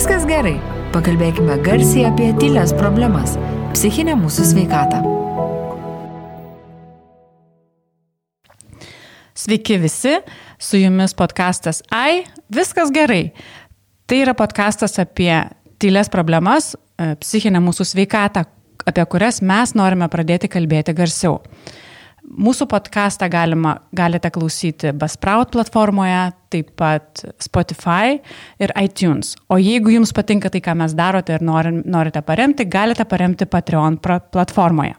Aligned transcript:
Viskas 0.00 0.22
gerai. 0.24 0.54
Pakalbėkime 0.94 1.58
garsiai 1.60 2.06
apie 2.08 2.30
tylės 2.40 2.70
problemas- 2.72 3.34
psichinę 3.74 4.14
mūsų 4.16 4.46
sveikatą. 4.48 5.00
Sveiki 9.36 9.76
visi, 9.82 10.14
su 10.56 10.80
jumis 10.80 11.12
podkastas 11.12 11.82
Ai, 11.92 12.24
viskas 12.48 12.88
gerai. 12.90 13.34
Tai 14.06 14.16
yra 14.16 14.32
podkastas 14.32 14.96
apie 14.98 15.50
tylės 15.78 16.08
problemas, 16.08 16.74
e, 16.96 17.14
psichinę 17.20 17.60
mūsų 17.60 17.84
sveikatą, 17.84 18.46
apie 18.86 19.04
kurias 19.04 19.42
mes 19.42 19.74
norime 19.74 20.08
pradėti 20.08 20.48
kalbėti 20.48 20.94
garsiau. 20.94 21.42
Mūsų 22.30 22.68
podcastą 22.70 23.26
galima, 23.26 23.72
galite 23.96 24.30
klausyti 24.30 24.92
Basprout 24.94 25.50
platformoje, 25.50 26.28
taip 26.52 26.68
pat 26.78 27.24
Spotify 27.42 28.20
ir 28.62 28.70
iTunes. 28.78 29.32
O 29.50 29.58
jeigu 29.58 29.90
jums 29.96 30.12
patinka 30.14 30.50
tai, 30.52 30.60
ką 30.62 30.76
mes 30.78 30.94
darote 30.94 31.34
ir 31.34 31.42
norite 31.42 32.22
paremti, 32.22 32.68
galite 32.70 33.04
paremti 33.10 33.48
Patreon 33.50 33.98
platformoje. 33.98 34.94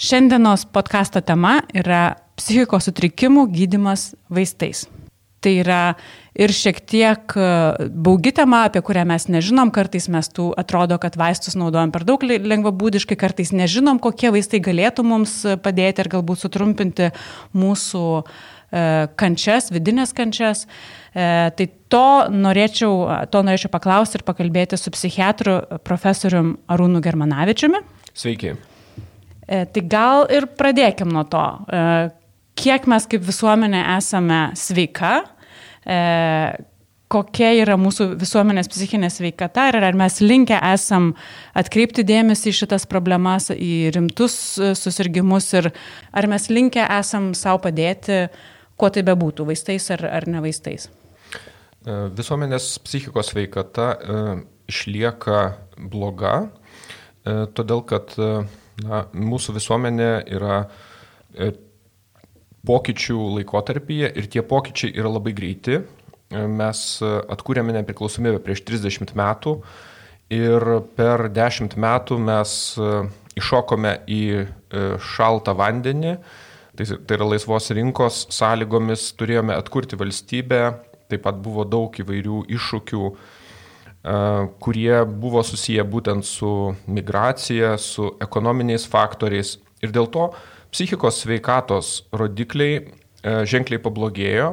Šiandienos 0.00 0.64
podkasto 0.72 1.20
tema 1.20 1.58
yra 1.76 2.14
psichikos 2.40 2.88
sutrikimų 2.88 3.50
gydimas 3.52 4.14
vaistais. 4.32 4.86
Tai 5.42 5.52
yra 5.58 5.80
ir 6.38 6.52
šiek 6.54 6.78
tiek 6.88 7.34
e, 7.36 7.46
baugi 7.90 8.32
tema, 8.36 8.62
apie 8.68 8.82
kurią 8.84 9.02
mes 9.08 9.26
nežinom, 9.32 9.72
kartais 9.74 10.06
mes 10.12 10.30
tų 10.32 10.52
atrodo, 10.58 10.96
kad 11.02 11.18
vaistus 11.18 11.56
naudojam 11.58 11.92
per 11.92 12.06
daug 12.08 12.22
lengvabūdiškai, 12.22 13.18
kartais 13.20 13.52
nežinom, 13.56 14.00
kokie 14.02 14.30
vaistai 14.34 14.62
galėtų 14.62 15.04
mums 15.06 15.34
padėti 15.64 16.04
ir 16.04 16.10
galbūt 16.14 16.44
sutrumpinti 16.44 17.10
mūsų 17.58 18.04
e, 18.22 18.24
kančias, 19.18 19.72
vidinės 19.74 20.14
kančias. 20.16 20.64
E, 21.12 21.50
tai 21.58 21.68
to 21.92 22.06
norėčiau, 22.32 23.26
to 23.34 23.42
norėčiau 23.44 23.74
paklausti 23.74 24.20
ir 24.20 24.26
pakalbėti 24.28 24.78
su 24.80 24.94
psichiatru 24.94 25.58
profesorium 25.84 26.54
Arūnu 26.70 27.02
Germanavičiumi. 27.04 27.82
Sveiki. 28.14 28.56
Tai 29.52 29.82
gal 29.90 30.28
ir 30.32 30.46
pradėkim 30.56 31.10
nuo 31.12 31.26
to 31.28 31.44
kiek 32.58 32.86
mes 32.90 33.06
kaip 33.10 33.24
visuomenė 33.26 33.82
esame 33.96 34.40
sveika, 34.58 35.12
e, 35.22 35.31
kokia 37.12 37.50
yra 37.60 37.76
mūsų 37.80 38.12
visuomenės 38.20 38.70
psichinė 38.72 39.10
sveikata 39.12 39.68
ir 39.72 39.78
ar 39.82 39.96
mes 39.98 40.20
linkę 40.22 40.56
esam 40.72 41.12
atkreipti 41.58 42.04
dėmesį 42.08 42.52
į 42.52 42.58
šitas 42.62 42.86
problemas, 42.88 43.50
į 43.52 43.92
rimtus 43.96 44.36
susirgymus 44.78 45.50
ir 45.58 45.72
ar 46.12 46.28
mes 46.30 46.48
linkę 46.52 46.84
esam 46.98 47.32
savo 47.38 47.62
padėti, 47.66 48.24
kuo 48.80 48.90
tai 48.92 49.04
bebūtų, 49.06 49.46
vaistais 49.50 49.90
ar, 49.94 50.06
ar 50.08 50.28
ne 50.30 50.40
vaistais. 50.44 50.88
E, 50.88 51.98
visuomenės 52.16 52.76
psichikos 52.86 53.32
sveikata 53.32 53.88
e, 53.92 54.22
išlieka 54.72 55.42
bloga, 55.92 56.34
e, 57.26 57.44
todėl 57.56 57.84
kad 57.88 58.16
e, 58.16 58.32
na, 58.86 59.04
mūsų 59.12 59.58
visuomenė 59.58 60.10
yra 60.32 60.62
e, 61.34 61.52
pokyčių 62.68 63.18
laikotarpyje 63.38 64.12
ir 64.18 64.28
tie 64.30 64.42
pokyčiai 64.46 64.94
yra 64.94 65.10
labai 65.12 65.34
greiti. 65.36 65.80
Mes 66.32 66.78
atkūrėme 67.02 67.74
nepriklausomybę 67.76 68.38
prieš 68.40 68.62
30 68.64 69.12
metų 69.18 69.58
ir 70.32 70.64
per 70.96 71.26
10 71.28 71.76
metų 71.76 72.16
mes 72.22 72.54
iššokome 73.38 73.92
į 74.10 74.22
e, 74.36 74.46
šaltą 75.00 75.54
vandenį, 75.56 76.16
tai, 76.76 76.86
tai 76.86 77.18
yra 77.18 77.28
laisvos 77.32 77.70
rinkos 77.74 78.26
sąlygomis, 78.34 79.10
turėjome 79.18 79.56
atkurti 79.56 79.98
valstybę, 80.00 80.62
taip 81.12 81.24
pat 81.26 81.38
buvo 81.44 81.64
daug 81.68 81.96
įvairių 82.02 82.42
iššūkių, 82.52 83.10
e, 83.12 84.16
kurie 84.64 84.94
buvo 85.08 85.44
susiję 85.46 85.84
būtent 85.88 86.28
su 86.28 86.52
migracija, 86.86 87.76
su 87.80 88.12
ekonominiais 88.24 88.88
faktoriais. 88.88 89.58
Ir 89.82 89.94
dėl 89.94 90.06
to 90.14 90.30
Psichikos 90.72 91.18
sveikatos 91.20 91.88
rodikliai 92.16 92.78
e, 92.80 93.32
ženkliai 93.44 93.76
pablogėjo, 93.84 94.46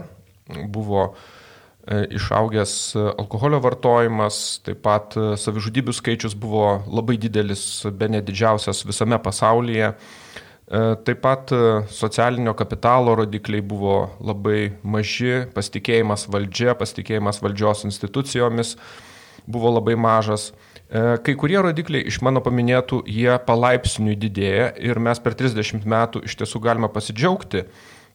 buvo 0.68 1.06
e, 1.08 2.02
išaugęs 2.18 2.74
alkoholio 3.14 3.62
vartojimas, 3.64 4.40
taip 4.66 4.82
pat 4.84 5.16
e, 5.16 5.30
savižudybių 5.40 5.96
skaičius 5.96 6.36
buvo 6.36 6.82
labai 6.92 7.16
didelis, 7.24 7.64
be 7.96 8.12
nedidžiausias 8.12 8.84
visame 8.90 9.22
pasaulyje. 9.24 9.94
Taip 10.70 11.24
pat 11.24 11.50
socialinio 11.90 12.52
kapitalo 12.54 13.16
rodikliai 13.18 13.64
buvo 13.66 13.96
labai 14.22 14.76
maži, 14.86 15.48
pasitikėjimas 15.56 16.28
valdžia, 16.30 16.76
pasitikėjimas 16.78 17.40
valdžios 17.42 17.88
institucijomis 17.88 18.76
buvo 19.50 19.72
labai 19.80 19.96
mažas. 19.98 20.52
E, 20.90 21.18
kai 21.22 21.36
kurie 21.38 21.60
rodikliai 21.62 22.08
iš 22.10 22.18
mano 22.26 22.42
paminėtų, 22.42 23.04
jie 23.06 23.36
palaipsniui 23.46 24.18
didėja 24.18 24.72
ir 24.82 24.98
mes 24.98 25.22
per 25.22 25.36
30 25.38 25.86
metų 25.86 26.24
iš 26.26 26.40
tiesų 26.42 26.62
galime 26.66 26.90
pasidžiaugti 26.90 27.68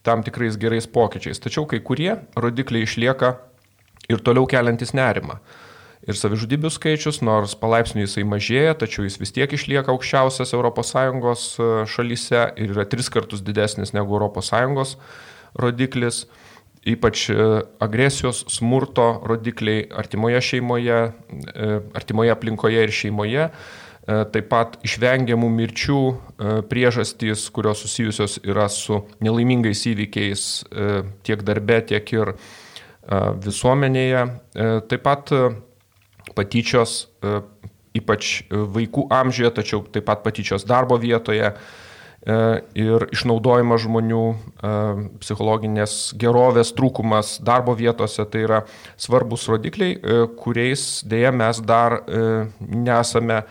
tam 0.04 0.24
tikrais 0.26 0.58
gerais 0.60 0.88
pokyčiais. 0.90 1.38
Tačiau 1.40 1.68
kai 1.70 1.78
kurie 1.78 2.16
rodikliai 2.34 2.88
išlieka 2.88 3.36
ir 4.10 4.24
toliau 4.26 4.48
keliantis 4.50 4.92
nerimą. 4.96 5.38
Ir 6.04 6.18
savižudybių 6.18 6.68
skaičius, 6.68 7.22
nors 7.24 7.54
palaipsniui 7.56 8.04
jisai 8.04 8.26
mažėja, 8.28 8.74
tačiau 8.82 9.06
jis 9.06 9.16
vis 9.22 9.32
tiek 9.32 9.54
išlieka 9.56 9.94
aukščiausias 9.94 10.52
ES 10.52 11.44
e, 11.62 11.68
šalyse 11.88 12.42
ir 12.58 12.74
yra 12.74 12.84
tris 12.90 13.08
kartus 13.08 13.40
didesnis 13.40 13.94
negu 13.94 14.18
ES 14.18 14.96
rodiklis 15.54 16.24
ypač 16.84 17.28
e, 17.30 17.36
agresijos, 17.80 18.44
smurto 18.52 19.22
rodikliai 19.24 19.86
artimoje 19.96 20.40
šeimoje, 20.40 20.98
e, 21.08 21.70
artimoje 21.96 22.32
aplinkoje 22.32 22.84
ir 22.84 22.92
šeimoje, 22.92 23.46
e, 23.48 24.18
taip 24.34 24.50
pat 24.52 24.76
išvengiamų 24.84 25.48
mirčių 25.58 26.00
priežastys, 26.68 27.46
kurios 27.54 27.80
susijusios 27.84 28.36
yra 28.44 28.68
su 28.68 29.00
nelaimingais 29.24 29.86
įvykiais 29.88 30.42
tiek 31.24 31.44
darbe, 31.46 31.80
tiek 31.88 32.12
ir 32.12 32.34
visuomenėje. 33.44 34.26
Taip 34.90 35.02
pat 35.04 35.32
patyčios, 36.36 37.06
ypač 37.96 38.34
vaikų 38.50 39.06
amžiuje, 39.12 39.52
tačiau 39.56 39.84
taip 39.94 40.04
pat 40.08 40.24
patyčios 40.26 40.66
darbo 40.68 40.98
vietoje 41.00 41.54
ir 42.24 43.04
išnaudojimas 43.12 43.82
žmonių, 43.84 44.24
e, 44.32 44.74
psichologinės 45.20 46.14
gerovės 46.16 46.72
trūkumas 46.72 47.36
darbo 47.44 47.74
vietose, 47.76 48.24
tai 48.24 48.46
yra 48.46 48.62
svarbus 48.96 49.44
rodikliai, 49.50 49.98
e, 49.98 50.26
kuriais 50.40 51.04
dėja 51.04 51.32
mes 51.32 51.60
dar 51.60 52.00
nesame 52.60 53.42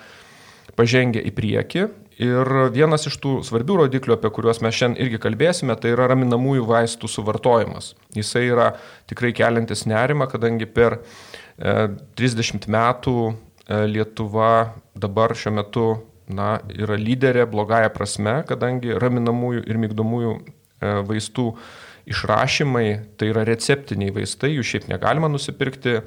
pažengę 0.76 1.22
į 1.22 1.34
priekį. 1.38 1.90
Ir 2.24 2.50
vienas 2.74 3.08
iš 3.10 3.18
tų 3.22 3.40
svarbių 3.46 3.84
rodiklių, 3.84 4.16
apie 4.18 4.30
kuriuos 4.30 4.62
mes 4.62 4.76
šiandien 4.78 5.02
irgi 5.06 5.20
kalbėsime, 5.22 5.76
tai 5.78 5.94
yra 5.94 6.08
raminamųjų 6.12 6.66
vaistų 6.70 7.10
suvartojimas. 7.10 7.94
Jisai 8.14 8.46
yra 8.52 8.76
tikrai 9.10 9.34
keliantis 9.34 9.86
nerimą, 9.90 10.30
kadangi 10.30 10.70
per 10.70 11.00
30 11.58 12.70
metų 12.70 13.36
Lietuva 13.90 14.76
dabar 14.94 15.34
šiuo 15.34 15.54
metu 15.56 15.88
na, 16.28 16.58
yra 16.72 16.98
lyderė 17.00 17.48
blogąją 17.50 17.90
prasme, 17.96 18.36
kadangi 18.48 18.96
raminamųjų 19.00 19.64
ir 19.68 19.80
mygdomųjų 19.82 20.36
e, 20.36 20.94
vaistų 21.10 21.48
išrašymai, 22.10 22.88
tai 23.18 23.32
yra 23.32 23.46
receptiniai 23.48 24.14
vaistai, 24.16 24.54
jų 24.58 24.68
šiaip 24.68 24.88
negalima 24.92 25.30
nusipirkti 25.32 26.02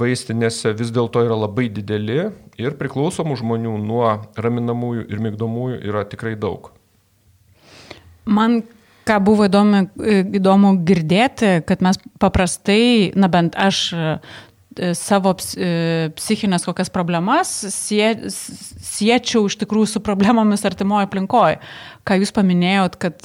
vaistinėse, 0.00 0.72
vis 0.78 0.92
dėlto 0.94 1.24
yra 1.26 1.36
labai 1.36 1.68
dideli 1.72 2.28
ir 2.60 2.76
priklausomų 2.78 3.36
žmonių 3.40 3.76
nuo 3.82 4.04
raminamųjų 4.38 5.08
ir 5.10 5.24
mygdomųjų 5.24 5.80
yra 5.90 6.04
tikrai 6.08 6.36
daug. 6.38 6.70
Man 8.30 8.62
ką 9.08 9.18
buvo 9.24 9.48
įdomu, 9.48 9.88
įdomu 10.38 10.74
girdėti, 10.86 11.58
kad 11.66 11.82
mes 11.82 11.98
paprastai, 12.22 13.10
na 13.18 13.30
bent 13.32 13.56
aš 13.58 13.88
savo 14.94 15.32
e, 15.58 16.10
psichinės 16.16 16.66
kokias 16.68 16.92
problemas 16.94 17.50
sie, 17.74 18.12
siečiau 18.30 19.48
iš 19.50 19.58
tikrųjų 19.62 19.94
su 19.94 20.02
problemomis 20.04 20.66
artimoje 20.68 21.08
aplinkoje. 21.08 21.58
Ką 22.06 22.20
jūs 22.20 22.32
paminėjot, 22.36 22.98
kad 23.02 23.18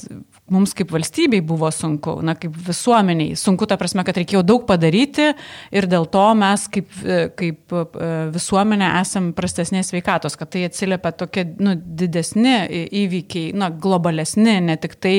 mums 0.52 0.74
kaip 0.78 0.92
valstybei 0.94 1.40
buvo 1.42 1.68
sunku, 1.74 2.20
na, 2.24 2.36
kaip 2.38 2.54
visuomeniai. 2.68 3.34
Sunku 3.38 3.66
ta 3.66 3.78
prasme, 3.80 4.04
kad 4.06 4.18
reikėjo 4.20 4.44
daug 4.46 4.66
padaryti 4.68 5.32
ir 5.74 5.88
dėl 5.90 6.06
to 6.12 6.22
mes 6.38 6.66
kaip, 6.72 6.92
kaip 7.38 7.74
e, 7.74 8.10
visuomenė 8.34 8.90
esam 9.00 9.32
prastesnės 9.36 9.90
sveikatos, 9.90 10.38
kad 10.38 10.52
tai 10.54 10.66
atsiliepia 10.68 11.12
tokie 11.18 11.46
nu, 11.58 11.74
didesni 11.74 12.54
įvykiai, 13.02 13.50
na, 13.58 13.70
globalesni, 13.70 14.58
ne 14.68 14.78
tik 14.80 14.94
tai, 15.02 15.16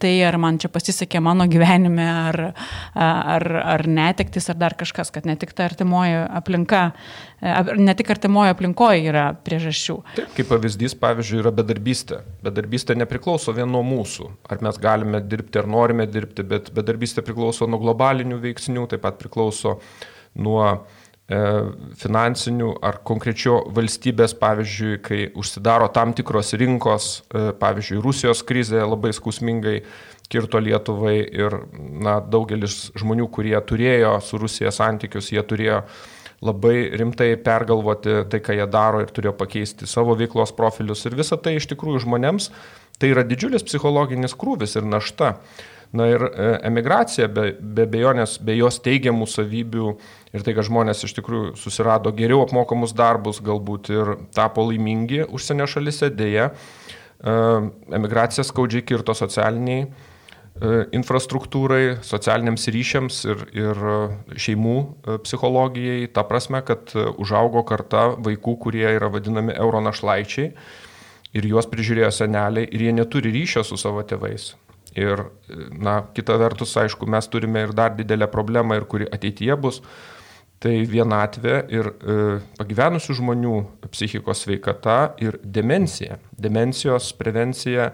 tai 0.00 0.14
ar 0.26 0.40
man 0.40 0.60
čia 0.62 0.72
pasisekė 0.72 1.20
mano 1.24 1.44
gyvenime, 1.50 2.08
ar, 2.30 2.40
ar, 2.96 3.48
ar 3.76 3.86
netektis, 3.88 4.48
ar 4.52 4.60
dar 4.60 4.78
kažkas, 4.80 5.12
kad 5.12 5.28
ne 5.28 5.36
tik 5.40 5.52
ta 5.56 5.68
artimoji 5.68 6.24
aplinka 6.40 6.90
ne 7.40 7.94
tik 7.96 8.10
artimoje 8.12 8.52
aplinkoje 8.54 9.04
yra 9.08 9.26
priežasčių. 9.46 9.96
Taip, 10.18 10.32
kaip 10.36 10.50
pavyzdys, 10.52 10.94
pavyzdžiui, 11.00 11.40
yra 11.42 11.52
bedarbystė. 11.56 12.20
Bedarbystė 12.44 12.96
nepriklauso 13.00 13.54
vien 13.56 13.70
nuo 13.72 13.82
mūsų. 13.86 14.30
Ar 14.52 14.62
mes 14.66 14.80
galime 14.80 15.22
dirbti, 15.24 15.62
ar 15.62 15.68
norime 15.70 16.08
dirbti, 16.10 16.44
bet 16.46 16.72
bedarbystė 16.76 17.24
priklauso 17.26 17.68
nuo 17.70 17.80
globalinių 17.82 18.40
veiksnių, 18.44 18.88
taip 18.92 19.06
pat 19.06 19.20
priklauso 19.22 19.78
nuo 20.40 20.64
finansinių 21.30 22.72
ar 22.82 22.98
konkrečio 23.06 23.60
valstybės, 23.76 24.34
pavyzdžiui, 24.40 24.96
kai 25.04 25.18
užsidaro 25.38 25.86
tam 25.94 26.10
tikros 26.16 26.56
rinkos, 26.58 27.10
pavyzdžiui, 27.30 28.00
Rusijos 28.02 28.42
krizė 28.46 28.82
labai 28.82 29.12
skausmingai 29.14 29.76
kirto 30.30 30.58
Lietuvai 30.62 31.16
ir 31.22 31.54
na, 32.02 32.18
daugelis 32.20 32.88
žmonių, 32.98 33.28
kurie 33.30 33.54
turėjo 33.66 34.16
su 34.26 34.42
Rusija 34.42 34.74
santykius, 34.74 35.30
jie 35.30 35.42
turėjo 35.42 35.84
labai 36.44 36.90
rimtai 36.96 37.34
pergalvoti 37.44 38.22
tai, 38.32 38.40
ką 38.40 38.56
jie 38.56 38.66
daro 38.72 39.02
ir 39.04 39.10
turėjo 39.12 39.34
pakeisti 39.36 39.88
savo 39.88 40.16
veiklos 40.16 40.54
profilius. 40.56 41.04
Ir 41.04 41.18
visa 41.18 41.36
tai 41.36 41.58
iš 41.58 41.68
tikrųjų 41.72 42.06
žmonėms 42.06 42.48
tai 43.00 43.12
yra 43.14 43.24
didžiulis 43.24 43.64
psichologinis 43.64 44.36
krūvis 44.36 44.76
ir 44.80 44.88
našta. 44.88 45.34
Na 45.96 46.06
ir 46.06 46.22
e, 46.22 46.50
emigracija 46.68 47.26
be, 47.34 47.48
be 47.60 47.82
bejonės, 47.90 48.36
be 48.46 48.54
jos 48.54 48.78
teigiamų 48.84 49.26
savybių 49.26 49.88
ir 50.36 50.44
tai, 50.46 50.54
kad 50.54 50.68
žmonės 50.68 51.02
iš 51.08 51.16
tikrųjų 51.16 51.56
susirado 51.58 52.12
geriau 52.14 52.44
apmokamus 52.44 52.94
darbus, 52.94 53.40
galbūt 53.42 53.90
ir 53.90 54.12
tapo 54.36 54.68
laimingi 54.68 55.24
užsienio 55.26 55.66
šalise, 55.66 56.12
dėja, 56.14 56.52
e, 56.52 57.34
emigracija 57.98 58.46
skaudžiai 58.46 58.86
kirto 58.86 59.16
socialiniai 59.18 59.88
infrastruktūrai, 60.60 62.00
socialiniams 62.04 62.66
ryšiams 62.74 63.20
ir, 63.32 63.44
ir 63.56 63.80
šeimų 64.36 64.76
psichologijai, 65.24 66.10
ta 66.12 66.24
prasme, 66.28 66.60
kad 66.66 66.92
užaugo 67.16 67.62
karta 67.68 68.10
vaikų, 68.20 68.56
kurie 68.60 68.84
yra 68.92 69.08
vadinami 69.12 69.56
euronašlaičiai 69.56 70.50
ir 71.36 71.46
juos 71.46 71.68
prižiūrėjo 71.70 72.10
seneliai 72.14 72.68
ir 72.68 72.84
jie 72.86 72.94
neturi 72.96 73.32
ryšio 73.34 73.64
su 73.66 73.78
savo 73.80 74.02
tėvais. 74.06 74.52
Ir, 74.98 75.22
na, 75.78 76.00
kita 76.14 76.34
vertus, 76.40 76.72
aišku, 76.80 77.06
mes 77.06 77.28
turime 77.30 77.62
ir 77.62 77.74
dar 77.76 77.94
didelę 77.94 78.26
problemą, 78.30 78.80
ir 78.80 78.88
kuri 78.90 79.06
ateityje 79.06 79.56
bus, 79.60 79.78
tai 80.60 80.82
vienatvė 80.84 81.54
ir 81.72 81.88
e, 81.88 82.16
pagyvenusių 82.58 83.16
žmonių 83.20 83.54
psichikos 83.94 84.42
sveikata 84.44 85.14
ir 85.22 85.38
demencija. 85.44 86.18
Demencijos 86.36 87.12
prevencija, 87.16 87.92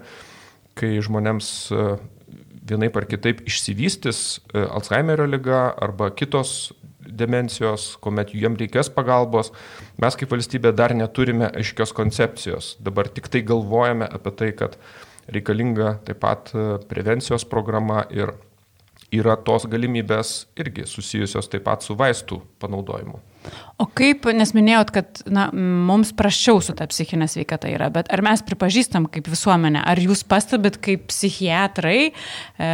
kai 0.77 0.97
žmonėms 1.05 1.51
e, 1.71 1.85
vienaip 2.69 2.97
ar 2.99 3.07
kitaip 3.09 3.43
išsivystys 3.47 4.21
e, 4.53 4.63
Alzheimerio 4.65 5.27
lyga 5.29 5.67
arba 5.81 6.09
kitos 6.15 6.73
demencijos, 7.07 7.95
kuomet 8.03 8.33
jiem 8.35 8.57
reikės 8.59 8.89
pagalbos, 8.93 9.53
mes 10.01 10.17
kaip 10.19 10.31
valstybė 10.33 10.73
dar 10.75 10.93
neturime 10.95 11.49
aiškios 11.55 11.93
koncepcijos. 11.95 12.75
Dabar 12.83 13.07
tik 13.07 13.29
tai 13.31 13.43
galvojame 13.47 14.09
apie 14.11 14.33
tai, 14.39 14.51
kad 14.59 14.75
reikalinga 15.31 15.97
taip 16.07 16.21
pat 16.23 16.51
e, 16.53 16.67
prevencijos 16.89 17.47
programa 17.47 18.05
ir 18.13 18.35
yra 19.13 19.37
tos 19.39 19.67
galimybės 19.69 20.47
irgi 20.59 20.87
susijusios 20.89 21.47
taip 21.51 21.63
pat 21.67 21.85
su 21.85 21.95
vaistų 21.97 22.41
panaudojimu. 22.61 23.21
O 23.77 23.85
kaip, 23.93 24.25
nes 24.33 24.49
minėjot, 24.51 24.89
kad 24.91 25.19
na, 25.29 25.45
mums 25.53 26.09
prašiau 26.17 26.59
su 26.65 26.73
ta 26.75 26.87
psichinė 26.89 27.27
sveikata 27.29 27.69
yra, 27.69 27.87
bet 27.93 28.09
ar 28.11 28.23
mes 28.25 28.41
pripažįstam 28.43 29.05
kaip 29.13 29.29
visuomenė, 29.29 29.83
ar 29.87 30.01
jūs 30.01 30.23
pastebit 30.27 30.79
kaip 30.83 31.05
psichiatrai, 31.11 31.99
e, 32.09 32.71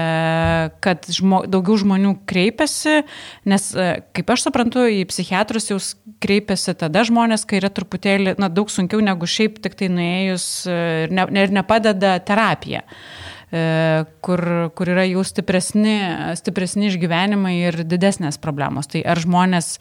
kad 0.85 1.09
žmo, 1.13 1.43
daugiau 1.51 1.77
žmonių 1.83 2.15
kreipiasi, 2.29 3.03
nes 3.51 3.67
e, 3.75 3.89
kaip 4.15 4.33
aš 4.33 4.47
suprantu, 4.47 4.87
į 4.87 5.03
psichiatrus 5.11 5.69
jau 5.73 5.77
kreipiasi 6.23 6.77
tada 6.79 7.03
žmonės, 7.05 7.43
kai 7.45 7.59
yra 7.59 7.69
truputėlį 7.73 8.37
na, 8.39 8.49
daug 8.49 8.71
sunkiau 8.71 9.03
negu 9.03 9.29
šiaip 9.29 9.59
tik 9.61 9.77
tai 9.77 9.91
nuėjus 9.93 10.47
e, 10.65 10.79
ir, 11.05 11.13
ne, 11.19 11.27
ir 11.43 11.53
nepadeda 11.59 12.15
terapija. 12.25 12.87
E, 13.53 14.05
kur, 14.25 14.41
kur 14.73 14.89
yra 14.89 15.03
jų 15.05 15.21
stipresni, 15.29 15.99
stipresni 16.39 16.87
išgyvenimai 16.89 17.53
ir 17.59 17.83
didesnės 17.85 18.39
problemos. 18.41 18.89
Tai 18.89 19.03
ar 19.05 19.21
žmonės, 19.21 19.75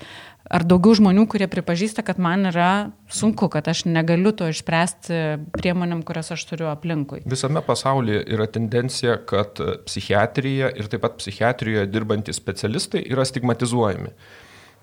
ar 0.44 0.66
daugiau 0.68 0.98
žmonių, 0.98 1.24
kurie 1.32 1.48
pripažįsta, 1.48 2.04
kad 2.04 2.20
man 2.20 2.50
yra 2.50 2.68
sunku, 3.08 3.48
kad 3.48 3.70
aš 3.72 3.86
negaliu 3.88 4.34
to 4.36 4.50
išspręsti 4.52 5.22
priemonėm, 5.56 6.04
kurias 6.04 6.34
aš 6.36 6.44
turiu 6.50 6.68
aplinkui. 6.68 7.22
Visame 7.24 7.64
pasaulyje 7.64 8.26
yra 8.36 8.44
tendencija, 8.52 9.16
kad 9.24 9.64
psichiatrija 9.88 10.68
ir 10.76 10.92
taip 10.92 11.06
pat 11.06 11.16
psichiatrijoje 11.22 11.88
dirbantys 11.88 12.42
specialistai 12.44 13.06
yra 13.08 13.24
stigmatizuojami 13.24 14.12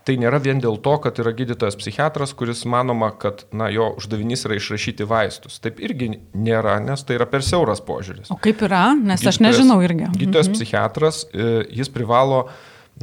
tai 0.09 0.17
nėra 0.17 0.39
vien 0.41 0.57
dėl 0.61 0.79
to, 0.81 0.95
kad 1.03 1.19
yra 1.21 1.33
gydytojas 1.38 1.77
psichiatras, 1.77 2.33
kuris 2.38 2.63
manoma, 2.69 3.11
kad 3.21 3.44
na, 3.53 3.67
jo 3.69 3.91
uždavinys 4.00 4.47
yra 4.47 4.57
išrašyti 4.57 5.06
vaistus. 5.09 5.59
Taip 5.61 5.77
irgi 5.85 6.15
nėra, 6.33 6.79
nes 6.81 7.06
tai 7.06 7.19
yra 7.19 7.27
per 7.29 7.45
siauras 7.45 7.83
požiūris. 7.85 8.31
O 8.33 8.39
kaip 8.41 8.63
yra, 8.65 8.88
nes 8.97 9.21
gydytojas, 9.21 9.35
aš 9.35 9.41
nežinau 9.45 9.77
irgi. 9.85 10.09
Gydytojas 10.15 10.50
mhm. 10.50 10.57
psichiatras, 10.57 11.21
e, 11.29 11.50
jis 11.77 11.94
privalo 11.94 12.47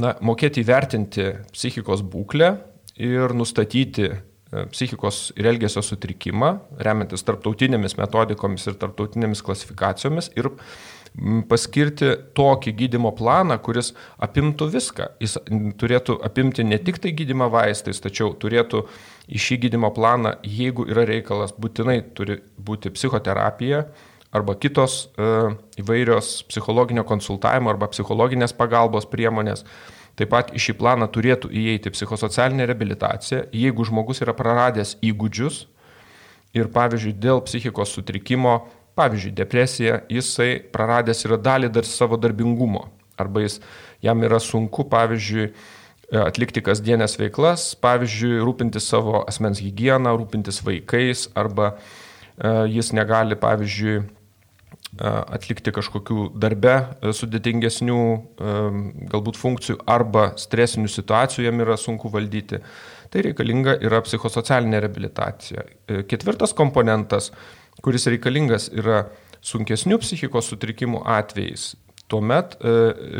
na, 0.02 0.16
mokėti 0.18 0.64
įvertinti 0.64 1.28
psichikos 1.54 2.02
būklę 2.02 2.56
ir 3.06 3.36
nustatyti 3.38 4.08
e, 4.10 4.18
psichikos 4.74 5.28
ir 5.38 5.52
elgesio 5.52 5.84
sutrikimą, 5.86 6.56
remiantis 6.82 7.22
tarptautinėmis 7.28 7.94
metodikomis 8.00 8.66
ir 8.66 8.80
tarptautinėmis 8.82 9.46
klasifikacijomis 9.46 10.32
ir 10.34 10.50
paskirti 11.48 12.10
tokį 12.36 12.72
gydimo 12.76 13.12
planą, 13.16 13.56
kuris 13.64 13.92
apimtų 14.22 14.68
viską. 14.74 15.08
Jis 15.22 15.38
turėtų 15.80 16.18
apimti 16.26 16.64
ne 16.66 16.78
tik 16.82 17.00
tai 17.02 17.14
gydimą 17.16 17.48
vaistais, 17.52 18.00
tačiau 18.04 18.34
turėtų 18.36 18.84
į 19.26 19.40
šį 19.40 19.60
gydimo 19.66 19.90
planą, 19.96 20.36
jeigu 20.44 20.86
yra 20.90 21.06
reikalas, 21.08 21.54
būtinai 21.56 22.02
turi 22.16 22.40
būti 22.58 22.92
psichoterapija 22.92 23.86
arba 24.36 24.56
kitos 24.60 25.06
e, 25.16 25.28
įvairios 25.80 26.42
psichologinio 26.50 27.06
konsultavimo 27.08 27.72
arba 27.72 27.88
psichologinės 27.88 28.52
pagalbos 28.56 29.08
priemonės. 29.08 29.64
Taip 30.16 30.32
pat 30.32 30.52
į 30.56 30.60
šį 30.60 30.76
planą 30.80 31.08
turėtų 31.12 31.48
įeiti 31.52 31.92
psichosocialinė 31.92 32.68
rehabilitacija, 32.68 33.46
jeigu 33.52 33.84
žmogus 33.88 34.22
yra 34.24 34.32
praradęs 34.36 34.96
įgūdžius 35.04 35.64
ir, 36.56 36.70
pavyzdžiui, 36.72 37.16
dėl 37.20 37.42
psichikos 37.44 37.92
sutrikimo 37.96 38.62
Pavyzdžiui, 38.96 39.34
depresija, 39.36 40.00
jisai 40.08 40.54
praradęs 40.72 41.26
yra 41.28 41.36
dalį 41.36 41.68
dar 41.74 41.84
savo 41.84 42.16
darbingumo. 42.16 42.86
Arba 43.20 43.42
jis, 43.44 43.58
jam 44.04 44.22
yra 44.24 44.38
sunku, 44.40 44.86
pavyzdžiui, 44.88 45.50
atlikti 46.14 46.62
kasdienės 46.62 47.16
veiklas, 47.18 47.72
pavyzdžiui, 47.82 48.38
rūpintis 48.46 48.86
savo 48.92 49.24
asmens 49.26 49.60
higieną, 49.62 50.14
rūpintis 50.20 50.62
vaikais, 50.66 51.26
arba 51.34 51.72
e, 51.74 52.52
jis 52.76 52.92
negali, 52.94 53.38
pavyzdžiui, 53.42 53.96
e, 54.00 54.06
atlikti 55.10 55.74
kažkokių 55.74 56.28
darbe 56.38 56.76
e, 56.78 57.12
sudėtingesnių 57.16 57.98
galbūt 59.10 59.40
funkcijų 59.40 59.80
arba 59.90 60.30
stresinių 60.38 60.92
situacijų 60.92 61.48
jam 61.48 61.66
yra 61.66 61.78
sunku 61.80 62.12
valdyti. 62.12 62.62
Tai 63.10 63.22
reikalinga 63.22 63.76
yra 63.86 64.00
psichosocialinė 64.02 64.80
rehabilitacija. 64.82 65.62
Ketvirtas 66.10 66.54
komponentas 66.58 67.30
kuris 67.84 68.06
reikalingas 68.10 68.70
yra 68.74 69.06
sunkesnių 69.44 70.00
psichikos 70.02 70.50
sutrikimų 70.50 71.02
atvejais, 71.06 71.74
tuomet 72.10 72.56
e, 72.58 72.74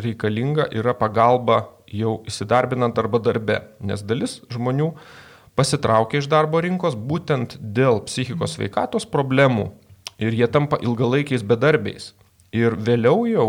reikalinga 0.04 0.68
yra 0.74 0.94
pagalba 0.96 1.62
jau 1.92 2.20
įsidarbinant 2.26 2.98
arba 2.98 3.20
darbe, 3.22 3.60
nes 3.80 4.02
dalis 4.02 4.40
žmonių 4.52 4.92
pasitraukia 5.56 6.20
iš 6.20 6.28
darbo 6.30 6.60
rinkos 6.62 6.96
būtent 6.98 7.56
dėl 7.60 8.02
psichikos 8.08 8.58
veikatos 8.60 9.06
problemų 9.08 9.70
ir 10.18 10.36
jie 10.36 10.48
tampa 10.50 10.80
ilgalaikiais 10.82 11.44
bedarbiais. 11.46 12.12
Ir 12.56 12.76
vėliau 12.78 13.26
jau 13.28 13.48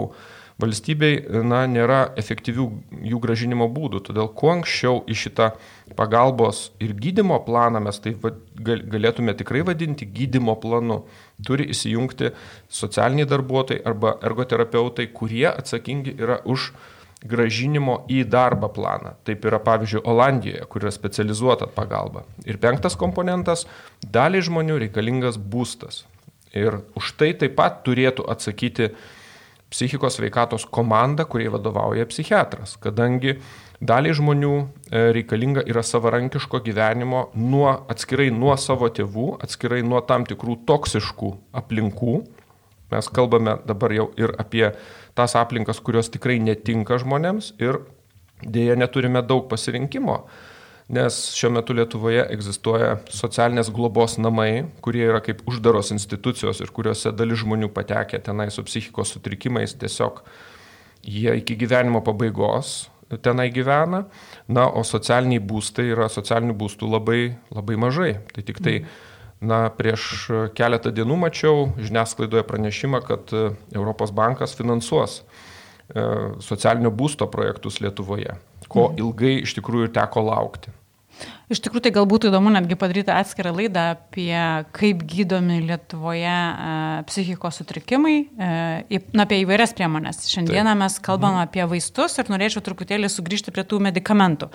valstybei 0.61 1.21
na, 1.45 1.61
nėra 1.69 1.99
efektyvių 2.17 2.65
jų 3.11 3.19
gražinimo 3.21 3.67
būdų. 3.73 4.01
Todėl 4.09 4.29
kuo 4.37 4.55
anksčiau 4.55 5.03
į 5.05 5.17
šitą 5.21 5.51
pagalbos 5.97 6.71
ir 6.83 6.95
gydimo 6.97 7.37
planą 7.45 7.81
mes 7.85 8.01
tai 8.01 8.15
galėtume 8.57 9.35
tikrai 9.37 9.63
vadinti 9.67 10.07
gydimo 10.09 10.57
planu, 10.61 11.03
turi 11.45 11.69
įsijungti 11.73 12.33
socialiniai 12.73 13.29
darbuotojai 13.29 13.83
arba 13.85 14.17
ergoterapeutai, 14.25 15.09
kurie 15.13 15.47
atsakingi 15.51 16.17
yra 16.17 16.41
už 16.45 16.71
gražinimo 17.27 18.03
į 18.13 18.23
darbą 18.29 18.69
planą. 18.73 19.15
Taip 19.25 19.45
yra 19.49 19.59
pavyzdžiui 19.61 20.03
Olandijoje, 20.05 20.65
kur 20.69 20.85
yra 20.85 20.93
specializuota 20.93 21.69
pagalba. 21.73 22.25
Ir 22.45 22.59
penktas 22.61 22.97
komponentas- 22.97 23.65
daliai 24.17 24.41
žmonių 24.41 24.77
reikalingas 24.85 25.37
būstas. 25.37 26.05
Ir 26.53 26.81
už 26.95 27.13
tai 27.17 27.33
taip 27.33 27.55
pat 27.55 27.83
turėtų 27.85 28.25
atsakyti 28.25 28.91
psichikos 29.69 30.17
sveikatos 30.17 30.65
komanda, 30.65 31.25
kuriai 31.25 31.51
vadovauja 31.51 32.05
psichiatras, 32.07 32.77
kadangi 32.83 33.37
daliai 33.83 34.15
žmonių 34.17 34.53
e, 34.57 35.01
reikalinga 35.17 35.65
yra 35.69 35.83
savarankiško 35.85 36.61
gyvenimo 36.65 37.27
nuo, 37.35 37.69
atskirai 37.91 38.29
nuo 38.33 38.55
savo 38.57 38.89
tėvų, 38.89 39.29
atskirai 39.43 39.83
nuo 39.85 40.01
tam 40.07 40.25
tikrų 40.29 40.61
toksiškų 40.69 41.31
aplinkų. 41.61 42.17
Mes 42.93 43.09
kalbame 43.11 43.57
dabar 43.67 43.91
jau 43.91 44.09
ir 44.15 44.31
apie 44.39 44.69
tas 45.17 45.35
aplinkas, 45.35 45.81
kurios 45.83 46.07
tikrai 46.13 46.39
netinka 46.39 46.99
žmonėms 47.01 47.51
ir 47.59 47.81
dėja 48.45 48.77
neturime 48.79 49.19
daug 49.25 49.49
pasirinkimo 49.51 50.21
nes 50.89 51.15
šiuo 51.35 51.51
metu 51.57 51.75
Lietuvoje 51.75 52.23
egzistuoja 52.31 52.97
socialinės 53.11 53.71
globos 53.75 54.15
namai, 54.21 54.67
kurie 54.83 55.03
yra 55.09 55.19
kaip 55.23 55.41
uždaros 55.49 55.91
institucijos 55.95 56.61
ir 56.63 56.71
kuriuose 56.75 57.11
dalis 57.11 57.41
žmonių 57.43 57.71
patekę 57.75 58.21
tenai 58.23 58.47
su 58.55 58.63
psichikos 58.67 59.11
sutrikimais 59.15 59.75
tiesiog 59.79 60.23
jie 61.03 61.35
iki 61.41 61.57
gyvenimo 61.59 62.03
pabaigos 62.05 62.87
tenai 63.23 63.49
gyvena, 63.55 64.05
na, 64.51 64.67
o 64.67 64.83
socialiniai 64.83 65.39
būstai 65.43 65.91
yra 65.93 66.09
socialinių 66.11 66.55
būstų 66.59 66.89
labai, 66.91 67.21
labai 67.55 67.77
mažai. 67.79 68.09
Tai 68.35 68.43
tik 68.47 68.59
tai, 68.63 68.75
na, 69.39 69.67
prieš 69.71 70.27
keletą 70.57 70.91
dienų 70.95 71.19
mačiau 71.21 71.69
žiniasklaidoje 71.79 72.43
pranešimą, 72.47 73.03
kad 73.07 73.31
Europos 73.75 74.11
bankas 74.11 74.57
finansuos 74.59 75.21
socialinio 76.43 76.91
būsto 76.91 77.29
projektus 77.31 77.79
Lietuvoje, 77.79 78.33
ko 78.67 78.89
ilgai 78.99 79.37
iš 79.45 79.55
tikrųjų 79.55 79.93
teko 79.95 80.25
laukti. 80.27 80.73
Iš 81.47 81.61
tikrųjų, 81.63 81.85
tai 81.85 81.93
galbūt 81.95 82.25
įdomu 82.27 82.51
netgi 82.51 82.75
padaryti 82.75 83.13
atskirą 83.13 83.53
laidą 83.55 83.85
apie 83.93 84.35
kaip 84.75 85.03
gydomi 85.07 85.61
Lietuvoje 85.63 86.27
e, 86.27 86.71
psichikos 87.07 87.61
sutrikimai, 87.61 88.15
e, 88.27 88.99
na, 89.15 89.23
apie 89.23 89.37
įvairias 89.45 89.71
priemonės. 89.77 90.25
Šiandieną 90.27 90.73
Taip. 90.73 90.81
mes 90.81 90.97
kalbam 91.05 91.37
mhm. 91.37 91.45
apie 91.47 91.63
vaistus 91.71 92.19
ir 92.19 92.27
norėčiau 92.33 92.65
truputėlį 92.65 93.07
sugrįžti 93.13 93.53
prie 93.55 93.63
tų 93.63 93.79
medikamentų. 93.85 94.49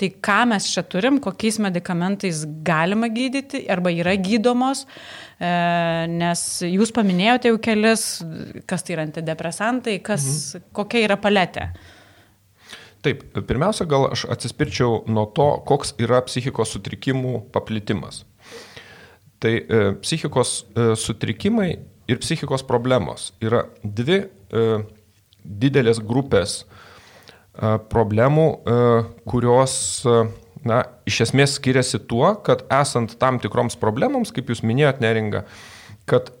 Tai 0.00 0.08
ką 0.24 0.38
mes 0.54 0.70
čia 0.72 0.86
turim, 0.88 1.20
kokiais 1.20 1.60
medikamentais 1.68 2.40
galima 2.64 3.12
gydyti 3.12 3.66
arba 3.68 3.92
yra 3.92 4.16
gydomos, 4.16 4.86
e, 5.36 5.52
nes 6.16 6.46
jūs 6.64 6.96
paminėjote 6.96 7.52
jau 7.52 7.60
kelis, 7.68 8.08
kas 8.64 8.88
tai 8.88 8.96
yra 8.96 9.04
antidepresantai, 9.10 10.00
kas, 10.00 10.24
mhm. 10.56 10.72
kokia 10.80 11.04
yra 11.10 11.20
paletė. 11.20 11.68
Taip, 13.04 13.22
pirmiausia, 13.46 13.86
gal 13.86 14.08
aš 14.10 14.24
atsispirčiau 14.32 15.04
nuo 15.06 15.28
to, 15.34 15.46
koks 15.68 15.94
yra 16.02 16.18
psichikos 16.26 16.72
sutrikimų 16.74 17.44
paplitimas. 17.54 18.24
Tai 19.38 19.52
e, 19.54 19.82
psichikos 20.02 20.54
e, 20.74 20.88
sutrikimai 20.98 21.70
ir 22.10 22.18
psichikos 22.24 22.64
problemos 22.66 23.30
yra 23.44 23.68
dvi 23.84 24.24
e, 24.24 24.64
didelės 25.44 26.02
grupės 26.02 26.62
e, 26.64 27.76
problemų, 27.92 28.48
e, 28.50 28.78
kurios 29.30 29.76
e, 30.02 30.18
na, 30.66 30.82
iš 31.08 31.22
esmės 31.28 31.54
skiriasi 31.60 32.02
tuo, 32.10 32.32
kad 32.44 32.66
esant 32.80 33.14
tam 33.20 33.38
tikroms 33.42 33.78
problemoms, 33.78 34.34
kaip 34.34 34.50
jūs 34.50 34.64
minėjot, 34.66 34.98
neringa, 35.04 35.44
kad 36.08 36.32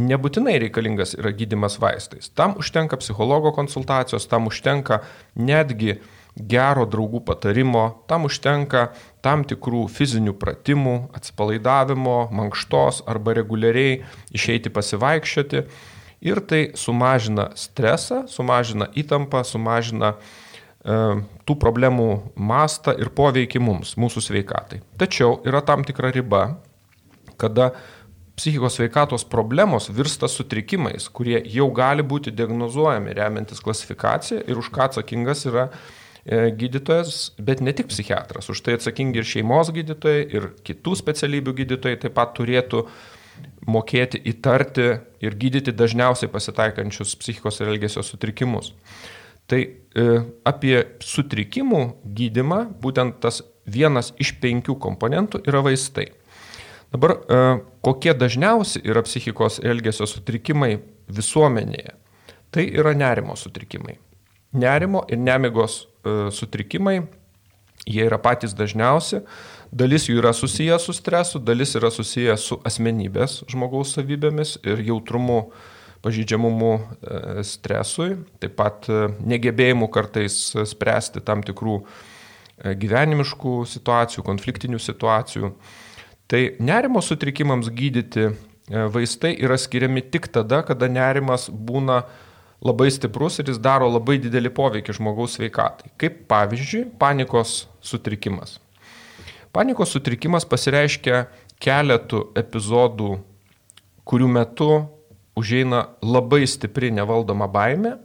nebūtinai 0.00 0.56
reikalingas 0.64 1.14
yra 1.18 1.32
gydimas 1.36 1.78
vaistais. 1.82 2.30
Tam 2.34 2.56
užtenka 2.60 2.98
psichologo 3.00 3.52
konsultacijos, 3.56 4.28
tam 4.30 4.48
užtenka 4.50 5.02
netgi 5.36 5.98
gero 6.36 6.86
draugų 6.88 7.22
patarimo, 7.26 7.84
tam 8.08 8.26
užtenka 8.28 8.90
tam 9.24 9.44
tikrų 9.48 9.86
fizinių 9.92 10.34
pratimų, 10.40 10.96
atsipalaidavimo, 11.16 12.30
mankštos 12.34 13.02
arba 13.10 13.34
reguliariai 13.40 14.00
išeiti 14.36 14.72
pasivaikščioti. 14.72 15.64
Ir 16.20 16.42
tai 16.44 16.62
sumažina 16.76 17.48
stresą, 17.56 18.26
sumažina 18.28 18.90
įtampą, 18.92 19.40
sumažina 19.48 20.12
e, 20.14 21.20
tų 21.48 21.56
problemų 21.60 22.10
mastą 22.36 22.92
ir 23.00 23.08
poveikį 23.16 23.62
mums, 23.64 23.94
mūsų 23.96 24.26
sveikatai. 24.28 24.82
Tačiau 25.00 25.38
yra 25.48 25.64
tam 25.64 25.86
tikra 25.88 26.12
riba, 26.12 26.58
kada 27.40 27.70
psichikos 28.40 28.78
sveikatos 28.78 29.24
problemos 29.28 29.90
virsta 29.92 30.28
sutrikimais, 30.28 31.10
kurie 31.12 31.42
jau 31.52 31.68
gali 31.76 32.04
būti 32.06 32.32
diagnozuojami 32.32 33.12
remiantis 33.18 33.60
klasifikaciją 33.60 34.46
ir 34.48 34.60
už 34.60 34.70
ką 34.72 34.86
atsakingas 34.88 35.44
yra 35.50 35.66
e, 35.68 36.48
gydytojas, 36.56 37.34
bet 37.36 37.60
ne 37.60 37.74
tik 37.76 37.90
psichiatras. 37.92 38.48
Už 38.48 38.64
tai 38.64 38.78
atsakingi 38.78 39.20
ir 39.20 39.28
šeimos 39.28 39.72
gydytojai, 39.76 40.24
ir 40.32 40.50
kitų 40.64 40.96
specialybių 41.02 41.56
gydytojai 41.60 42.00
taip 42.06 42.16
pat 42.16 42.32
turėtų 42.38 42.86
mokėti 43.68 44.22
įtarti 44.32 44.88
ir 45.20 45.36
gydyti 45.36 45.76
dažniausiai 45.76 46.32
pasitaikančius 46.32 47.12
psichikos 47.20 47.60
ir 47.60 47.74
elgesio 47.74 48.04
sutrikimus. 48.06 48.72
Tai 49.50 49.60
e, 49.60 50.06
apie 50.48 50.78
sutrikimų 51.04 51.82
gydimą 52.16 52.62
būtent 52.80 53.20
tas 53.20 53.42
vienas 53.68 54.14
iš 54.22 54.38
penkių 54.40 54.78
komponentų 54.80 55.42
yra 55.44 55.60
vaistai. 55.66 56.08
Dabar 56.90 57.10
e, 57.10 57.38
kokie 57.80 58.14
dažniausi 58.14 58.82
yra 58.82 59.02
psichikos 59.06 59.60
elgesio 59.62 60.08
sutrikimai 60.10 60.80
visuomenėje? 61.10 61.94
Tai 62.50 62.64
yra 62.66 62.96
nerimo 62.98 63.36
sutrikimai. 63.38 63.94
Nerimo 64.58 65.04
ir 65.06 65.20
nemigos 65.22 65.84
e, 66.02 66.30
sutrikimai, 66.34 66.98
jie 67.86 68.06
yra 68.08 68.18
patys 68.18 68.56
dažniausi. 68.58 69.22
Dalis 69.70 70.08
jų 70.08 70.18
yra 70.18 70.32
susiję 70.34 70.80
su 70.82 70.92
stresu, 70.96 71.38
dalis 71.38 71.76
yra 71.78 71.92
susiję 71.94 72.34
su 72.42 72.58
asmenybės 72.66 73.44
žmogaus 73.50 73.94
savybėmis 73.94 74.56
ir 74.66 74.82
jautrumu, 74.88 75.44
pažydžiamumu 76.02 76.72
e, 76.74 77.44
stresui, 77.46 78.16
taip 78.42 78.56
pat 78.58 78.88
negebėjimu 79.30 79.86
kartais 79.94 80.40
spręsti 80.72 81.22
tam 81.22 81.44
tikrų 81.46 81.76
gyvenimiškų 82.80 83.54
situacijų, 83.68 84.24
konfliktinių 84.26 84.80
situacijų. 84.82 85.52
Tai 86.30 86.42
nerimo 86.62 87.02
sutrikimams 87.02 87.72
gydyti 87.74 88.28
e, 88.28 88.32
vaistai 88.94 89.32
yra 89.42 89.56
skiriami 89.58 90.04
tik 90.14 90.28
tada, 90.30 90.60
kada 90.62 90.86
nerimas 90.86 91.48
būna 91.50 92.04
labai 92.62 92.86
stiprus 92.94 93.40
ir 93.40 93.50
jis 93.50 93.58
daro 93.58 93.88
labai 93.90 94.20
didelį 94.22 94.52
poveikį 94.54 94.94
žmogaus 95.00 95.34
sveikatai. 95.34 95.90
Kaip 95.98 96.22
pavyzdžiui, 96.30 96.84
panikos 97.00 97.64
sutrikimas. 97.82 98.60
Panikos 99.50 99.90
sutrikimas 99.96 100.46
pasireiškia 100.46 101.24
keletų 101.58 102.22
epizodų, 102.38 103.16
kurių 104.06 104.28
metu 104.30 104.70
užeina 105.34 105.88
labai 106.04 106.44
stipri 106.46 106.92
nevaldoma 106.94 107.50
baime, 107.50 107.96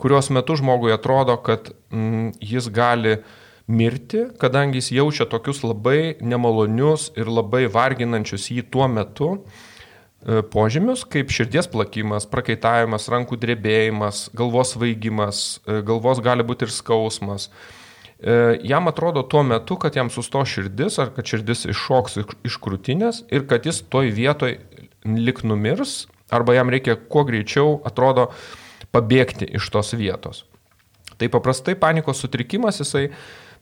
kurios 0.00 0.28
metu 0.28 0.58
žmogui 0.60 0.92
atrodo, 0.92 1.38
kad 1.40 1.72
mm, 1.88 2.34
jis 2.40 2.68
gali 2.68 3.22
mirti, 3.70 4.24
kadangi 4.40 4.80
jis 4.80 4.90
jaučia 4.98 5.26
tokius 5.30 5.62
labai 5.64 6.16
nemalonius 6.20 7.10
ir 7.18 7.30
labai 7.30 7.66
varginančius 7.70 8.50
jį 8.50 8.64
tuo 8.72 8.88
metu 8.90 9.30
e, 9.38 10.40
požymius, 10.52 11.04
kaip 11.08 11.30
širdies 11.34 11.70
plakimas, 11.70 12.26
prakaitavimas, 12.30 13.08
rankų 13.12 13.38
drebėjimas, 13.40 14.28
galvos 14.36 14.74
vaigimas, 14.80 15.60
e, 15.66 15.80
galvos 15.86 16.22
gali 16.24 16.46
būti 16.46 16.66
ir 16.66 16.74
skausmas. 16.74 17.50
E, 18.20 18.60
jam 18.68 18.90
atrodo 18.90 19.22
tuo 19.22 19.44
metu, 19.46 19.78
kad 19.80 19.96
jam 19.96 20.10
susto 20.12 20.42
širdis 20.44 20.98
ar 21.00 21.14
kad 21.16 21.30
širdis 21.30 21.68
iššoks 21.70 22.20
iš 22.50 22.58
krūtinės 22.60 23.24
ir 23.30 23.46
kad 23.50 23.68
jis 23.68 23.84
toj 23.92 24.10
vietoj 24.16 24.58
lik 25.06 25.44
numirs 25.46 26.04
arba 26.30 26.54
jam 26.54 26.70
reikia 26.70 26.96
kuo 27.10 27.24
greičiau, 27.26 27.80
atrodo, 27.86 28.30
pabėgti 28.94 29.48
iš 29.58 29.70
tos 29.72 29.94
vietos. 29.98 30.44
Tai 31.20 31.28
paprastai 31.28 31.74
panikos 31.78 32.22
sutrikimas 32.22 32.80
jisai 32.80 33.10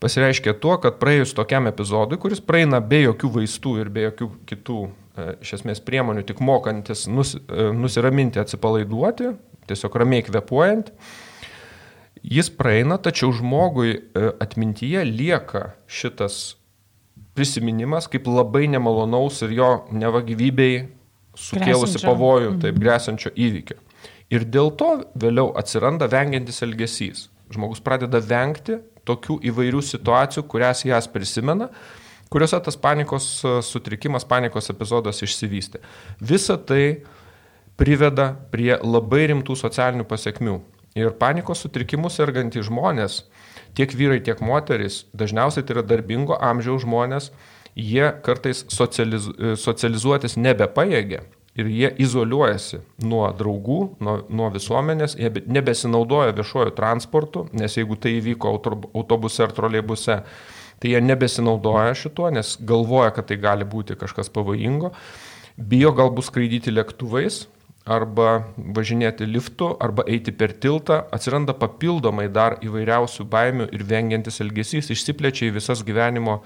pasireiškia 0.03 0.55
tuo, 0.63 0.77
kad 0.83 0.99
praėjus 1.01 1.35
tokiam 1.37 1.69
epizodui, 1.71 2.19
kuris 2.23 2.43
praeina 2.45 2.81
be 2.85 3.03
jokių 3.05 3.31
vaistų 3.39 3.75
ir 3.83 3.93
be 3.95 4.07
jokių 4.09 4.29
kitų 4.49 4.81
e, 4.87 5.31
iš 5.45 5.57
esmės 5.61 5.83
priemonių, 5.85 6.25
tik 6.29 6.43
mokantis 6.45 7.07
nus, 7.11 7.35
e, 7.39 7.71
nusiraminti, 7.75 8.41
atsipalaiduoti, 8.43 9.33
tiesiog 9.71 9.99
ramiai 10.03 10.27
kvepuojant, 10.27 10.93
jis 12.23 12.51
praeina, 12.55 12.99
tačiau 13.03 13.33
žmogui 13.35 13.97
e, 13.97 14.31
atmintyje 14.45 15.03
lieka 15.09 15.73
šitas 15.91 16.59
prisiminimas 17.39 18.09
kaip 18.11 18.27
labai 18.31 18.67
nemalonaus 18.71 19.43
ir 19.47 19.55
jo 19.59 19.73
neva 19.95 20.23
gyvybei 20.27 20.89
sukėlusi 21.39 22.03
pavojų, 22.03 22.57
taip, 22.63 22.75
mhm. 22.75 22.83
grėsančio 22.83 23.35
įvykio. 23.35 23.79
Ir 24.35 24.45
dėl 24.45 24.73
to 24.77 24.91
vėliau 25.17 25.53
atsiranda 25.57 26.09
vengiantis 26.11 26.61
elgesys. 26.67 27.29
Žmogus 27.49 27.81
pradeda 27.81 28.21
vengti 28.21 28.77
tokių 29.09 29.39
įvairių 29.51 29.83
situacijų, 29.85 30.45
kurias 30.51 30.85
jas 30.87 31.09
prisimena, 31.11 31.71
kuriuose 32.33 32.61
tas 32.65 32.77
panikos 32.81 33.29
e, 33.43 33.55
sutrikimas, 33.65 34.27
panikos 34.29 34.71
epizodas 34.73 35.23
išsivystė. 35.25 35.81
Visa 36.21 36.59
tai 36.61 37.05
priveda 37.81 38.33
prie 38.53 38.75
labai 38.77 39.29
rimtų 39.33 39.57
socialinių 39.59 40.09
pasiekmių. 40.09 40.59
Ir 40.99 41.13
panikos 41.21 41.63
sutrikimus 41.63 42.17
sergantys 42.19 42.67
žmonės, 42.67 43.23
tiek 43.79 43.93
vyrai, 43.95 44.19
tiek 44.25 44.41
moteris, 44.43 45.05
dažniausiai 45.15 45.65
tai 45.65 45.77
yra 45.77 45.85
darbingo 45.87 46.39
amžiaus 46.43 46.83
žmonės, 46.83 47.31
jie 47.79 48.09
kartais 48.27 48.65
socializ, 48.73 49.31
e, 49.39 49.57
socializuotis 49.61 50.37
nebepaėgia 50.41 51.23
ir 51.59 51.67
jie 51.73 51.91
izoliuojasi 52.05 52.81
nuo 53.09 53.27
draugų, 53.35 53.79
nuo, 54.05 54.15
nuo 54.31 54.51
visuomenės, 54.55 55.17
jie 55.19 55.31
nebesinaudoja 55.51 56.37
viešuoju 56.37 56.75
transportu, 56.77 57.49
nes 57.59 57.75
jeigu 57.79 57.99
tai 57.99 58.15
įvyko 58.21 58.55
autobuse 58.95 59.43
ar 59.47 59.55
troleibuse, 59.57 60.21
tai 60.79 60.95
jie 60.95 61.03
nebesinaudoja 61.03 61.97
šituo, 61.99 62.31
nes 62.35 62.55
galvoja, 62.63 63.11
kad 63.17 63.27
tai 63.31 63.41
gali 63.43 63.67
būti 63.67 63.99
kažkas 63.99 64.31
pavojingo, 64.31 64.93
bijo 65.59 65.95
galbūt 65.99 66.29
skraidyti 66.29 66.75
lėktuvais 66.75 67.47
arba 67.89 68.45
važinėti 68.77 69.27
liftu, 69.27 69.73
arba 69.83 70.05
eiti 70.07 70.31
per 70.37 70.53
tiltą, 70.63 71.01
atsiranda 71.15 71.57
papildomai 71.57 72.29
dar 72.31 72.59
įvairiausių 72.63 73.27
baimių 73.33 73.71
ir 73.75 73.85
vengiantis 73.89 74.43
elgesys 74.45 74.93
išsiplečia 74.95 75.49
į 75.49 75.55
visas 75.57 75.83
gyvenimo 75.83 76.43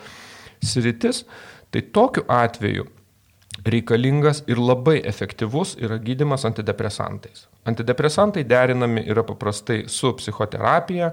sritis. 0.62 1.24
Tai 1.72 1.80
tokiu 1.92 2.24
atveju 2.30 2.86
reikalingas 3.64 4.42
ir 4.50 4.58
labai 4.58 5.00
efektyvus 5.06 5.76
yra 5.80 5.98
gydimas 6.02 6.44
antidepresantais. 6.48 7.46
Antidepresantai 7.68 8.44
derinami 8.48 9.04
yra 9.06 9.22
paprastai 9.22 9.84
su 9.86 10.12
psichoterapija. 10.16 11.12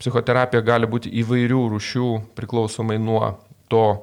psichoterapija 0.00 0.62
gali 0.64 0.86
būti 0.86 1.10
įvairių 1.20 1.68
rušių 1.68 2.10
priklausomai 2.34 2.98
nuo 2.98 3.38
to, 3.68 4.02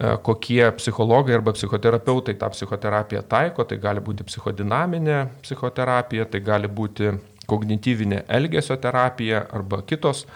e, 0.00 0.16
kokie 0.22 0.70
psichologai 0.72 1.34
arba 1.34 1.52
psichoterapeutai 1.52 2.34
tą 2.34 2.48
psichoterapiją 2.50 3.22
taiko. 3.28 3.64
Tai 3.64 3.76
gali 3.76 4.00
būti 4.00 4.24
psichodinaminė 4.24 5.28
psichoterapija, 5.42 6.24
tai 6.24 6.40
gali 6.40 6.68
būti 6.68 7.12
kognityvinė 7.46 8.24
elgesio 8.28 8.76
terapija 8.76 9.46
arba 9.52 9.82
kitos. 9.82 10.26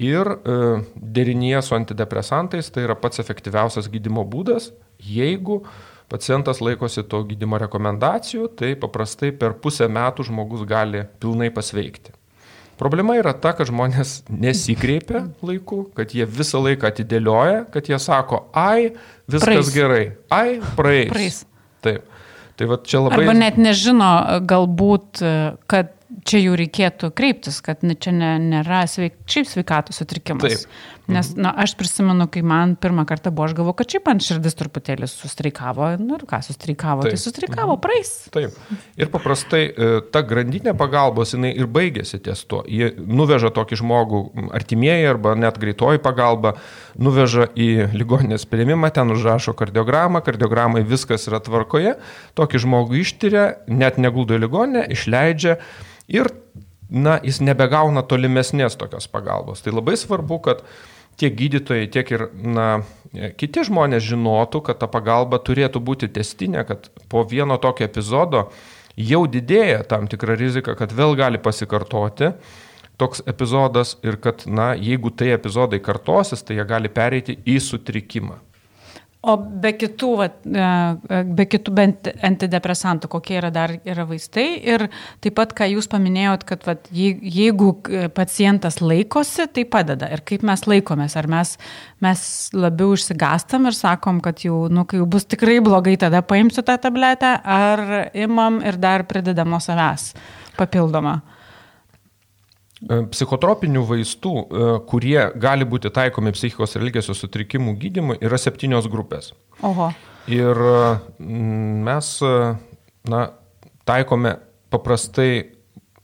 Ir 0.00 0.30
e, 0.32 0.58
derinyje 0.96 1.60
su 1.66 1.76
antidepresantais 1.76 2.70
tai 2.72 2.86
yra 2.86 2.96
pats 2.96 3.20
efektyviausias 3.20 3.90
gydimo 3.92 4.24
būdas, 4.24 4.70
jeigu 5.04 5.60
pacientas 6.10 6.62
laikosi 6.64 7.04
to 7.06 7.20
gydimo 7.28 7.60
rekomendacijų, 7.60 8.48
tai 8.56 8.72
paprastai 8.80 9.30
per 9.36 9.58
pusę 9.60 9.90
metų 9.92 10.26
žmogus 10.30 10.64
gali 10.68 11.04
pilnai 11.20 11.50
pasveikti. 11.54 12.16
Problema 12.80 13.18
yra 13.20 13.34
ta, 13.36 13.52
kad 13.52 13.68
žmonės 13.68 14.22
nesikreipia 14.32 15.26
laiku, 15.44 15.82
kad 15.92 16.14
jie 16.16 16.24
visą 16.24 16.62
laiką 16.64 16.88
atidėlioja, 16.88 17.66
kad 17.74 17.92
jie 17.92 17.98
sako, 18.00 18.46
ai, 18.56 18.94
viskas 19.28 19.50
praeis. 19.50 19.72
gerai, 19.74 20.04
ai, 20.32 20.56
praeis. 20.78 21.10
praeis. 21.12 21.42
Taip. 21.84 22.08
Tai 22.56 22.68
va 22.68 22.80
čia 22.84 23.02
labai. 23.04 23.20
Arba 23.20 23.34
net 23.36 23.60
nežino 23.60 24.08
galbūt, 24.48 25.20
kad 25.68 25.92
čia 26.26 26.40
jau 26.42 26.54
reikėtų 26.58 27.10
kreiptis, 27.16 27.60
kad 27.64 27.82
čia 27.82 28.14
ne, 28.14 28.32
nėra 28.42 28.84
sveik, 28.90 29.20
šiaip 29.30 29.48
sveikatos 29.50 30.00
sutrikimas. 30.02 30.64
Taip. 30.64 30.80
Nes 31.10 31.32
na, 31.34 31.50
aš 31.58 31.74
prisimenu, 31.78 32.26
kai 32.30 32.42
man 32.46 32.76
pirmą 32.78 33.02
kartą 33.08 33.32
buvo, 33.34 33.48
aš 33.48 33.56
galvoju, 33.58 33.76
kad 33.80 33.94
šiaip 33.94 34.08
ant 34.12 34.24
širdis 34.24 34.56
truputėlį 34.58 35.08
sustreikavo. 35.10 35.88
Nu 35.98 36.18
ir 36.18 36.24
ką 36.28 36.38
sustreikavo, 36.46 37.02
tai 37.02 37.10
Taip. 37.10 37.18
tai 37.18 37.24
sustreikavo, 37.24 37.74
mhm. 37.74 37.82
praeis. 37.82 38.12
Taip. 38.34 38.58
Ir 39.00 39.10
paprastai 39.12 39.62
e, 39.66 39.90
ta 40.14 40.22
grandinė 40.26 40.76
pagalbos, 40.78 41.34
jinai 41.34 41.52
ir 41.56 41.66
baigėsi 41.70 42.20
ties 42.22 42.44
to. 42.50 42.62
Jie 42.70 42.92
nuveža 42.98 43.50
tokį 43.56 43.80
žmogų 43.82 44.22
artimieji 44.56 45.10
arba 45.10 45.34
net 45.38 45.58
greitoji 45.60 46.02
pagalba, 46.04 46.54
nuveža 47.00 47.50
į 47.58 47.90
ligoninės 47.96 48.46
prieimimą, 48.50 48.92
ten 48.94 49.10
užrašo 49.14 49.56
kardiogramą, 49.58 50.22
kardiogramai 50.26 50.84
viskas 50.86 51.26
yra 51.30 51.42
tvarkoje, 51.42 51.96
tokį 52.38 52.64
žmogų 52.66 53.00
ištyria, 53.02 53.46
net 53.66 53.98
neguldo 53.98 54.38
į 54.38 54.44
ligoninę, 54.46 54.86
išleidžia 54.94 55.58
ir 56.10 56.30
na, 56.90 57.18
jis 57.22 57.40
nebegauna 57.44 58.02
tolimesnės 58.06 58.76
tokios 58.78 59.06
pagalbos. 59.10 59.62
Tai 59.62 59.76
labai 59.76 59.96
svarbu, 59.98 60.40
kad 60.46 60.64
tiek 61.20 61.36
gydytojai, 61.36 61.86
tiek 61.92 62.10
ir 62.14 62.26
na, 62.34 62.68
kiti 63.38 63.64
žmonės 63.66 64.04
žinotų, 64.08 64.62
kad 64.66 64.80
ta 64.80 64.88
pagalba 64.90 65.40
turėtų 65.42 65.82
būti 65.84 66.10
testinė, 66.12 66.64
kad 66.68 66.90
po 67.12 67.22
vieno 67.28 67.60
tokio 67.62 67.86
epizodo 67.86 68.48
jau 68.96 69.22
didėja 69.30 69.84
tam 69.88 70.08
tikra 70.10 70.36
rizika, 70.38 70.74
kad 70.78 70.92
vėl 70.96 71.14
gali 71.18 71.40
pasikartoti 71.42 72.34
toks 73.00 73.22
epizodas 73.30 73.94
ir 74.04 74.18
kad, 74.20 74.44
na, 74.46 74.74
jeigu 74.76 75.12
tai 75.14 75.30
epizodai 75.36 75.80
kartosis, 75.80 76.42
tai 76.44 76.58
jie 76.58 76.66
gali 76.68 76.90
pereiti 76.92 77.38
į 77.48 77.56
sutrikimą. 77.64 78.36
O 79.20 79.34
be 79.36 79.74
kitų, 79.76 80.08
va, 80.16 80.26
e, 80.32 80.60
e, 81.12 81.16
be 81.36 81.44
kitų 81.44 81.72
bent 81.76 82.08
antidepresantų, 82.24 83.10
kokie 83.12 83.34
yra 83.36 83.50
dar 83.52 83.74
yra 83.84 84.06
vaistai 84.08 84.46
ir 84.64 84.86
taip 85.20 85.34
pat, 85.36 85.52
ką 85.58 85.66
jūs 85.74 85.90
paminėjot, 85.92 86.46
kad 86.48 86.64
va, 86.64 86.74
jeigu 86.96 87.68
e, 87.92 88.06
pacientas 88.16 88.80
laikosi, 88.80 89.44
tai 89.52 89.66
padeda. 89.68 90.08
Ir 90.08 90.24
kaip 90.24 90.46
mes 90.48 90.64
laikomės, 90.64 91.18
ar 91.20 91.28
mes, 91.28 91.52
mes 92.00 92.22
labiau 92.56 92.96
išsigastam 92.96 93.68
ir 93.68 93.76
sakom, 93.76 94.22
kad 94.24 94.40
jau, 94.40 94.62
nu, 94.72 94.86
kai 94.88 95.02
jau 95.02 95.08
bus 95.12 95.28
tikrai 95.28 95.58
blogai, 95.64 95.98
tada 96.00 96.24
paimsiu 96.24 96.64
tą 96.64 96.78
tabletę, 96.80 97.34
ar 97.44 97.84
imam 98.16 98.62
ir 98.64 98.80
dar 98.80 99.04
pridedam 99.04 99.52
nuo 99.52 99.60
savęs 99.60 100.14
papildomą. 100.56 101.18
E, 102.80 103.02
psichotropinių 103.12 103.82
vaistų, 103.84 104.32
e, 104.40 104.68
kurie 104.88 105.18
gali 105.36 105.66
būti 105.68 105.90
taikomi 105.92 106.32
psichikos 106.32 106.76
ir 106.76 106.86
elgesio 106.86 107.12
sutrikimų 107.16 107.74
gydymui, 107.80 108.16
yra 108.24 108.38
septynios 108.40 108.88
grupės. 108.88 109.34
Oho. 109.60 109.90
Ir 110.32 110.56
mm, 110.56 111.82
mes 111.84 112.08
na, 113.10 113.20
taikome 113.88 114.38
paprastai 114.72 115.50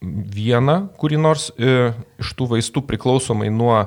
vieną, 0.02 0.76
kurį 1.00 1.22
nors 1.22 1.48
e, 1.56 1.94
iš 2.20 2.34
tų 2.36 2.50
vaistų 2.52 2.84
priklausomai 2.90 3.48
nuo 3.48 3.86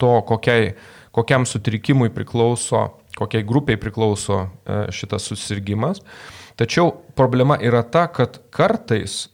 to, 0.00 0.14
kokiai, 0.24 0.72
kokiam 1.12 1.44
sutrikimui 1.44 2.08
priklauso, 2.14 2.86
kokiai 3.20 3.44
grupiai 3.44 3.76
priklauso 3.76 4.46
šitas 4.94 5.26
susirgymas. 5.28 6.00
Tačiau 6.56 6.94
problema 7.16 7.58
yra 7.60 7.82
ta, 7.84 8.06
kad 8.08 8.38
kartais 8.54 9.26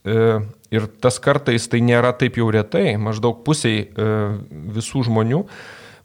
Ir 0.75 0.89
tas 1.03 1.21
kartais 1.23 1.69
tai 1.71 1.81
nėra 1.85 2.11
taip 2.19 2.39
jau 2.41 2.49
retai, 2.51 2.97
maždaug 2.99 3.45
pusiai 3.47 3.85
e, 3.87 4.07
visų 4.75 5.07
žmonių 5.07 5.45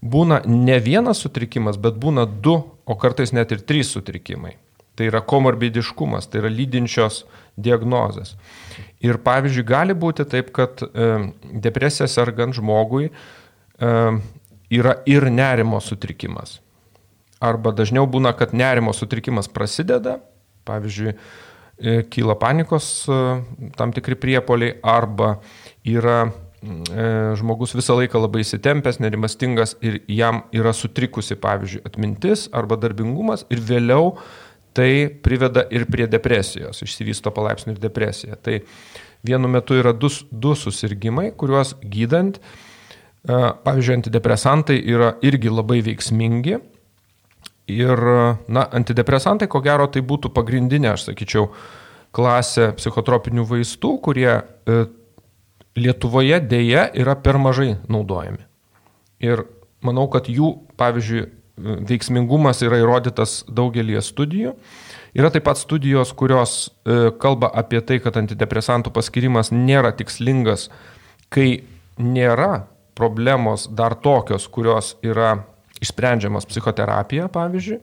būna 0.01 0.41
ne 0.49 0.77
vienas 0.81 1.21
sutrikimas, 1.23 1.77
bet 1.81 1.97
būna 2.01 2.25
du, 2.25 2.57
o 2.85 2.97
kartais 2.97 3.33
net 3.33 3.53
ir 3.53 3.63
trys 3.65 3.93
sutrikimai. 3.93 4.57
Tai 4.97 5.07
yra 5.07 5.21
komorbidiškumas, 5.23 6.27
tai 6.29 6.41
yra 6.41 6.51
lydinčios 6.51 7.23
diagnozės. 7.57 8.35
Ir 9.01 9.21
pavyzdžiui, 9.23 9.65
gali 9.65 9.95
būti 9.97 10.25
taip, 10.29 10.51
kad 10.53 10.83
e, 10.83 11.11
depresija 11.63 12.09
sergant 12.11 12.57
žmogui 12.57 13.07
e, 13.09 13.93
yra 14.77 14.97
ir 15.09 15.29
nerimo 15.31 15.79
sutrikimas. 15.81 16.59
Arba 17.41 17.71
dažniau 17.73 18.05
būna, 18.09 18.35
kad 18.37 18.53
nerimo 18.53 18.93
sutrikimas 18.93 19.49
prasideda, 19.49 20.19
pavyzdžiui, 20.69 21.15
kyla 22.09 22.35
panikos 22.35 23.07
e, 23.09 23.41
tam 23.77 23.93
tikri 23.93 24.15
priepoliai 24.15 24.77
arba 24.83 25.39
yra 25.87 26.27
e, 26.27 27.33
žmogus 27.39 27.73
visą 27.77 27.97
laiką 27.97 28.21
labai 28.21 28.43
įsitempęs, 28.45 29.01
nerimastingas 29.01 29.75
ir 29.81 30.01
jam 30.11 30.43
yra 30.53 30.73
sutrikusi, 30.77 31.37
pavyzdžiui, 31.41 31.83
atmintis 31.87 32.47
arba 32.53 32.77
darbingumas 32.81 33.47
ir 33.49 33.63
vėliau 33.65 34.15
tai 34.77 35.09
priveda 35.23 35.65
ir 35.73 35.87
prie 35.91 36.05
depresijos, 36.07 36.83
išsivysto 36.85 37.33
palaipsniui 37.35 37.75
ir 37.75 37.81
depresija. 37.81 38.37
Tai 38.39 38.61
vienu 39.27 39.49
metu 39.51 39.75
yra 39.75 39.91
du, 39.91 40.07
du 40.31 40.53
susirgymai, 40.55 41.33
kuriuos 41.35 41.73
gydant, 41.83 42.39
pavyzdžiui, 43.27 43.97
antidepresantai 43.99 44.77
yra 44.79 45.11
irgi 45.27 45.51
labai 45.51 45.81
veiksmingi 45.85 46.55
Ir, 47.71 48.01
na, 48.51 48.65
antidepresantai, 48.79 49.47
ko 49.51 49.61
gero, 49.63 49.87
tai 49.91 50.03
būtų 50.05 50.31
pagrindinė, 50.35 50.93
aš 50.93 51.09
sakyčiau, 51.09 51.49
klasė 52.15 52.71
psichotropinių 52.75 53.45
vaistų, 53.47 53.95
kurie 54.03 54.31
e, 54.35 54.81
Lietuvoje 55.79 56.41
dėja 56.51 56.89
yra 56.99 57.15
per 57.15 57.37
mažai 57.39 57.77
naudojami. 57.87 58.41
Ir 59.23 59.45
manau, 59.85 60.09
kad 60.11 60.27
jų, 60.27 60.49
pavyzdžiui, 60.75 61.29
veiksmingumas 61.87 62.61
yra 62.65 62.81
įrodytas 62.81 63.41
daugelį 63.47 64.01
studijų. 64.03 64.55
Yra 65.17 65.31
taip 65.31 65.45
pat 65.47 65.59
studijos, 65.59 66.13
kurios 66.15 66.71
e, 66.83 67.11
kalba 67.21 67.51
apie 67.61 67.81
tai, 67.83 67.99
kad 68.03 68.17
antidepresantų 68.19 68.93
paskirimas 68.95 69.51
nėra 69.51 69.91
tikslingas, 69.95 70.69
kai 71.31 71.63
nėra 71.99 72.65
problemos 72.97 73.67
dar 73.71 73.95
tokios, 73.99 74.47
kurios 74.51 74.95
yra 75.03 75.41
išsprendžiamas 75.81 76.47
psichoterapija, 76.49 77.27
pavyzdžiui, 77.33 77.79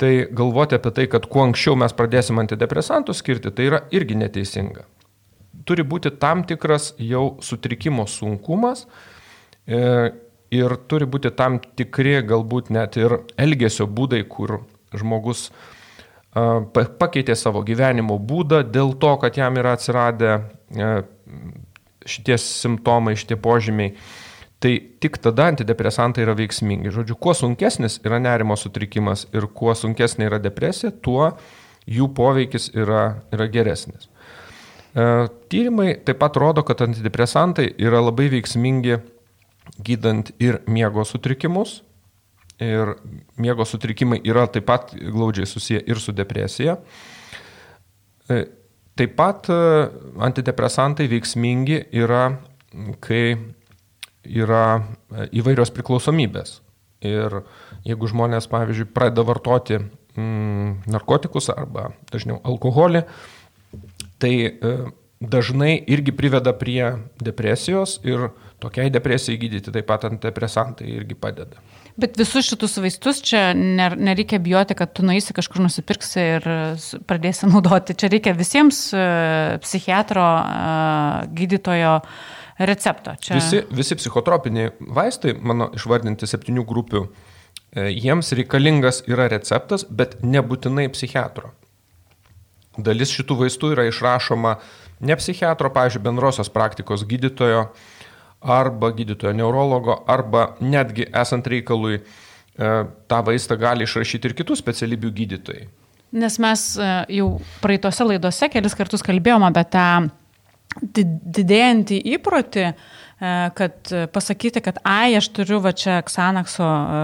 tai 0.00 0.12
galvoti 0.32 0.78
apie 0.78 0.92
tai, 0.96 1.06
kad 1.10 1.28
kuo 1.30 1.44
anksčiau 1.46 1.76
mes 1.78 1.94
pradėsim 1.96 2.40
antidepresantų 2.42 3.14
skirti, 3.16 3.52
tai 3.54 3.68
yra 3.70 3.82
irgi 3.94 4.18
neteisinga. 4.18 4.86
Turi 5.64 5.84
būti 5.86 6.12
tam 6.20 6.42
tikras 6.48 6.92
jau 7.00 7.36
sutrikimo 7.44 8.04
sunkumas 8.10 8.84
e, 9.64 10.10
ir 10.52 10.76
turi 10.90 11.06
būti 11.08 11.30
tam 11.36 11.60
tikri 11.62 12.18
galbūt 12.26 12.72
net 12.74 12.98
ir 13.00 13.20
elgesio 13.40 13.86
būdai, 13.86 14.24
kur 14.28 14.58
žmogus 14.94 15.48
pakeitė 16.34 17.36
savo 17.38 17.62
gyvenimo 17.62 18.18
būdą 18.18 18.64
dėl 18.66 18.96
to, 18.98 19.12
kad 19.22 19.36
jam 19.38 19.54
yra 19.60 19.76
atsiradę 19.78 20.32
e, 20.34 20.88
šitie 22.04 22.38
simptomai, 22.42 23.14
šitie 23.16 23.38
požymiai 23.40 23.94
tai 24.62 24.74
tik 25.00 25.18
tada 25.22 25.48
antidepresantai 25.52 26.24
yra 26.24 26.34
veiksmingi. 26.38 26.92
Žodžiu, 26.94 27.18
kuo 27.20 27.34
sunkesnis 27.36 27.98
yra 28.04 28.20
nerimo 28.22 28.56
sutrikimas 28.56 29.26
ir 29.34 29.48
kuo 29.52 29.74
sunkesnė 29.76 30.30
yra 30.30 30.40
depresija, 30.42 30.92
tuo 31.04 31.32
jų 31.90 32.08
poveikis 32.16 32.70
yra, 32.72 33.20
yra 33.34 33.48
geresnis. 33.52 34.08
E, 34.94 35.26
tyrimai 35.52 35.94
taip 36.06 36.20
pat 36.22 36.38
rodo, 36.40 36.64
kad 36.66 36.80
antidepresantai 36.86 37.72
yra 37.82 38.00
labai 38.04 38.30
veiksmingi 38.32 39.00
gydant 39.84 40.30
ir 40.42 40.60
miego 40.66 41.04
sutrikimus. 41.04 41.82
Ir 42.62 42.94
miego 43.42 43.66
sutrikimai 43.66 44.20
yra 44.22 44.46
taip 44.46 44.68
pat 44.68 44.94
glaudžiai 44.94 45.46
susiję 45.50 45.82
ir 45.90 46.00
su 46.00 46.14
depresija. 46.14 46.78
E, 48.30 48.44
taip 48.96 49.16
pat 49.18 49.50
e, 49.50 49.58
antidepresantai 50.22 51.08
veiksmingi 51.10 51.82
yra, 51.98 52.28
kai 53.02 53.34
yra 54.24 54.64
e, 54.80 55.28
įvairios 55.40 55.72
priklausomybės. 55.74 56.58
Ir 57.04 57.42
jeigu 57.84 58.08
žmonės, 58.08 58.48
pavyzdžiui, 58.48 58.88
pradeda 58.96 59.26
vartoti 59.28 59.78
mm, 59.80 60.84
narkotikus 60.88 61.50
arba 61.52 61.90
dažniau 62.12 62.40
alkoholį, 62.48 63.04
tai 64.22 64.34
e, 64.48 64.74
dažnai 65.20 65.76
irgi 65.90 66.14
priveda 66.16 66.54
prie 66.56 66.94
depresijos 67.22 67.98
ir 68.04 68.30
tokiai 68.62 68.92
depresijai 68.92 69.38
gydyti 69.40 69.72
taip 69.74 69.88
pat 69.88 70.06
antidepresantai 70.08 70.88
irgi 70.98 71.16
padeda. 71.18 71.60
Bet 72.00 72.16
visus 72.18 72.48
šitus 72.48 72.74
vaistus 72.82 73.20
čia 73.22 73.52
nereikia 73.54 74.40
bijoti, 74.42 74.74
kad 74.74 74.90
tu 74.96 75.04
nueisi 75.06 75.34
kažkur 75.36 75.62
nusipirksi 75.62 76.24
ir 76.38 76.48
pradėsi 77.06 77.46
naudoti. 77.46 77.94
Čia 77.94 78.10
reikia 78.10 78.34
visiems 78.34 78.88
e, 78.90 79.04
psichiatro, 79.62 80.24
e, 80.24 81.28
gydytojo 81.38 82.00
recepto. 82.58 83.14
Čia... 83.20 83.38
Visi, 83.38 83.62
visi 83.74 83.98
psichotropiniai 83.98 84.72
vaistai, 84.94 85.34
mano 85.40 85.70
išvardinti 85.74 86.28
septynių 86.28 86.64
grupių, 86.68 87.04
e, 87.74 87.88
jiems 87.90 88.32
reikalingas 88.38 89.02
yra 89.10 89.28
receptas, 89.32 89.86
bet 89.90 90.20
nebūtinai 90.22 90.86
psichiatro. 90.94 91.52
Dalis 92.74 93.12
šitų 93.14 93.38
vaistų 93.44 93.74
yra 93.76 93.86
išrašoma 93.86 94.56
ne 95.06 95.16
psichiatro, 95.18 95.70
pavyzdžiui, 95.74 96.02
bendrosios 96.02 96.50
praktikos 96.50 97.04
gydytojo 97.06 97.68
arba 98.44 98.90
gydytojo 98.92 99.32
neurologo, 99.36 100.02
arba 100.10 100.54
netgi 100.60 101.06
esant 101.14 101.46
reikalui 101.48 102.00
e, 102.00 102.04
tą 103.08 103.22
vaistą 103.26 103.56
gali 103.60 103.86
išrašyti 103.88 104.30
ir 104.30 104.36
kitų 104.42 104.58
specialybių 104.60 105.12
gydytojai. 105.20 105.64
Nes 106.14 106.36
mes 106.38 106.66
e, 106.78 106.90
jau 107.16 107.28
praeitose 107.62 108.06
laidose 108.06 108.50
kelis 108.52 108.76
kartus 108.78 109.02
kalbėjome 109.06 109.48
apie 109.48 109.64
tą 109.72 109.86
didėjantį 110.82 112.00
įprotį, 112.16 112.68
E, 113.24 113.50
kad 113.54 113.90
pasakyti, 114.12 114.60
kad 114.64 114.80
ai, 114.82 115.14
aš 115.14 115.28
turiu 115.36 115.60
va 115.62 115.70
čia 115.76 116.00
Xanaxo 116.06 116.66
e, 116.66 117.02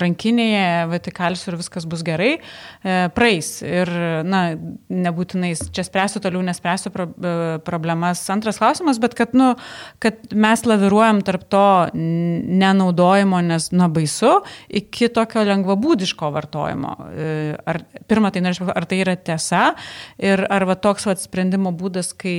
rankinėje, 0.00 0.86
vatikalsiu 0.88 1.50
ir 1.52 1.58
viskas 1.60 1.84
bus 1.88 2.00
gerai, 2.06 2.30
e, 2.38 2.94
praeis. 3.12 3.50
Ir, 3.66 3.90
na, 4.24 4.42
nebūtinai 4.88 5.52
čia 5.74 5.84
spręsiu 5.84 6.22
toliau, 6.24 6.40
nespręsiu 6.46 6.92
pro, 6.94 7.08
problemas. 7.66 8.22
Antras 8.32 8.62
klausimas, 8.62 9.00
bet 9.02 9.16
kad, 9.18 9.36
nu, 9.36 9.52
kad 10.02 10.32
mes 10.32 10.64
laviruojam 10.64 11.20
tarp 11.26 11.44
to 11.52 11.66
nenaudojimo, 11.92 13.42
nes, 13.44 13.68
na, 13.76 13.90
baisu, 13.92 14.38
iki 14.72 15.10
tokio 15.12 15.44
lengvabūdiško 15.46 16.32
vartojimo. 16.32 16.96
Ar, 17.68 17.82
pirmą, 18.08 18.32
tai 18.32 18.42
ar 18.48 18.88
tai 18.88 18.98
yra 19.04 19.14
tiesa 19.20 19.62
ir 20.22 20.46
ar 20.48 20.66
va 20.68 20.78
toks 20.80 21.06
va 21.10 21.16
sprendimo 21.20 21.74
būdas, 21.76 22.12
kai 22.16 22.36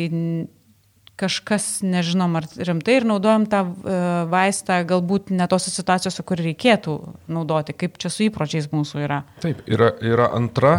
kažkas, 1.23 1.67
nežinom, 1.88 2.38
ar 2.39 2.47
rimtai 2.69 2.99
ir 2.99 3.07
naudojam 3.09 3.47
tą 3.49 3.63
e, 3.65 3.97
vaistą 4.31 4.81
galbūt 4.89 5.33
ne 5.33 5.47
tose 5.51 5.73
situacijose, 5.73 6.25
kur 6.27 6.43
reikėtų 6.43 6.97
naudoti, 7.31 7.75
kaip 7.75 7.97
čia 8.01 8.12
su 8.13 8.27
įpročiais 8.27 8.69
mūsų 8.75 9.05
yra. 9.07 9.23
Taip, 9.43 9.63
yra, 9.71 9.93
yra 10.03 10.29
antra 10.36 10.73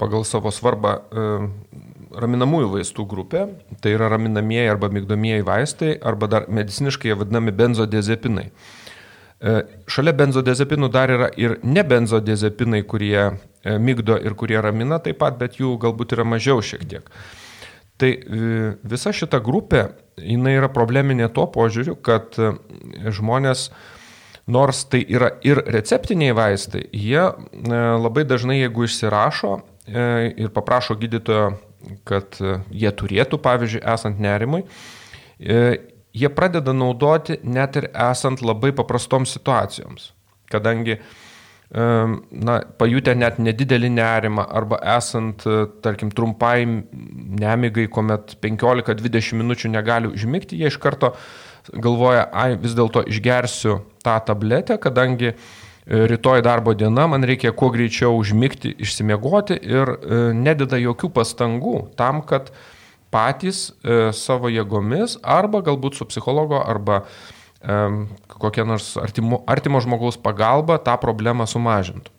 pagal 0.00 0.26
savo 0.28 0.52
svarbą 0.54 0.98
raminamųjų 2.10 2.70
vaistų 2.74 3.06
grupė, 3.08 3.46
tai 3.82 3.94
yra 3.94 4.10
raminamieji 4.10 4.70
arba 4.70 4.90
mygdomieji 4.92 5.46
vaistai, 5.46 5.94
arba 5.96 6.28
dar 6.30 6.46
mediciniškai 6.50 7.10
jie 7.10 7.18
vadinami 7.18 7.54
benzodiazepinai. 7.54 8.46
E, 9.40 9.52
šalia 9.88 10.12
benzodiazepinų 10.16 10.90
dar 10.92 11.12
yra 11.14 11.30
ir 11.40 11.58
ne 11.64 11.84
benzodiazepinai, 11.86 12.82
kurie 12.88 13.20
e, 13.30 13.76
mygdo 13.78 14.18
ir 14.20 14.36
kurie 14.36 14.58
ramina 14.60 15.00
taip 15.00 15.20
pat, 15.22 15.38
bet 15.40 15.60
jų 15.60 15.76
galbūt 15.80 16.16
yra 16.16 16.26
mažiau 16.28 16.60
šiek 16.64 16.84
tiek. 16.90 17.08
Tai 18.00 18.10
e, 18.16 18.50
visa 18.88 19.12
šita 19.12 19.42
grupė, 19.44 19.90
jinai 20.16 20.54
yra 20.56 20.70
probleminė 20.72 21.28
tuo 21.36 21.44
požiūriu, 21.52 21.98
kad 22.00 22.38
e, 22.40 22.54
žmonės, 23.12 23.68
nors 24.50 24.86
tai 24.90 25.02
yra 25.04 25.34
ir 25.44 25.60
receptiniai 25.68 26.32
vaistai, 26.36 26.86
jie 26.96 27.20
e, 27.20 27.80
labai 28.00 28.24
dažnai, 28.28 28.62
jeigu 28.62 28.88
išsirašo 28.88 29.58
ir 29.90 30.52
paprašo 30.54 30.94
gydytojo, 30.94 31.48
kad 32.06 32.36
jie 32.38 32.90
turėtų, 32.94 33.40
pavyzdžiui, 33.42 33.80
esant 33.90 34.20
nerimui, 34.22 34.60
jie 35.40 36.30
pradeda 36.36 36.74
naudoti 36.76 37.40
net 37.42 37.78
ir 37.80 37.88
esant 37.90 38.44
labai 38.44 38.70
paprastoms 38.76 39.32
situacijoms. 39.34 40.12
Kadangi 40.52 41.00
na, 41.70 42.56
pajutę 42.78 43.14
net 43.14 43.38
nedidelį 43.38 43.92
nerimą 43.94 44.42
arba 44.58 44.80
esant, 44.96 45.44
e, 45.46 45.68
tarkim, 45.84 46.10
trumpai 46.10 46.64
nemigai, 46.66 47.86
kuomet 47.86 48.34
15-20 48.42 49.38
minučių 49.38 49.70
negali 49.70 50.10
užmigti, 50.10 50.58
jie 50.58 50.66
iš 50.66 50.80
karto 50.82 51.12
galvoja, 51.70 52.26
ai, 52.34 52.56
vis 52.58 52.74
dėlto 52.74 53.04
išgersiu 53.06 53.78
tą 54.02 54.16
tabletę, 54.26 54.80
kadangi 54.82 55.30
e, 55.30 55.36
rytoj 56.10 56.42
darbo 56.42 56.74
diena, 56.74 57.06
man 57.06 57.22
reikia 57.22 57.54
kuo 57.54 57.70
greičiau 57.70 58.18
užmigti, 58.18 58.74
išsimiegoti 58.82 59.62
ir 59.62 59.94
e, 59.94 60.20
nededa 60.34 60.80
jokių 60.80 61.14
pastangų 61.14 61.76
tam, 62.00 62.24
kad 62.26 62.50
patys 63.10 63.72
savo 64.14 64.46
jėgomis 64.46 65.16
arba 65.26 65.58
galbūt 65.66 65.96
su 65.98 66.04
psichologo 66.06 66.60
arba 66.62 67.00
kokia 67.60 68.64
nors 68.64 68.94
artimo, 68.96 69.42
artimo 69.50 69.80
žmogaus 69.84 70.16
pagalba 70.20 70.78
tą 70.80 70.96
problemą 71.00 71.46
sumažintų. 71.50 72.12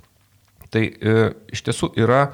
Tai 0.72 0.88
e, 0.88 1.20
iš 1.52 1.64
tiesų 1.66 1.92
yra 2.00 2.30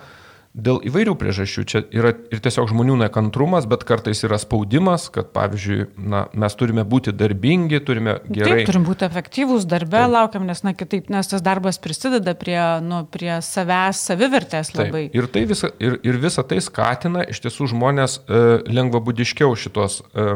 dėl 0.58 0.80
įvairių 0.90 1.14
priežasčių. 1.20 1.64
Čia 1.70 1.82
yra 1.94 2.12
ir 2.34 2.42
tiesiog 2.42 2.68
žmonių 2.72 2.98
nekantrumas, 3.04 3.68
bet 3.70 3.84
kartais 3.88 4.24
yra 4.26 4.40
spaudimas, 4.42 5.08
kad, 5.14 5.30
pavyzdžiui, 5.36 5.88
na, 6.02 6.24
mes 6.34 6.58
turime 6.58 6.84
būti 6.88 7.14
darbingi, 7.14 7.80
turime 7.86 8.18
gerai. 8.26 8.62
Taip, 8.62 8.72
turim 8.72 8.88
būti 8.88 9.06
efektyvūs 9.08 9.68
darbę, 9.70 10.02
Taip. 10.02 10.14
laukiam, 10.16 10.48
nes, 10.50 10.64
na, 10.66 10.74
kitaip, 10.78 11.12
nes 11.14 11.30
tas 11.30 11.46
darbas 11.46 11.80
prisideda 11.82 12.34
prie, 12.38 12.60
nu, 12.86 13.04
prie 13.14 13.38
savęs 13.46 14.02
savivertės 14.10 14.74
labai. 14.76 15.08
Taip. 15.08 15.18
Ir, 15.22 15.30
tai 15.34 15.46
visa, 15.50 15.72
ir, 15.84 16.00
ir 16.06 16.20
visa 16.26 16.46
tai 16.48 16.60
skatina 16.66 17.26
iš 17.30 17.42
tiesų 17.46 17.72
žmonės 17.76 18.20
e, 18.26 18.44
lengvabudiškiau 18.80 19.54
šitos 19.58 20.02
e, 20.10 20.30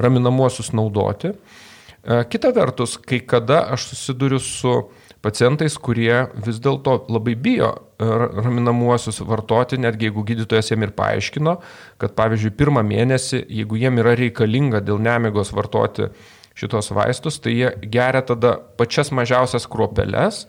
raminamuosius 0.00 0.74
naudoti. 0.74 1.34
E, 1.34 1.59
kita 2.02 2.52
vertus, 2.56 2.96
kai 2.96 3.20
kada 3.20 3.64
aš 3.74 3.90
susiduriu 3.92 4.40
su 4.40 4.74
pacientais, 5.20 5.76
kurie 5.76 6.26
vis 6.46 6.60
dėlto 6.64 6.96
labai 7.12 7.36
bijo 7.36 7.70
e, 7.74 8.08
raminamuosius 8.40 9.20
vartoti, 9.28 9.78
netgi 9.80 10.08
jeigu 10.08 10.24
gydytojas 10.26 10.72
jiem 10.72 10.86
ir 10.86 10.94
paaiškino, 10.96 11.56
kad 12.00 12.16
pavyzdžiui 12.16 12.56
pirmą 12.56 12.84
mėnesį, 12.88 13.44
jeigu 13.60 13.80
jiem 13.80 14.00
yra 14.00 14.16
reikalinga 14.18 14.80
dėl 14.84 15.00
nemigos 15.02 15.52
vartoti 15.56 16.08
šitos 16.56 16.90
vaistus, 16.96 17.38
tai 17.40 17.56
jie 17.56 17.72
geria 17.92 18.24
tada 18.26 18.56
pačias 18.80 19.12
mažiausias 19.12 19.68
kruopeles, 19.70 20.46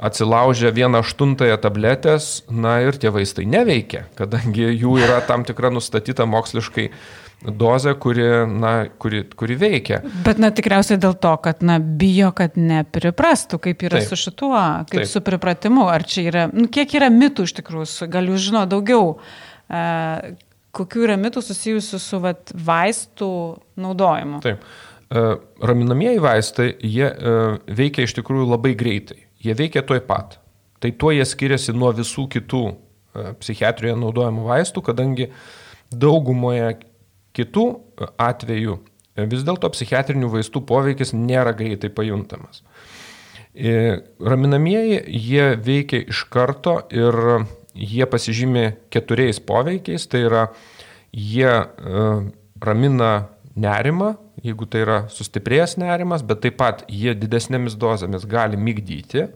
atsilaužia 0.00 0.70
vieną 0.72 1.02
aštuntąją 1.04 1.58
tabletės, 1.60 2.28
na 2.48 2.78
ir 2.84 2.96
tie 3.00 3.12
vaistai 3.12 3.44
neveikia, 3.48 4.06
kadangi 4.16 4.70
jų 4.70 4.94
yra 5.02 5.20
tam 5.28 5.44
tikra 5.48 5.72
nustatyta 5.72 6.24
moksliškai 6.28 6.88
dozę, 7.42 7.94
kuri, 7.94 8.22
na, 8.46 8.86
kuri, 8.98 9.24
kuri 9.36 9.56
veikia. 9.56 10.00
Bet, 10.24 10.38
na, 10.42 10.50
tikriausiai 10.52 11.00
dėl 11.00 11.14
to, 11.20 11.32
kad, 11.44 11.62
na, 11.64 11.78
bijo, 11.80 12.32
kad 12.36 12.58
nepriprastų, 12.60 13.60
kaip 13.64 13.84
yra 13.88 14.00
Taip. 14.00 14.10
su 14.10 14.18
šituo, 14.20 14.60
kaip 14.90 15.02
Taip. 15.02 15.08
su 15.08 15.22
pripratimu. 15.24 15.86
Ar 15.88 16.04
čia 16.04 16.26
yra, 16.28 16.44
nu, 16.52 16.68
kiek 16.72 16.92
yra 16.98 17.08
mitų 17.12 17.48
iš 17.48 17.56
tikrųjų, 17.60 18.10
gal 18.12 18.28
jūs 18.28 18.44
žino 18.50 18.66
daugiau, 18.68 19.14
e, 19.72 20.34
kokių 20.76 21.06
yra 21.08 21.16
mitų 21.20 21.44
susijusių 21.46 22.02
su 22.02 22.20
vat, 22.20 22.52
vaistų 22.52 23.32
naudojimu. 23.80 24.42
Taip. 24.44 24.68
E, 25.10 25.24
raminamieji 25.64 26.20
vaistai, 26.22 26.68
jie 26.84 27.08
e, 27.08 27.40
veikia 27.80 28.04
iš 28.04 28.18
tikrųjų 28.20 28.52
labai 28.52 28.76
greitai. 28.78 29.24
Jie 29.40 29.56
veikia 29.56 29.82
toj 29.86 30.04
pat. 30.04 30.36
Tai 30.80 30.92
tuo 30.92 31.10
jie 31.12 31.24
skiriasi 31.28 31.72
nuo 31.76 31.88
visų 31.96 32.28
kitų 32.32 32.62
psichiatrijoje 33.40 33.96
naudojamų 33.98 34.44
vaistų, 34.46 34.84
kadangi 34.86 35.26
daugumoje 35.90 36.76
Kitų 37.36 37.66
e, 37.70 38.08
atvejų 38.20 38.76
e, 38.80 39.26
vis 39.30 39.44
dėlto 39.46 39.70
psichiatrinių 39.74 40.30
vaistų 40.32 40.64
poveikis 40.66 41.14
nėra 41.16 41.54
greitai 41.56 41.92
pajuntamas. 41.94 42.64
E, 43.54 44.00
raminamieji 44.22 45.00
jie 45.06 45.50
veikia 45.58 46.02
iš 46.10 46.24
karto 46.32 46.80
ir 46.94 47.46
jie 47.74 48.06
pasižymė 48.10 48.64
keturiais 48.90 49.42
poveikiais. 49.42 50.06
Tai 50.10 50.24
yra, 50.26 50.46
jie 51.14 51.52
ramina 52.60 53.12
nerimą, 53.60 54.14
jeigu 54.42 54.66
tai 54.70 54.84
yra 54.84 54.98
sustiprėjęs 55.12 55.76
nerimas, 55.80 56.24
bet 56.26 56.42
taip 56.44 56.58
pat 56.60 56.84
jie 56.90 57.14
didesnėmis 57.18 57.76
dozėmis 57.78 58.26
gali 58.30 58.58
mygdyti. 58.58 59.28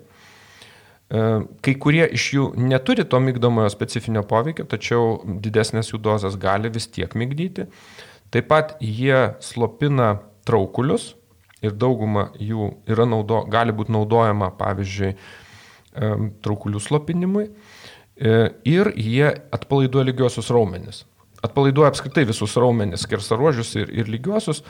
Kai 1.13 1.75
kurie 1.79 2.07
iš 2.17 2.27
jų 2.33 2.45
neturi 2.59 3.05
to 3.05 3.21
mygdomojo 3.21 3.69
specifinio 3.71 4.25
poveikio, 4.27 4.65
tačiau 4.67 5.19
didesnės 5.25 5.93
jų 5.93 6.01
dozas 6.03 6.39
gali 6.41 6.71
vis 6.73 6.89
tiek 6.89 7.13
mygdyti. 7.15 7.69
Taip 8.33 8.49
pat 8.51 8.75
jie 8.83 9.37
slopina 9.45 10.17
traukulius 10.49 11.13
ir 11.63 11.77
dauguma 11.77 12.31
jų 12.41 12.71
naudo, 13.07 13.45
gali 13.53 13.77
būti 13.77 13.95
naudojama, 13.95 14.51
pavyzdžiui, 14.59 15.13
traukulių 16.45 16.83
slopinimui. 16.83 17.47
E, 18.15 18.35
ir 18.67 18.91
jie 18.97 19.29
atpalaiduoja 19.55 20.09
lygiosius 20.09 20.51
raumenis. 20.55 21.05
Atpalaiduoja 21.45 21.93
apskritai 21.93 22.25
visus 22.27 22.57
raumenis, 22.59 23.05
skersaruožius 23.07 23.75
ir, 23.79 23.93
ir 23.93 24.11
lygiosius. 24.11 24.65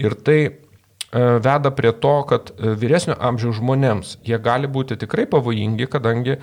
Ir 0.00 0.14
tai 0.24 0.40
E, 0.46 0.69
veda 1.12 1.70
prie 1.74 1.92
to, 1.92 2.14
kad 2.30 2.52
e, 2.54 2.74
vyresnio 2.78 3.16
amžiaus 3.18 3.58
žmonėms 3.58 4.16
jie 4.26 4.38
gali 4.38 4.70
būti 4.70 4.98
tikrai 5.00 5.26
pavojingi, 5.30 5.88
kadangi 5.90 6.36
e, 6.36 6.42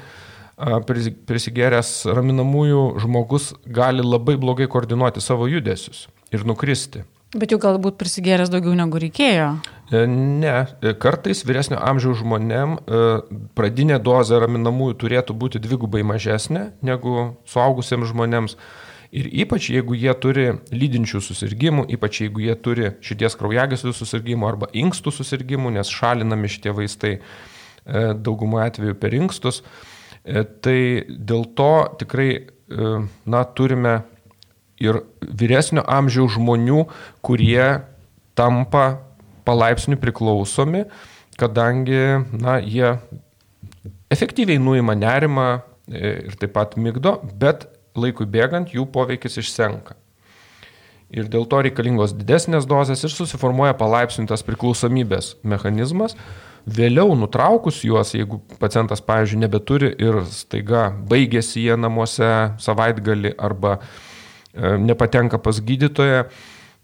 prisigėręs 1.29 1.93
raminamųjų 2.11 2.87
žmogus 3.03 3.53
gali 3.63 4.03
labai 4.03 4.35
blogai 4.39 4.67
koordinuoti 4.71 5.23
savo 5.23 5.47
judesius 5.47 6.07
ir 6.35 6.43
nukristi. 6.47 7.05
Bet 7.35 7.51
jau 7.51 7.59
galbūt 7.59 7.97
prisigėręs 7.99 8.47
daugiau 8.47 8.71
negu 8.79 8.99
reikėjo. 9.03 9.49
E, 9.91 10.05
ne, 10.07 10.53
e, 10.79 10.93
kartais 10.95 11.43
vyresnio 11.47 11.79
amžiaus 11.83 12.21
žmonėm 12.21 12.77
e, 12.79 13.01
pradinė 13.55 13.97
dozė 14.03 14.39
raminamųjų 14.43 14.95
turėtų 15.01 15.35
būti 15.35 15.59
dvigubai 15.63 16.05
mažesnė 16.07 16.69
negu 16.87 17.33
suaugusiems 17.51 18.13
žmonėms. 18.13 18.55
Ir 19.15 19.29
ypač 19.43 19.69
jeigu 19.71 19.95
jie 19.95 20.11
turi 20.19 20.47
lydinčių 20.73 21.21
susirgymų, 21.23 21.85
ypač 21.95 22.21
jeigu 22.25 22.43
jie 22.43 22.55
turi 22.59 22.89
širdies 23.05 23.37
kraujagyslių 23.39 23.93
susirgymų 23.95 24.49
arba 24.49 24.71
inkstų 24.75 25.13
susirgymų, 25.15 25.77
nes 25.77 25.91
šalinami 25.93 26.51
šitie 26.51 26.73
vaistai 26.75 27.13
daugumo 27.87 28.59
atveju 28.59 28.97
per 28.99 29.15
inkstus, 29.15 29.61
tai 30.25 30.79
dėl 31.07 31.45
to 31.55 31.71
tikrai, 32.01 32.31
na, 32.67 33.43
turime 33.55 34.01
ir 34.83 34.99
vyresnio 35.21 35.85
amžiaus 35.87 36.35
žmonių, 36.35 36.83
kurie 37.25 37.79
tampa 38.37 38.87
palaipsniui 39.47 39.99
priklausomi, 40.01 40.83
kadangi 41.39 42.27
na, 42.35 42.57
jie 42.59 42.97
efektyviai 44.13 44.59
nuima 44.61 44.95
nerimą 44.97 45.47
e, 45.55 46.13
ir 46.27 46.37
taip 46.39 46.53
pat 46.55 46.75
mygdo, 46.79 47.17
bet 47.39 47.67
laikui 47.99 48.27
bėgant 48.29 48.73
jų 48.73 48.87
poveikis 48.93 49.39
išsenka. 49.43 49.97
Ir 51.13 51.29
dėl 51.31 51.47
to 51.47 51.61
reikalingos 51.63 52.13
didesnės 52.17 52.67
dozės 52.67 53.05
ir 53.07 53.13
susiformuoja 53.13 53.77
palaipsnintas 53.79 54.43
priklausomybės 54.43 55.37
mechanizmas. 55.43 56.17
Vėliau 56.67 57.13
nutraukus 57.15 57.79
juos, 57.87 58.11
jeigu 58.11 58.41
pacientas, 58.59 58.99
pavyzdžiui, 59.07 59.39
nebeturi 59.45 59.93
ir 60.03 60.19
staiga 60.27 60.89
baigėsi 61.07 61.63
jie 61.63 61.77
namuose 61.79 62.33
savaitgali 62.59 63.31
arba 63.39 63.77
E, 64.57 64.77
nepatenka 64.77 65.37
pas 65.37 65.59
gydytoją, 65.61 66.23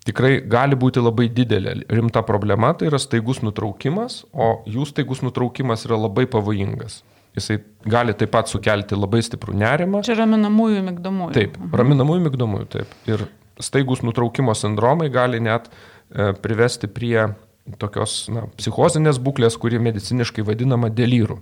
tikrai 0.05 0.35
gali 0.45 0.77
būti 0.77 1.01
labai 1.01 1.25
didelė 1.33 1.79
rimta 1.89 2.21
problema, 2.27 2.73
tai 2.77 2.91
yra 2.91 2.99
staigus 3.01 3.41
nutraukimas, 3.41 4.21
o 4.29 4.59
jų 4.69 4.85
staigus 4.91 5.23
nutraukimas 5.25 5.87
yra 5.87 5.97
labai 5.97 6.27
pavojingas. 6.29 7.01
Jisai 7.33 7.57
gali 7.89 8.13
taip 8.17 8.29
pat 8.33 8.51
sukelti 8.51 8.97
labai 8.97 9.23
stiprų 9.25 9.55
nerimą. 9.57 10.03
Čia 10.05 10.19
raminamųjų 10.19 10.83
mygdomųjų. 10.89 11.33
Taip, 11.37 11.57
mhm. 11.57 11.71
raminamųjų 11.81 12.25
mygdomųjų, 12.27 12.67
taip. 12.75 12.93
Ir 13.09 13.25
staigus 13.61 14.03
nutraukimo 14.05 14.53
sindromai 14.57 15.09
gali 15.13 15.41
net 15.41 15.69
e, 15.69 16.31
privesti 16.43 16.89
prie 16.91 17.31
tokios 17.79 18.27
na, 18.33 18.45
psichozinės 18.59 19.21
būklės, 19.23 19.57
kuri 19.57 19.79
mediciniškai 19.81 20.45
vadinama 20.45 20.91
delyrų. 20.93 21.39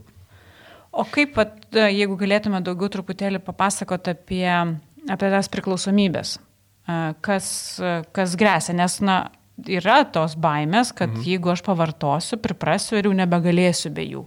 O 0.92 1.04
kaip, 1.12 1.36
pat, 1.36 1.60
e, 1.76 1.90
jeigu 1.96 2.16
galėtume 2.20 2.64
daugiau 2.64 2.92
truputėlį 2.94 3.44
papasakoti 3.44 4.16
apie 4.16 4.48
apie 5.10 5.30
tas 5.34 5.50
priklausomybės, 5.52 6.36
kas, 7.26 7.46
kas 8.14 8.36
grėsia, 8.40 8.76
nes, 8.78 8.98
na, 9.06 9.18
yra 9.70 10.02
tos 10.10 10.36
baimės, 10.42 10.94
kad 10.96 11.12
mhm. 11.12 11.24
jeigu 11.28 11.54
aš 11.54 11.64
pavartosiu, 11.66 12.40
priprasiu 12.42 12.98
ir 13.00 13.10
jau 13.10 13.16
nebegalėsiu 13.18 13.94
be 13.94 14.06
jų. 14.08 14.26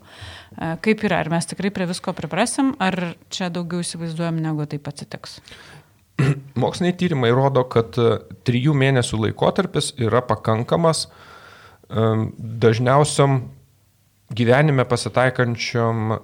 Kaip 0.54 1.04
yra, 1.06 1.20
ar 1.24 1.30
mes 1.32 1.48
tikrai 1.50 1.72
prie 1.74 1.86
visko 1.90 2.14
priprasim, 2.16 2.74
ar 2.82 3.14
čia 3.32 3.50
daugiau 3.52 3.82
įsivaizduojam, 3.84 4.38
negu 4.44 4.66
taip 4.70 4.86
atsitiks? 4.90 5.40
Moksliniai 6.62 6.96
tyrimai 6.98 7.32
rodo, 7.34 7.64
kad 7.66 7.98
trijų 8.46 8.76
mėnesių 8.78 9.24
laikotarpis 9.26 9.92
yra 10.02 10.22
pakankamas 10.24 11.08
dažniausiam 11.90 13.42
gyvenime 14.34 14.86
pasitaikančiam 14.88 16.14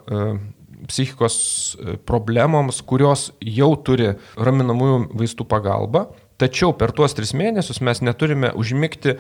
psichikos 0.88 1.36
e, 1.74 1.96
problemoms, 2.06 2.80
kurios 2.86 3.30
jau 3.44 3.70
turi 3.84 4.14
raminamųjų 4.40 4.98
vaistų 5.20 5.46
pagalbą, 5.50 6.06
tačiau 6.40 6.72
per 6.76 6.94
tuos 6.96 7.14
tris 7.16 7.34
mėnesius 7.36 7.82
mes 7.84 8.02
neturime 8.04 8.52
užmygti 8.56 9.18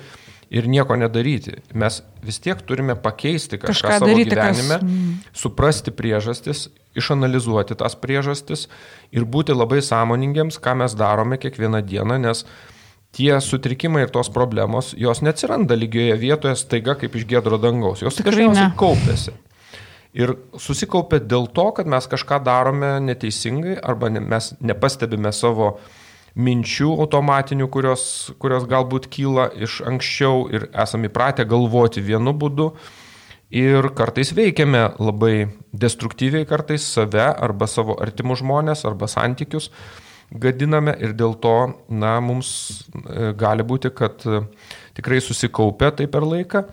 ir 0.50 0.66
nieko 0.68 0.96
nedaryti. 0.98 1.60
Mes 1.78 2.00
vis 2.26 2.40
tiek 2.42 2.58
turime 2.66 2.96
pakeisti 2.98 3.58
kažką, 3.60 3.70
kažką 3.70 3.98
savo 3.98 4.10
daryti, 4.10 4.34
gyvenime, 4.34 4.80
kas... 4.80 4.86
Mm. 4.86 5.12
suprasti 5.42 5.94
priežastis, 5.94 6.64
išanalizuoti 6.98 7.78
tas 7.78 7.94
priežastis 7.98 8.66
ir 9.14 9.26
būti 9.30 9.54
labai 9.54 9.78
sąmoningiams, 9.86 10.58
ką 10.62 10.74
mes 10.82 10.96
darome 10.98 11.38
kiekvieną 11.38 11.84
dieną, 11.86 12.18
nes 12.18 12.42
tie 13.14 13.38
sutrikimai 13.42 14.04
ir 14.06 14.10
tos 14.14 14.30
problemos, 14.30 14.90
jos 14.98 15.22
neatsiranda 15.22 15.78
lygioje 15.78 16.18
vietoje 16.18 16.58
staiga 16.58 16.96
kaip 16.98 17.14
iš 17.14 17.26
gėdro 17.30 17.58
dangaus, 17.62 18.02
jos 18.02 18.18
dažniausiai 18.18 18.74
kaupėsi. 18.78 19.34
Ir 20.10 20.34
susikaupia 20.58 21.20
dėl 21.22 21.46
to, 21.54 21.68
kad 21.76 21.86
mes 21.86 22.06
kažką 22.10 22.40
darome 22.42 22.96
neteisingai 23.06 23.76
arba 23.78 24.10
mes 24.10 24.50
nepastebime 24.58 25.30
savo 25.30 25.76
minčių 26.38 26.90
automatinių, 27.04 27.68
kurios, 27.72 28.04
kurios 28.42 28.66
galbūt 28.70 29.08
kyla 29.10 29.48
iš 29.58 29.80
anksčiau 29.86 30.44
ir 30.52 30.68
esame 30.70 31.10
įpratę 31.10 31.46
galvoti 31.48 32.04
vienu 32.04 32.34
būdu. 32.36 32.70
Ir 33.50 33.90
kartais 33.98 34.30
veikiame 34.30 34.92
labai 35.02 35.48
destruktyviai, 35.74 36.46
kartais 36.46 36.84
save 36.86 37.24
arba 37.32 37.66
savo 37.66 37.96
artimus 37.98 38.44
žmonės 38.44 38.86
arba 38.86 39.10
santykius 39.10 39.72
gadiname 40.30 40.94
ir 41.02 41.14
dėl 41.18 41.34
to, 41.42 41.56
na, 41.90 42.18
mums 42.22 42.50
e, 42.94 43.32
gali 43.38 43.66
būti, 43.66 43.90
kad 43.94 44.22
e, 44.26 44.44
tikrai 44.98 45.20
susikaupia 45.22 45.90
tai 45.96 46.06
per 46.10 46.26
laiką. 46.26 46.64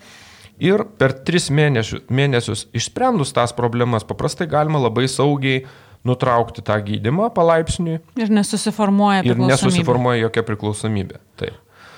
Ir 0.62 0.84
per 0.98 1.14
tris 1.26 1.52
mėnesius, 1.54 2.08
mėnesius 2.10 2.66
išsprendus 2.78 3.34
tas 3.34 3.54
problemas 3.54 4.06
paprastai 4.08 4.48
galima 4.50 4.82
labai 4.82 5.06
saugiai 5.10 5.66
nutraukti 6.06 6.64
tą 6.66 6.78
gydimą 6.86 7.30
palaipsniui. 7.36 8.00
Ir 8.20 8.34
nesusiformuoja 8.34 9.24
ir 9.28 9.40
nesusiformuoja 9.42 10.28
jokia 10.28 10.46
priklausomybė. 10.48 11.22
Taip. 11.40 11.58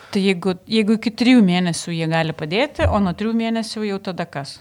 Tai 0.09 0.21
jeigu, 0.23 0.55
jeigu 0.65 0.97
iki 0.97 1.13
trijų 1.13 1.43
mėnesių 1.45 1.93
jie 1.93 2.07
gali 2.09 2.33
padėti, 2.33 2.87
o 2.89 2.97
nuo 3.03 3.13
trijų 3.13 3.35
mėnesių 3.37 3.85
jau 3.91 3.99
tada 4.09 4.25
kas? 4.25 4.57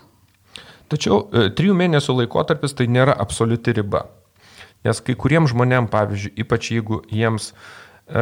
Tačiau 0.93 1.23
e, 1.33 1.49
trijų 1.57 1.77
mėnesių 1.77 2.19
laikotarpis 2.23 2.77
tai 2.77 2.89
nėra 2.93 3.17
absoliuti 3.17 3.73
riba. 3.81 4.07
Nes 4.85 5.01
kai 5.05 5.17
kuriems 5.19 5.55
žmonėms, 5.55 5.91
pavyzdžiui, 5.93 6.35
ypač 6.45 6.73
jeigu 6.75 7.01
jiems 7.13 7.53
E, 8.09 8.21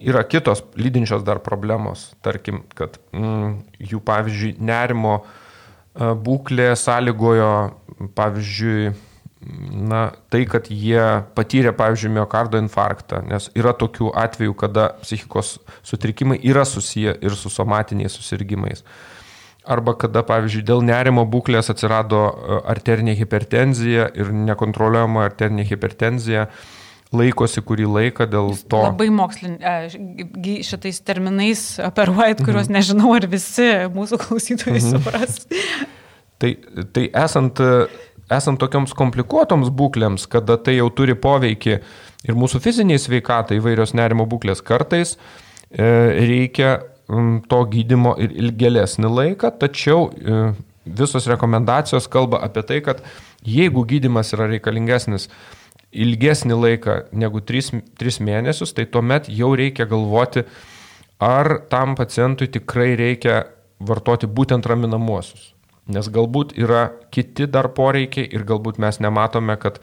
yra 0.00 0.22
kitos 0.24 0.62
lydinčios 0.76 1.22
dar 1.22 1.42
problemos, 1.44 2.14
tarkim, 2.24 2.62
kad 2.72 2.96
mm, 3.12 3.58
jų, 3.90 4.00
pavyzdžiui, 4.00 4.54
nerimo 4.64 5.18
e, 5.20 6.14
būklė 6.24 6.70
sąlygojo, 6.80 7.50
pavyzdžiui, 8.16 8.94
na, 9.72 10.00
tai, 10.32 10.42
kad 10.50 10.66
jie 10.72 11.02
patyrė, 11.36 11.72
pavyzdžiui, 11.76 12.10
miocardo 12.16 12.58
infarktą, 12.60 13.20
nes 13.28 13.48
yra 13.58 13.74
tokių 13.76 14.10
atvejų, 14.18 14.56
kada 14.58 14.88
psichikos 15.02 15.58
sutrikimai 15.86 16.40
yra 16.42 16.64
susiję 16.66 17.14
ir 17.22 17.36
su 17.38 17.52
somatiniais 17.52 18.16
susirgymais. 18.18 18.82
Arba 19.68 19.92
kada, 20.00 20.24
pavyzdžiui, 20.26 20.64
dėl 20.66 20.82
nerimo 20.86 21.26
būklės 21.28 21.70
atsirado 21.70 22.22
e, 22.24 22.58
arterinė 22.72 23.14
hipertenzija 23.18 24.08
ir 24.16 24.32
nekontroliuojama 24.32 25.26
arterinė 25.28 25.66
hipertenzija, 25.68 26.48
laikosi 27.14 27.62
kurį 27.64 27.86
laiką 27.92 28.26
dėl 28.32 28.50
to. 28.68 28.80
Labai 28.88 29.10
mokslin, 29.12 29.58
šitais 30.66 30.98
terminais 31.04 31.62
operuojat, 31.84 32.42
kuriuos 32.42 32.66
mhm. 32.66 32.80
nežinau, 32.80 33.14
ar 33.16 33.28
visi 33.30 33.70
mūsų 33.94 34.20
klausytojai 34.24 34.80
mhm. 34.80 34.98
supras. 34.98 35.40
tai, 36.42 36.56
tai 36.96 37.06
esant, 37.26 37.62
esant 38.34 38.60
tokioms 38.60 38.94
komplikuotoms 38.96 39.70
būklėms, 39.74 40.28
kada 40.30 40.58
tai 40.60 40.78
jau 40.78 40.88
turi 40.94 41.16
poveikį 41.18 41.74
ir 42.28 42.38
mūsų 42.38 42.60
fiziniai 42.64 43.00
sveikatai 43.00 43.58
įvairios 43.60 43.94
nerimo 43.96 44.26
būklės 44.28 44.62
kartais, 44.64 45.16
e, 45.70 45.88
reikia 46.28 46.78
to 47.48 47.60
gydimo 47.72 48.12
ir 48.20 48.34
ilgėlesnį 48.36 49.08
laiką, 49.08 49.52
tačiau 49.60 50.08
e, 50.12 50.40
visos 50.84 51.28
rekomendacijos 51.30 52.08
kalba 52.12 52.42
apie 52.44 52.64
tai, 52.68 52.80
kad 52.84 53.00
jeigu 53.44 53.84
gydimas 53.88 54.34
yra 54.36 54.48
reikalingesnis 54.50 55.28
ilgesnį 55.92 56.56
laiką 56.58 56.98
negu 57.16 57.40
3, 57.40 57.80
3 58.00 58.20
mėnesius, 58.24 58.74
tai 58.76 58.84
tuomet 58.84 59.30
jau 59.32 59.54
reikia 59.56 59.88
galvoti, 59.88 60.44
ar 61.18 61.62
tam 61.72 61.96
pacientui 61.96 62.50
tikrai 62.52 62.92
reikia 62.98 63.46
vartoti 63.80 64.28
būtent 64.28 64.66
raminamuosius. 64.68 65.54
Nes 65.88 66.08
galbūt 66.12 66.52
yra 66.60 66.88
kiti 67.14 67.46
dar 67.48 67.70
poreikiai 67.76 68.28
ir 68.28 68.44
galbūt 68.48 68.80
mes 68.82 69.00
nematome, 69.00 69.56
kad 69.60 69.80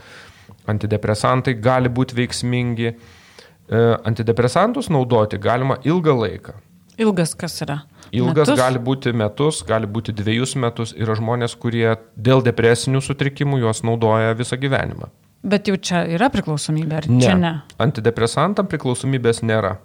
antidepresantai 0.70 1.56
gali 1.58 1.90
būti 1.90 2.18
veiksmingi. 2.20 2.94
E, 2.94 3.82
antidepresantus 4.06 4.92
naudoti 4.94 5.42
galima 5.42 5.80
ilgą 5.84 6.14
laiką. 6.20 6.56
Ilgas 7.02 7.34
kas 7.36 7.58
yra? 7.66 7.82
Ilgas 8.16 8.48
metus? 8.48 8.60
gali 8.60 8.80
būti 8.80 9.12
metus, 9.18 9.60
gali 9.68 9.88
būti 9.90 10.14
dviejus 10.16 10.56
metus. 10.62 10.94
Yra 10.96 11.18
žmonės, 11.18 11.58
kurie 11.60 11.98
dėl 12.16 12.44
depresinių 12.46 13.02
sutrikimų 13.04 13.60
juos 13.66 13.84
naudoja 13.84 14.36
visą 14.38 14.60
gyvenimą. 14.62 15.10
Bet 15.46 15.68
jau 15.70 15.76
čia 15.78 16.06
yra 16.10 16.32
priklausomybė, 16.34 17.02
ar 17.02 17.10
ne. 17.12 17.20
čia 17.22 17.36
ne? 17.38 17.52
Antidepresantam 17.82 18.70
priklausomybės 18.72 19.44
nėra. 19.46 19.76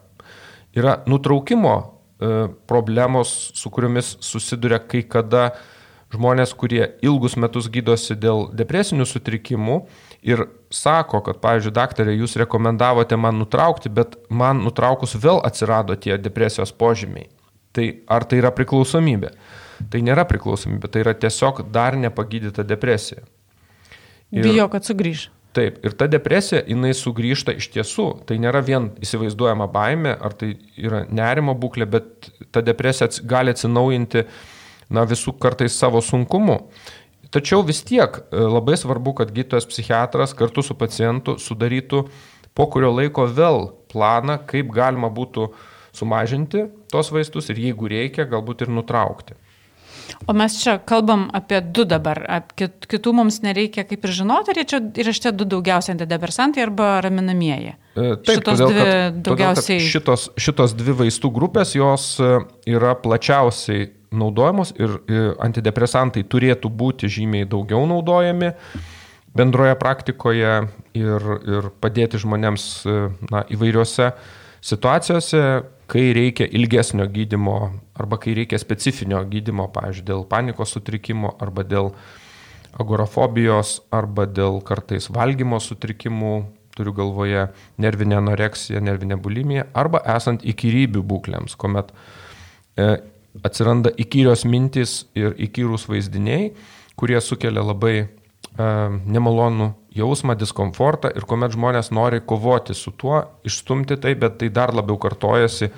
Yra 0.76 1.00
nutraukimo 1.10 1.74
e, 1.80 2.30
problemos, 2.70 3.50
su 3.58 3.72
kuriomis 3.74 4.14
susiduria 4.24 4.78
kai 4.80 5.02
kada 5.10 5.50
žmonės, 6.14 6.54
kurie 6.58 6.82
ilgus 7.06 7.36
metus 7.38 7.68
gydosi 7.70 8.16
dėl 8.18 8.48
depresinių 8.56 9.06
sutrikimų 9.06 9.80
ir 10.26 10.46
sako, 10.74 11.22
kad, 11.26 11.40
pavyzdžiui, 11.42 11.74
daktarė, 11.76 12.14
jūs 12.18 12.36
rekomendavote 12.40 13.18
man 13.20 13.38
nutraukti, 13.40 13.92
bet 13.92 14.18
man 14.28 14.64
nutraukus 14.66 15.16
vėl 15.18 15.40
atsirado 15.46 15.96
tie 15.96 16.18
depresijos 16.18 16.74
požymiai. 16.74 17.30
Tai 17.72 17.86
ar 18.10 18.26
tai 18.26 18.40
yra 18.42 18.50
priklausomybė? 18.54 19.34
Tai 19.90 20.00
nėra 20.04 20.26
priklausomybė, 20.28 20.90
tai 20.90 21.04
yra 21.04 21.14
tiesiog 21.16 21.62
dar 21.72 21.96
nepagydyta 21.96 22.66
depresija. 22.66 23.22
Ir, 24.30 24.44
Bijo, 24.44 24.66
kad 24.70 24.86
sugrįž. 24.86 25.28
Taip, 25.56 25.80
ir 25.82 25.94
ta 25.98 26.06
depresija, 26.06 26.60
jinai 26.62 26.92
sugrįžta 26.94 27.56
iš 27.58 27.70
tiesų. 27.74 28.06
Tai 28.26 28.36
nėra 28.38 28.60
vien 28.62 28.92
įsivaizduojama 29.02 29.66
baime, 29.72 30.12
ar 30.14 30.34
tai 30.38 30.52
yra 30.78 31.02
nerimo 31.10 31.56
būklė, 31.58 31.88
bet 31.90 32.30
ta 32.54 32.62
depresija 32.62 33.08
gali 33.26 33.50
atsinaujinti, 33.54 34.26
na, 34.90 35.06
visų 35.08 35.36
kartais 35.40 35.76
savo 35.78 36.02
sunkumu. 36.04 36.60
Tačiau 37.30 37.62
vis 37.62 37.84
tiek 37.86 38.18
e, 38.18 38.42
labai 38.42 38.74
svarbu, 38.78 39.14
kad 39.20 39.30
gydytojas 39.30 39.68
psichiatras 39.70 40.34
kartu 40.34 40.64
su 40.66 40.74
pacientu 40.74 41.36
sudarytų 41.38 42.04
po 42.58 42.66
kurio 42.66 42.90
laiko 42.90 43.28
vėl 43.30 43.68
planą, 43.92 44.40
kaip 44.50 44.72
galima 44.74 45.10
būtų 45.14 45.52
sumažinti 45.94 46.66
tos 46.90 47.12
vaistus 47.14 47.50
ir 47.50 47.60
jeigu 47.62 47.90
reikia, 47.90 48.26
galbūt 48.30 48.66
ir 48.66 48.74
nutraukti. 48.74 49.38
O 50.26 50.34
mes 50.34 50.56
čia 50.58 50.74
kalbam 50.82 51.28
apie 51.34 51.60
du 51.62 51.84
dabar, 51.86 52.18
kit, 52.58 52.86
kitų 52.90 53.12
mums 53.14 53.40
nereikia 53.44 53.84
kaip 53.86 54.02
ir 54.06 54.14
žinoti, 54.14 54.50
ar 54.50 54.66
čia 54.72 54.80
yra 55.02 55.14
šitie 55.14 55.30
du 55.38 55.46
daugiausiai 55.46 55.94
antidepresantai 55.94 56.64
arba 56.64 56.96
raminamieji. 57.06 57.76
E, 57.94 58.08
taip, 58.18 58.40
šitos 58.40 58.58
todėl, 58.58 58.72
dvi 58.72 58.88
kad, 58.88 59.22
daugiausiai. 59.28 59.78
Todėl, 59.78 59.92
šitos, 59.94 60.26
šitos 60.34 60.74
dvi 60.82 60.96
vaistų 61.04 61.30
grupės, 61.38 61.76
jos 61.78 62.10
e, 62.18 62.32
yra 62.74 62.96
plačiausiai 62.98 63.86
naudojamos 64.10 64.72
ir 64.78 64.96
antidepresantai 65.42 66.24
turėtų 66.26 66.70
būti 66.70 67.10
žymiai 67.10 67.48
daugiau 67.48 67.84
naudojami 67.88 68.52
bendroje 69.36 69.76
praktikoje 69.78 70.54
ir, 70.98 71.28
ir 71.46 71.68
padėti 71.82 72.18
žmonėms 72.18 72.64
na, 73.30 73.44
įvairiose 73.52 74.10
situacijose, 74.60 75.44
kai 75.90 76.10
reikia 76.14 76.46
ilgesnio 76.46 77.06
gydimo 77.10 77.58
arba 77.98 78.18
kai 78.20 78.34
reikia 78.38 78.58
specifinio 78.60 79.20
gydimo, 79.30 79.68
pavyzdžiui, 79.74 80.06
dėl 80.08 80.24
panikos 80.30 80.74
sutrikimo 80.76 81.34
arba 81.42 81.64
dėl 81.66 81.92
agorafobijos 82.80 83.80
arba 83.94 84.26
dėl 84.30 84.60
kartais 84.66 85.10
valgymo 85.10 85.58
sutrikimų, 85.62 86.34
turiu 86.76 86.94
galvoje 86.94 87.48
nervinę 87.82 88.20
anoreksiją, 88.20 88.80
nervinę 88.80 89.18
bulimiją 89.20 89.66
arba 89.74 90.02
esant 90.14 90.44
įkyrybių 90.46 91.02
būklėms, 91.10 91.56
kuomet 91.58 91.90
e, 92.78 92.94
atsiranda 93.46 93.92
įkyrios 94.00 94.44
mintis 94.48 95.04
ir 95.18 95.34
įkyrūs 95.38 95.86
vaizdiniai, 95.90 96.50
kurie 96.98 97.20
sukelia 97.22 97.62
labai 97.64 97.94
e, 98.00 98.06
nemalonų 98.58 99.70
jausmą, 99.96 100.36
diskomfortą 100.38 101.10
ir 101.16 101.26
kuomet 101.28 101.54
žmonės 101.54 101.90
nori 101.94 102.20
kovoti 102.22 102.76
su 102.76 102.92
tuo, 102.94 103.22
išstumti 103.46 103.98
tai, 104.00 104.14
bet 104.18 104.38
tai 104.42 104.50
dar 104.54 104.74
labiau 104.74 104.98
kartojasi 105.00 105.70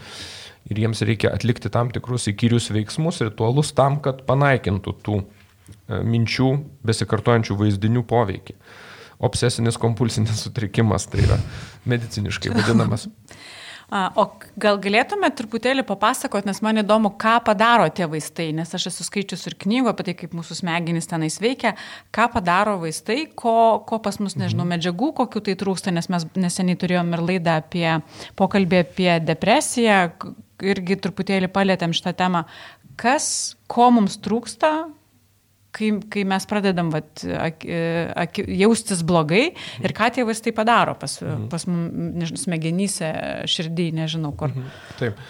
ir 0.71 0.83
jiems 0.85 1.03
reikia 1.07 1.33
atlikti 1.35 1.73
tam 1.73 1.91
tikrus 1.93 2.29
įkyrius 2.33 2.71
veiksmus, 2.75 3.23
ritualus 3.25 3.73
tam, 3.77 3.99
kad 4.05 4.25
panaikintų 4.29 4.97
tų 5.05 5.21
e, 5.21 6.01
minčių 6.01 6.51
besikartojančių 6.89 7.59
vaizdinių 7.61 8.05
poveikį. 8.09 8.57
Obsesinis 9.23 9.79
kompulsinis 9.79 10.41
sutrikimas 10.43 11.07
tai 11.07 11.23
yra 11.29 11.39
mediciniškai 11.87 12.55
vadinamas. 12.57 13.07
O 13.93 14.25
gal 14.57 14.79
galėtumėte 14.81 15.43
truputėlį 15.43 15.83
papasakoti, 15.85 16.49
nes 16.49 16.63
man 16.65 16.81
įdomu, 16.81 17.11
ką 17.21 17.35
padaro 17.45 17.91
tie 17.93 18.07
vaistai, 18.09 18.47
nes 18.57 18.71
aš 18.73 18.87
esu 18.89 19.05
skaičius 19.05 19.45
ir 19.51 19.57
knygų 19.61 19.91
apie 19.91 20.07
tai, 20.07 20.15
kaip 20.17 20.33
mūsų 20.37 20.57
smegenys 20.63 21.11
tenais 21.11 21.37
veikia, 21.43 21.75
ką 22.15 22.31
padaro 22.33 22.79
vaistai, 22.81 23.27
ko, 23.37 23.83
ko 23.85 23.99
pas 24.01 24.17
mus, 24.23 24.39
nežinau, 24.41 24.65
mhm. 24.65 24.73
medžiagų, 24.79 25.11
kokiu 25.21 25.45
tai 25.45 25.59
trūksta, 25.61 25.93
nes 25.93 26.09
mes 26.09 26.25
neseniai 26.41 26.81
turėjom 26.81 27.13
ir 27.13 27.25
laidą 27.29 27.59
apie 27.61 27.87
pokalbį 28.41 28.81
apie 28.81 29.11
depresiją, 29.29 30.01
irgi 30.73 30.97
truputėlį 31.05 31.53
palėtėm 31.53 31.93
šitą 31.93 32.17
temą. 32.17 32.47
Kas, 32.97 33.27
ko 33.69 33.91
mums 33.93 34.17
trūksta, 34.25 34.73
kai, 35.73 35.91
kai 36.13 36.25
mes 36.29 36.47
pradedam 36.49 36.91
vat, 36.93 37.25
ak, 37.25 37.65
ak, 38.25 38.41
jaustis 38.61 39.03
blogai 39.07 39.45
ir 39.83 39.95
ką 39.97 40.11
tie 40.15 40.27
vaistai 40.29 40.55
padaro 40.57 40.95
pas, 41.01 41.19
mhm. 41.23 41.49
pas 41.53 41.67
nežinau, 41.69 42.43
smegenyse, 42.45 43.13
širdį, 43.51 43.89
nežinau 44.03 44.35
kur. 44.37 44.53
Mhm. 44.53 44.77
Taip. 45.01 45.23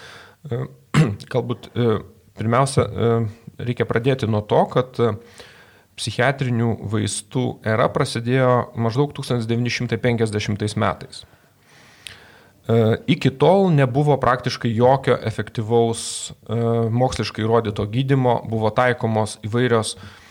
E, 0.43 0.61
galbūt 1.33 1.71
e, 1.71 1.89
pirmiausia, 2.39 2.85
e, 2.85 3.11
reikia 3.63 3.87
pradėti 3.89 4.29
nuo 4.29 4.43
to, 4.45 4.63
kad 4.73 4.99
psichiatrinių 5.93 6.73
vaistų 6.89 7.45
era 7.69 7.85
prasidėjo 7.93 8.73
maždaug 8.81 9.13
1950 9.13 10.81
metais. 10.81 11.21
Iki 13.13 13.29
tol 13.37 13.67
nebuvo 13.75 14.15
praktiškai 14.17 14.71
jokio 14.71 15.17
efektyvaus 15.27 16.31
moksliškai 16.47 17.43
įrodyto 17.43 17.83
gydimo, 17.91 18.37
buvo 18.47 18.71
taikomos 18.73 19.35
įvairios 19.43 19.91
uh, 19.97 20.05
E, 20.05 20.22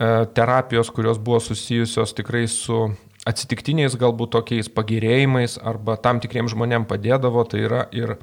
terapijos, 0.00 0.88
kurios 0.96 1.18
buvo 1.20 1.40
susijusios 1.44 2.14
tikrai 2.16 2.46
su 2.48 2.86
atsitiktiniais 3.28 3.98
galbūt 4.00 4.32
tokiais 4.32 4.70
pagerėjimais 4.72 5.58
arba 5.60 5.98
tam 6.00 6.22
tikriem 6.22 6.48
žmonėm 6.48 6.86
padėdavo, 6.88 7.44
tai 7.48 7.66
yra 7.66 7.82
ir 7.92 8.16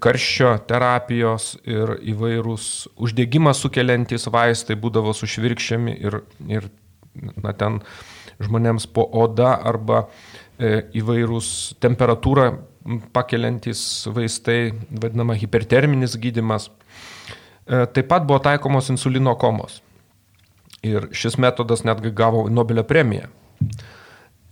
karščio 0.00 0.54
terapijos 0.68 1.54
ir 1.68 1.96
įvairūs 2.12 2.68
uždegimą 2.96 3.52
sukeliantys 3.56 4.28
vaistai 4.32 4.76
būdavo 4.80 5.12
sušvirkščiami 5.16 5.96
ir, 6.04 6.20
ir 6.48 6.68
na, 7.36 7.52
ten 7.52 7.80
žmonėms 8.42 8.88
po 8.92 9.04
oda 9.24 9.54
arba 9.60 10.06
e, 10.58 10.86
įvairūs 11.00 11.50
temperatūrą 11.84 12.48
pakeliantys 13.16 13.82
vaistai, 14.12 14.74
vadinama 14.90 15.36
hiperterminis 15.38 16.16
gydimas. 16.20 16.70
E, 17.64 17.84
taip 17.86 18.08
pat 18.10 18.26
buvo 18.28 18.40
taikomos 18.44 18.90
insulino 18.92 19.36
komos. 19.40 19.80
Ir 20.84 21.08
šis 21.16 21.38
metodas 21.40 21.84
netgi 21.86 22.12
gavo 22.12 22.44
Nobelio 22.52 22.84
premiją. 22.84 23.30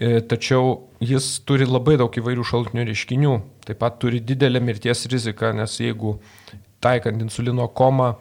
E, 0.02 0.20
tačiau 0.26 0.88
jis 1.04 1.26
turi 1.46 1.66
labai 1.68 1.98
daug 2.00 2.14
įvairių 2.18 2.44
šaltinių 2.48 2.86
reiškinių, 2.88 3.34
taip 3.68 3.78
pat 3.82 4.00
turi 4.02 4.22
didelę 4.24 4.62
mirties 4.64 5.04
riziką, 5.12 5.52
nes 5.54 5.76
jeigu 5.78 6.16
taikant 6.82 7.22
insulino 7.22 7.68
komą 7.68 8.14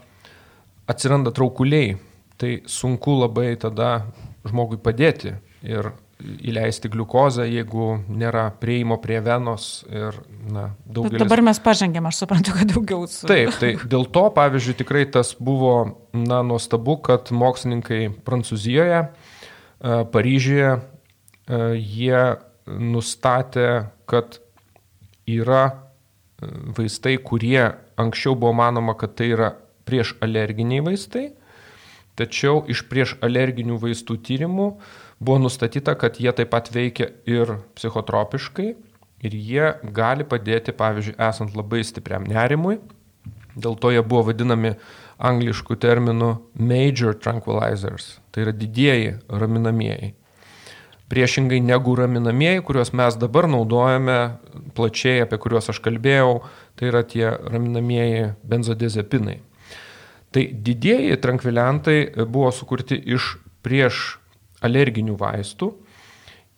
atsiranda 0.91 1.31
traukuliai, 1.33 1.95
tai 2.37 2.59
sunku 2.69 3.15
labai 3.23 3.55
tada 3.61 4.03
žmogui 4.45 4.77
padėti. 4.81 5.37
Ir 5.65 5.93
įleisti 6.21 6.89
gliukozę, 6.91 7.45
jeigu 7.49 7.95
nėra 8.09 8.47
prieimo 8.61 8.97
prie 9.01 9.19
venos 9.23 9.83
ir, 9.89 10.17
na, 10.47 10.69
daugelis. 10.85 11.17
Bet 11.17 11.25
dabar 11.25 11.43
mes 11.45 11.61
pažengėm, 11.63 12.07
aš 12.09 12.21
suprantu, 12.23 12.55
kad 12.57 12.71
daugiau. 12.71 13.07
Su... 13.09 13.27
Taip, 13.29 13.53
tai 13.61 13.73
dėl 13.89 14.07
to, 14.13 14.25
pavyzdžiui, 14.35 14.77
tikrai 14.81 15.05
tas 15.11 15.33
buvo, 15.39 15.75
na, 16.15 16.41
nuostabu, 16.47 16.97
kad 17.05 17.31
mokslininkai 17.35 18.01
Prancūzijoje, 18.27 19.01
e, 19.07 19.97
Paryžiuje, 20.13 20.71
e, 20.77 21.61
jie 21.79 22.23
nustatė, 22.71 23.67
kad 24.09 24.39
yra 25.29 25.63
e, 25.67 26.51
vaistai, 26.77 27.17
kurie 27.21 27.71
anksčiau 28.01 28.37
buvo 28.37 28.55
manoma, 28.57 28.97
kad 28.99 29.15
tai 29.17 29.31
yra 29.35 29.53
prieš 29.87 30.15
alerginiai 30.23 30.83
vaistai, 30.85 31.31
tačiau 32.19 32.65
iš 32.69 32.85
prieš 32.89 33.15
alerginių 33.23 33.79
vaistų 33.81 34.19
tyrimų 34.27 34.67
Buvo 35.21 35.37
nustatyta, 35.37 35.93
kad 35.95 36.17
jie 36.17 36.31
taip 36.33 36.49
pat 36.49 36.71
veikia 36.73 37.11
ir 37.29 37.59
psichotropiškai 37.77 38.71
ir 39.21 39.35
jie 39.37 39.67
gali 39.93 40.25
padėti, 40.25 40.73
pavyzdžiui, 40.73 41.19
esant 41.21 41.53
labai 41.53 41.83
stipriam 41.85 42.25
nerimui. 42.25 42.79
Dėl 43.53 43.75
to 43.77 43.91
jie 43.93 44.01
buvo 44.01 44.31
vadinami 44.31 44.71
angliškų 45.21 45.77
terminų 45.77 46.31
major 46.57 47.13
tranquilizers, 47.13 48.15
tai 48.33 48.47
yra 48.47 48.53
didieji 48.55 49.19
raminamieji. 49.29 50.15
Priešingai 51.11 51.59
negu 51.61 51.93
raminamieji, 51.99 52.63
kuriuos 52.65 52.93
mes 52.97 53.17
dabar 53.19 53.45
naudojame 53.51 54.17
plačiai, 54.73 55.19
apie 55.25 55.37
kuriuos 55.43 55.69
aš 55.69 55.83
kalbėjau, 55.85 56.39
tai 56.79 56.89
yra 56.89 57.03
tie 57.05 57.27
raminamieji 57.29 58.31
benzodiazepinai. 58.47 59.37
Tai 60.31 60.47
didieji 60.65 61.19
tranquiliantai 61.21 61.99
buvo 62.23 62.49
sukurti 62.55 62.97
iš 62.97 63.35
prieš 63.61 64.20
alerginių 64.65 65.17
vaistų 65.19 65.71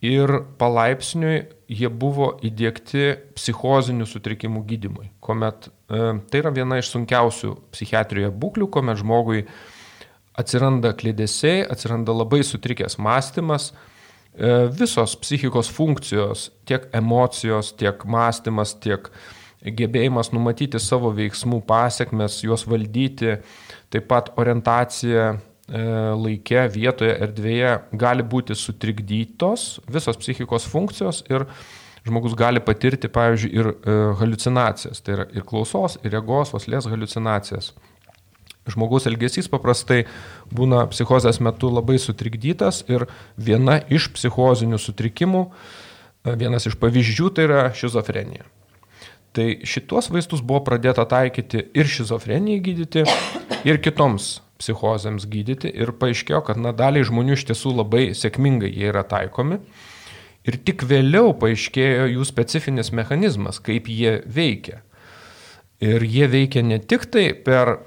ir 0.04 0.30
palaipsniui 0.60 1.36
jie 1.70 1.88
buvo 1.88 2.34
įdėkti 2.44 3.06
psichozinių 3.38 4.06
sutrikimų 4.08 4.64
gydimui, 4.68 5.08
kuomet 5.24 5.68
e, 5.68 6.18
tai 6.28 6.42
yra 6.42 6.52
viena 6.54 6.78
iš 6.80 6.92
sunkiausių 6.92 7.54
psichiatrijoje 7.72 8.32
būklių, 8.40 8.68
kuomet 8.74 9.00
žmogui 9.00 9.44
atsiranda 10.36 10.92
klėdėsiai, 10.98 11.64
atsiranda 11.70 12.14
labai 12.14 12.42
sutrikęs 12.44 12.98
mąstymas, 13.00 13.70
e, 13.72 14.52
visos 14.76 15.16
psichikos 15.22 15.70
funkcijos, 15.72 16.50
tiek 16.68 16.90
emocijos, 16.92 17.72
tiek 17.78 18.04
mąstymas, 18.04 18.76
tiek 18.84 19.08
gebėjimas 19.64 20.34
numatyti 20.34 20.80
savo 20.82 21.14
veiksmų 21.16 21.62
pasiekmes, 21.64 22.42
juos 22.44 22.66
valdyti, 22.68 23.38
taip 23.88 24.10
pat 24.10 24.34
orientacija 24.36 25.38
E, 25.64 25.80
laike, 26.20 26.66
vietoje, 26.68 27.14
erdvėje 27.24 27.70
gali 27.96 28.24
būti 28.26 28.52
sutrikdytos 28.52 29.78
visos 29.88 30.18
psichikos 30.20 30.66
funkcijos 30.68 31.22
ir 31.32 31.46
žmogus 32.04 32.34
gali 32.36 32.60
patirti, 32.60 33.08
pavyzdžiui, 33.08 33.52
ir 33.56 33.70
e, 33.72 33.94
halucinacijas, 34.20 35.00
tai 35.00 35.16
yra 35.16 35.26
ir 35.32 35.46
klausos, 35.48 35.96
ir 36.04 36.12
regos, 36.12 36.52
oslės 36.52 36.90
halucinacijas. 36.92 37.72
Žmogaus 38.68 39.08
elgesys 39.08 39.48
paprastai 39.48 40.02
būna 40.52 40.84
psichozės 40.92 41.40
metu 41.40 41.72
labai 41.72 41.96
sutrikdytas 42.00 42.82
ir 42.92 43.06
viena 43.40 43.78
iš 43.88 44.10
psichozinių 44.12 44.76
sutrikimų, 44.76 45.46
e, 45.48 46.36
vienas 46.44 46.68
iš 46.68 46.76
pavyzdžių 46.76 47.32
tai 47.32 47.48
yra 47.48 47.66
šizofrenija. 47.72 48.44
Tai 49.34 49.52
šitos 49.64 50.12
vaistus 50.12 50.44
buvo 50.44 50.60
pradėta 50.68 51.08
taikyti 51.08 51.70
ir 51.72 51.88
šizofrenijai 51.88 52.60
gydyti, 52.68 53.08
ir 53.64 53.80
kitoms 53.80 54.43
psichozėms 54.60 55.26
gydyti 55.30 55.70
ir 55.72 55.92
paaiškėjo, 55.98 56.40
kad 56.46 56.60
na, 56.60 56.72
daliai 56.76 57.06
žmonių 57.06 57.36
iš 57.38 57.46
tiesų 57.50 57.74
labai 57.80 58.04
sėkmingai 58.16 58.70
jie 58.70 58.90
yra 58.92 59.04
taikomi. 59.08 59.60
Ir 60.44 60.58
tik 60.60 60.84
vėliau 60.86 61.32
paaiškėjo 61.40 62.08
jų 62.12 62.26
specifinis 62.28 62.92
mechanizmas, 62.92 63.60
kaip 63.64 63.88
jie 63.88 64.18
veikia. 64.28 64.82
Ir 65.84 66.04
jie 66.04 66.28
veikia 66.30 66.62
ne 66.64 66.78
tik 66.78 67.08
tai 67.12 67.30
per 67.46 67.78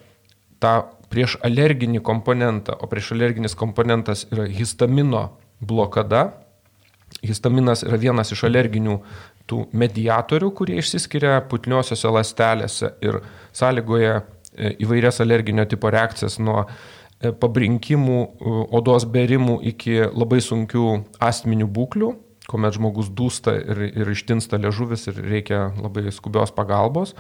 tą 0.61 0.73
prieš 1.11 1.37
alerginį 1.45 2.01
komponentą, 2.03 2.75
o 2.75 2.89
prieš 2.89 3.13
alerginis 3.15 3.55
komponentas 3.57 4.25
yra 4.33 4.47
histamino 4.49 5.29
blokada. 5.59 6.31
Histaminas 7.23 7.85
yra 7.87 7.97
vienas 8.01 8.33
iš 8.35 8.43
alerginių 8.49 8.97
tų 9.47 9.61
mediatorių, 9.77 10.49
kurie 10.51 10.81
išsiskiria 10.81 11.37
putniosiose 11.47 12.11
lastelėse 12.11 12.91
ir 13.05 13.21
sąlygoja 13.55 14.19
įvairias 14.57 15.21
alerginio 15.23 15.65
tipo 15.69 15.89
reakcijas 15.93 16.37
nuo 16.41 16.63
e, 16.65 17.31
pabrinkimų, 17.31 18.19
odos 18.75 19.07
berimų 19.09 19.59
iki 19.73 19.99
labai 20.07 20.39
sunkių 20.43 20.87
astminių 21.23 21.69
būklių, 21.73 22.13
kuomet 22.47 22.77
žmogus 22.77 23.11
dūsta 23.13 23.57
ir, 23.59 23.83
ir 23.91 24.11
ištinsta 24.13 24.59
liežuvis 24.61 25.09
ir 25.11 25.21
reikia 25.23 25.67
labai 25.77 26.07
skubios 26.15 26.53
pagalbos. 26.55 27.15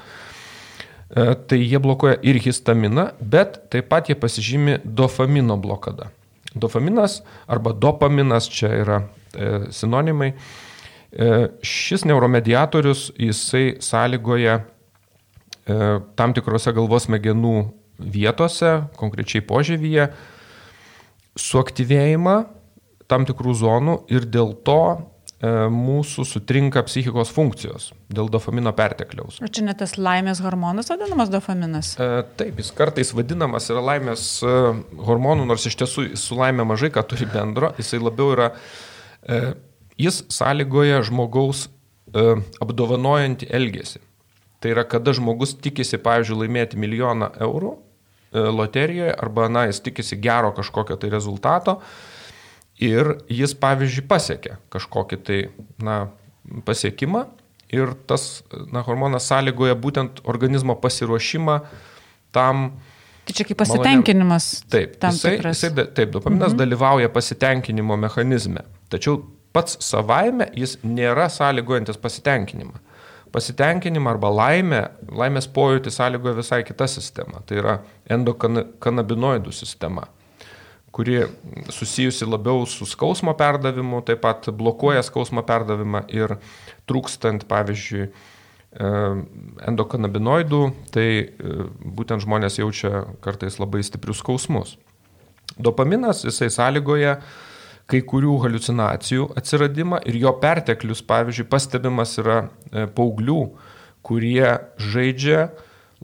E, 1.07 1.33
tai 1.47 1.59
jie 1.61 1.79
blokuoja 1.83 2.19
ir 2.25 2.39
histaminą, 2.43 3.11
bet 3.19 3.61
taip 3.71 3.91
pat 3.91 4.09
jie 4.09 4.17
pasižymi 4.19 4.81
dopamino 4.83 5.59
blokada. 5.59 6.11
Dopaminas 6.57 7.21
arba 7.47 7.73
dopaminas 7.75 8.49
čia 8.51 8.71
yra 8.81 9.03
e, 9.33 9.67
sinonimai. 9.75 10.33
E, 11.07 11.29
šis 11.63 12.03
neuromediatorius 12.07 13.11
jisai 13.15 13.77
sąlygoja 13.83 14.59
E, 14.59 14.76
tam 15.67 16.33
tikrose 16.37 16.71
galvos 16.71 17.07
smegenų 17.09 17.55
vietose, 17.99 18.87
konkrečiai 18.97 19.43
požyvyje, 19.45 20.07
suaktyvėjimą 21.37 22.37
tam 23.11 23.27
tikrų 23.27 23.53
zonų 23.57 23.95
ir 24.11 24.25
dėl 24.27 24.51
to 24.67 24.81
e, 24.93 25.51
mūsų 25.71 26.25
sutrinka 26.27 26.83
psichikos 26.87 27.31
funkcijos 27.33 27.91
dėl 28.11 28.29
dopamino 28.31 28.73
pertekliaus. 28.75 29.39
Ar 29.43 29.51
čia 29.53 29.63
net 29.67 29.79
tas 29.81 29.95
laimės 29.99 30.41
hormonas 30.43 30.91
vadinamas 30.91 31.31
dopaminas? 31.33 31.93
E, 32.01 32.09
taip, 32.39 32.59
jis 32.59 32.73
kartais 32.75 33.13
vadinamas 33.15 33.69
yra 33.73 33.83
laimės 33.93 34.25
e, 34.43 34.57
hormonų, 35.07 35.47
nors 35.49 35.67
iš 35.69 35.79
tiesų 35.83 36.09
su 36.19 36.39
laimė 36.39 36.67
mažai 36.67 36.91
ką 36.93 37.05
turi 37.07 37.29
bendro, 37.31 37.71
jisai 37.79 38.01
labiau 38.03 38.33
yra, 38.35 38.51
e, 39.23 39.41
jis 40.01 40.25
sąlygoja 40.33 40.99
žmogaus 41.07 41.67
e, 41.67 42.27
apdovanojantį 42.63 43.51
elgesį. 43.61 44.03
Tai 44.59 44.73
yra, 44.73 44.83
kada 44.89 45.13
žmogus 45.13 45.53
tikisi, 45.61 45.99
pavyzdžiui, 46.01 46.39
laimėti 46.41 46.79
milijoną 46.81 47.29
eurų 47.45 47.75
e, 47.75 48.41
loterijoje 48.41 49.13
arba, 49.13 49.45
na, 49.53 49.67
jis 49.69 49.83
tikisi 49.85 50.17
gero 50.21 50.49
kažkokio 50.57 50.97
tai 50.97 51.11
rezultato 51.13 51.77
ir 52.81 53.13
jis, 53.29 53.53
pavyzdžiui, 53.61 54.05
pasiekia 54.09 54.57
kažkokį 54.73 55.19
tai, 55.27 55.39
na, 55.83 55.99
pasiekimą 56.65 57.27
ir 57.73 57.93
tas, 58.09 58.41
na, 58.73 58.81
hormonas 58.87 59.29
sąlygoja 59.29 59.77
būtent 59.77 60.23
organizmo 60.25 60.77
pasiruošimą 60.81 61.59
tam. 62.33 62.71
Tai 63.27 63.37
čia 63.37 63.45
kaip 63.45 63.61
pasitenkinimas. 63.61 64.49
Taip, 64.73 64.97
jisai, 65.03 65.35
jisai, 65.43 65.73
taip, 65.85 66.15
dopaminas 66.15 66.55
mhm. 66.55 66.61
dalyvauja 66.63 67.13
pasitenkinimo 67.13 67.99
mechanizme. 67.99 68.65
Tačiau 68.89 69.19
pats 69.53 69.77
savaime 69.85 70.49
jis 70.57 70.79
nėra 70.81 71.29
sąlygojantis 71.29 72.01
pasitenkinimą 72.01 72.86
pasitenkinimą 73.33 74.13
arba 74.15 74.29
laimę, 74.33 74.81
laimės 75.11 75.47
pojūtį 75.53 75.93
sąlygoja 75.93 76.37
visai 76.37 76.61
kita 76.67 76.87
sistema. 76.91 77.41
Tai 77.47 77.59
yra 77.61 77.75
endokanabinoidų 78.13 79.53
sistema, 79.55 80.07
kuri 80.95 81.23
susijusi 81.73 82.27
labiau 82.27 82.65
su 82.69 82.87
skausmo 82.89 83.33
perdavimu, 83.37 84.01
taip 84.07 84.23
pat 84.25 84.49
blokuoja 84.55 85.03
skausmo 85.05 85.43
perdavimą 85.47 86.05
ir 86.13 86.37
trūkstant, 86.89 87.47
pavyzdžiui, 87.49 88.07
endokanabinoidų, 88.77 90.59
tai 90.93 91.07
e, 91.07 91.53
būtent 91.97 92.21
žmonės 92.21 92.59
jaučia 92.59 93.07
kartais 93.23 93.55
labai 93.57 93.79
stiprius 93.85 94.19
skausmus. 94.21 94.75
Dopaminas 95.57 96.19
jisai 96.27 96.51
sąlygoja 96.53 97.15
uh, 97.15 97.29
kai 97.87 98.01
kurių 98.03 98.35
halucinacijų 98.43 99.29
atsiradimą 99.39 100.01
ir 100.09 100.19
jo 100.19 100.33
perteklius, 100.41 101.01
pavyzdžiui, 101.07 101.47
pastebimas 101.51 102.17
yra 102.19 102.41
e, 102.43 102.87
paauglių, 102.91 103.39
kurie 104.07 104.49
žaidžia 104.79 105.47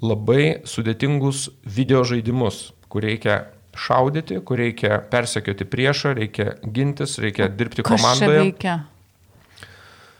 labai 0.01 0.63
sudėtingus 0.67 1.49
video 1.63 2.03
žaidimus, 2.07 2.71
kur 2.91 3.05
reikia 3.05 3.43
šaudyti, 3.75 4.39
kur 4.45 4.61
reikia 4.61 5.01
persekioti 5.11 5.67
priešą, 5.67 6.15
reikia 6.19 6.55
gintis, 6.63 7.17
reikia 7.21 7.49
dirbti 7.51 7.85
Kas 7.85 7.95
komandoje. 7.95 8.39
Čia 8.39 8.47
veikia? 8.47 8.79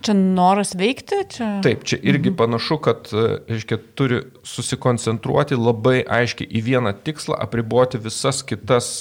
Čia 0.03 0.15
noras 0.19 0.73
veikti? 0.75 1.21
Čia... 1.31 1.49
Taip, 1.63 1.85
čia 1.87 1.99
irgi 2.01 2.33
mhm. 2.33 2.37
panašu, 2.41 2.77
kad 2.83 3.07
e, 3.15 3.37
reiškia, 3.47 3.79
turi 3.95 4.19
susikoncentruoti 4.47 5.55
labai 5.55 6.01
aiškiai 6.03 6.49
į 6.49 6.63
vieną 6.65 6.91
tikslą, 7.05 7.37
apriboti 7.45 8.01
visas 8.03 8.43
kitas 8.43 8.91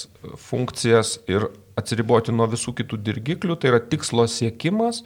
funkcijas 0.47 1.17
ir 1.27 1.49
atsiriboti 1.79 2.35
nuo 2.35 2.47
visų 2.51 2.75
kitų 2.81 2.99
dirgiklių, 3.07 3.57
tai 3.57 3.73
yra 3.73 3.81
tikslo 3.81 4.27
siekimas, 4.31 5.03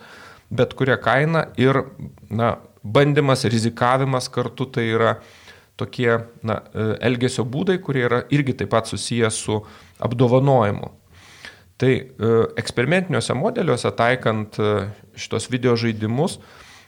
bet 0.51 0.75
kuria 0.79 0.97
kaina 1.03 1.47
ir 1.61 1.83
na, 2.31 2.57
bandymas, 2.83 3.45
rizikavimas 3.51 4.31
kartu 4.33 4.69
tai 4.71 4.87
yra 4.95 5.17
tokie 5.77 6.11
na, 6.47 6.61
e, 6.73 6.87
elgesio 7.09 7.45
būdai, 7.45 7.79
kurie 7.85 8.07
yra 8.07 8.23
irgi 8.33 8.57
taip 8.57 8.73
pat 8.73 8.89
susiję 8.89 9.31
su 9.31 9.61
apdovanojimu. 10.03 10.93
Tai 11.77 11.93
e, 11.93 12.07
eksperimentiniuose 12.63 13.37
modeliuose 13.37 13.93
taikant 13.99 14.57
e, 14.63 14.71
šitos 15.19 15.51
video 15.53 15.77
žaidimus, 15.77 16.39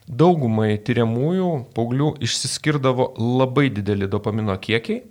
daugumai 0.08 0.78
tyriamųjų 0.80 1.50
paauglių 1.76 2.14
išsiskirdavo 2.24 3.12
labai 3.20 3.68
dideli 3.74 4.08
dopamino 4.08 4.56
kiekiai 4.56 5.02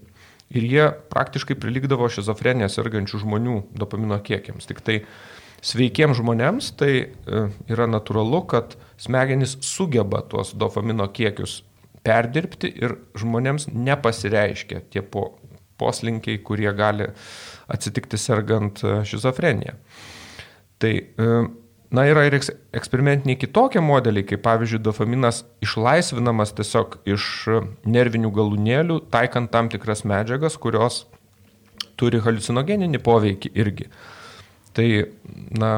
ir 0.54 0.68
jie 0.68 0.86
praktiškai 1.12 1.58
prilikdavo 1.60 2.08
šizofreniją 2.12 2.70
sergančių 2.72 3.24
žmonių 3.24 3.58
dopamino 3.78 4.20
kiekiams. 4.24 4.68
Tik 4.70 4.82
tai 4.86 5.00
sveikiems 5.66 6.20
žmonėms 6.22 6.72
tai 6.80 6.92
e, 6.98 7.44
yra 7.72 7.88
natūralu, 7.90 8.44
kad 8.50 8.78
smegenys 9.02 9.58
sugeba 9.66 10.22
tuos 10.30 10.54
dopamino 10.56 11.08
kiekius 11.12 11.62
perdirbti 12.08 12.72
ir 12.80 12.96
žmonėms 13.20 13.68
nepasireiškia 13.74 14.86
tie 14.94 15.04
po, 15.04 15.34
poslinkiai, 15.78 16.40
kurie 16.46 16.70
gali 16.78 17.10
atsitikti 17.74 18.20
sergant 18.22 18.84
e, 18.84 19.00
šizofreniją. 19.10 19.76
Tai 20.78 20.94
e, 20.94 21.32
Na, 21.88 22.04
yra 22.04 22.26
ir 22.28 22.36
eksperimentiniai 22.36 23.40
kitokie 23.40 23.80
modeliai, 23.80 24.26
kaip 24.28 24.42
pavyzdžiui, 24.44 24.82
dopaminas 24.84 25.46
išlaisvinamas 25.64 26.52
tiesiog 26.58 26.98
iš 27.08 27.28
nervinių 27.88 28.32
galūnėlių, 28.36 28.98
taikant 29.14 29.54
tam 29.54 29.70
tikras 29.72 30.04
medžiagas, 30.04 30.58
kurios 30.60 31.06
turi 32.00 32.20
halucinogeninį 32.26 33.00
poveikį 33.06 33.52
irgi. 33.56 33.88
Tai, 34.76 34.88
na, 35.56 35.72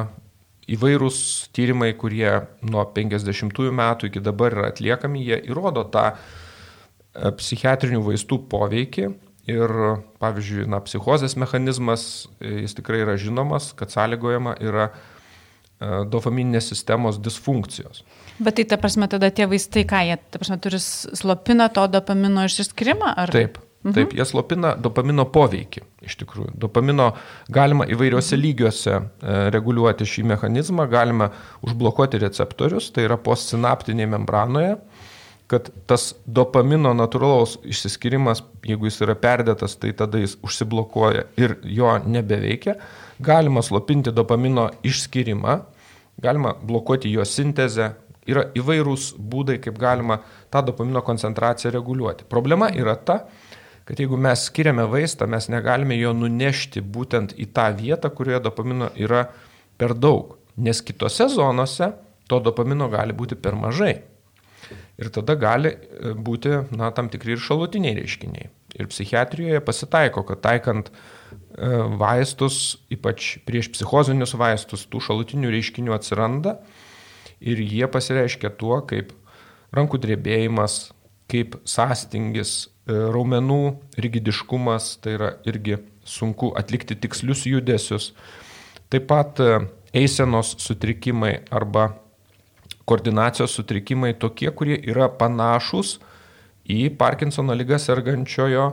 įvairūs 0.70 1.20
tyrimai, 1.56 1.92
kurie 1.98 2.32
nuo 2.66 2.88
50-ųjų 2.96 3.76
metų 3.78 4.10
iki 4.10 4.24
dabar 4.26 4.58
yra 4.58 4.72
atliekami, 4.74 5.22
jie 5.30 5.40
įrodo 5.50 5.86
tą 5.94 6.08
e, 6.14 6.18
psichiatrinių 7.38 8.02
vaistų 8.10 8.42
poveikį. 8.50 9.12
Ir, 9.50 9.72
pavyzdžiui, 10.22 10.68
na, 10.70 10.82
psichozės 10.86 11.38
mechanizmas, 11.40 12.28
e, 12.42 12.66
jis 12.66 12.76
tikrai 12.78 13.02
yra 13.06 13.16
žinomas, 13.18 13.72
kad 13.78 13.94
sąlygojama 13.94 14.58
yra 14.62 14.92
dopamininės 15.80 16.74
sistemos 16.74 17.20
disfunkcijos. 17.24 18.04
Bet 18.40 18.58
tai, 18.60 18.66
ta 18.68 18.78
prasme, 18.80 19.08
tada 19.12 19.32
tie 19.36 19.48
vaistai, 19.52 19.86
ką 19.88 20.04
jie, 20.08 20.20
ta 20.32 20.40
prasme, 20.42 20.60
turi 20.64 20.80
slopina 20.84 21.70
to 21.72 21.88
dopamino 21.92 22.46
išsiskirimą? 22.48 23.16
Ar... 23.24 23.34
Taip. 23.36 23.60
Mhm. 23.80 23.94
Taip, 23.96 24.12
jie 24.12 24.26
slopina 24.28 24.74
dopamino 24.76 25.24
poveikį, 25.32 25.86
iš 26.04 26.18
tikrųjų. 26.20 26.52
Dopamino 26.60 27.14
galima 27.48 27.88
įvairiuose 27.88 28.36
mhm. 28.36 28.44
lygiuose 28.44 28.96
e, 28.96 29.04
reguliuoti 29.56 30.08
šį 30.08 30.26
mechanizmą, 30.34 30.88
galima 30.92 31.30
užblokuoti 31.64 32.20
receptorius, 32.20 32.90
tai 32.92 33.08
yra 33.08 33.16
postsinaptinėje 33.24 34.12
membranoje, 34.12 34.74
kad 35.50 35.72
tas 35.90 36.12
dopamino 36.28 36.92
natūralaus 36.94 37.56
išsiskirimas, 37.66 38.44
jeigu 38.68 38.90
jis 38.92 39.00
yra 39.08 39.16
perdėtas, 39.18 39.80
tai 39.80 39.96
tada 39.98 40.20
jis 40.22 40.36
užsiblokuoja 40.46 41.26
ir 41.40 41.56
jo 41.64 41.96
nebeveikia 42.04 42.76
galima 43.20 43.62
slopinti 43.62 44.12
dopamino 44.12 44.70
išskirimą, 44.84 45.60
galima 46.18 46.54
blokuoti 46.64 47.12
jo 47.12 47.26
sintezę, 47.26 47.92
yra 48.30 48.46
įvairūs 48.58 49.14
būdai, 49.18 49.58
kaip 49.64 49.80
galima 49.80 50.20
tą 50.54 50.62
dopamino 50.68 51.02
koncentraciją 51.06 51.74
reguliuoti. 51.74 52.28
Problema 52.30 52.70
yra 52.76 52.96
ta, 52.96 53.24
kad 53.88 54.00
jeigu 54.00 54.20
mes 54.22 54.46
skiriame 54.50 54.86
vaistą, 54.90 55.28
mes 55.28 55.50
negalime 55.50 55.98
jo 55.98 56.14
nunešti 56.14 56.84
būtent 56.86 57.34
į 57.40 57.50
tą 57.56 57.70
vietą, 57.78 58.12
kurioje 58.14 58.44
dopamino 58.46 58.92
yra 58.96 59.26
per 59.80 59.96
daug, 59.98 60.38
nes 60.58 60.84
kitose 60.86 61.30
zonose 61.34 61.92
to 62.30 62.40
dopamino 62.44 62.90
gali 62.92 63.16
būti 63.18 63.40
per 63.40 63.58
mažai. 63.58 63.96
Ir 65.00 65.10
tada 65.16 65.34
gali 65.40 65.72
e, 65.72 66.12
būti 66.14 66.52
na, 66.76 66.92
tam 66.94 67.08
tikri 67.10 67.34
ir 67.34 67.42
šalutiniai 67.42 67.96
reiškiniai. 67.98 68.50
Ir 68.78 68.90
psichiatrijoje 68.92 69.64
pasitaiko, 69.66 70.26
kad 70.28 70.44
taikant 70.44 70.92
e, 70.92 71.19
vaistus, 72.00 72.80
ypač 72.94 73.38
prieš 73.48 73.72
psichozinius 73.74 74.36
vaistus, 74.40 74.86
tų 74.90 75.02
šalutinių 75.04 75.52
reiškinių 75.54 75.96
atsiranda 75.96 76.60
ir 77.40 77.62
jie 77.64 77.88
pasireiškia 77.92 78.52
tuo, 78.60 78.80
kaip 78.88 79.14
rankų 79.76 80.00
drebėjimas, 80.04 80.92
kaip 81.30 81.60
sąstingis, 81.68 82.54
e, 82.66 82.98
raumenų 83.14 83.62
rigidiškumas, 84.02 84.96
tai 85.04 85.16
yra 85.20 85.32
irgi 85.48 85.78
sunku 86.08 86.54
atlikti 86.58 86.98
tikslius 86.98 87.46
judesius. 87.46 88.12
Taip 88.90 89.06
pat 89.12 89.38
eisenos 89.94 90.56
sutrikimai 90.58 91.36
arba 91.54 91.92
koordinacijos 92.90 93.54
sutrikimai 93.54 94.16
tokie, 94.18 94.50
kurie 94.50 94.80
yra 94.90 95.10
panašus 95.14 96.00
į 96.70 96.90
Parkinsono 96.98 97.54
lygą 97.58 97.78
sergančiojo 97.82 98.72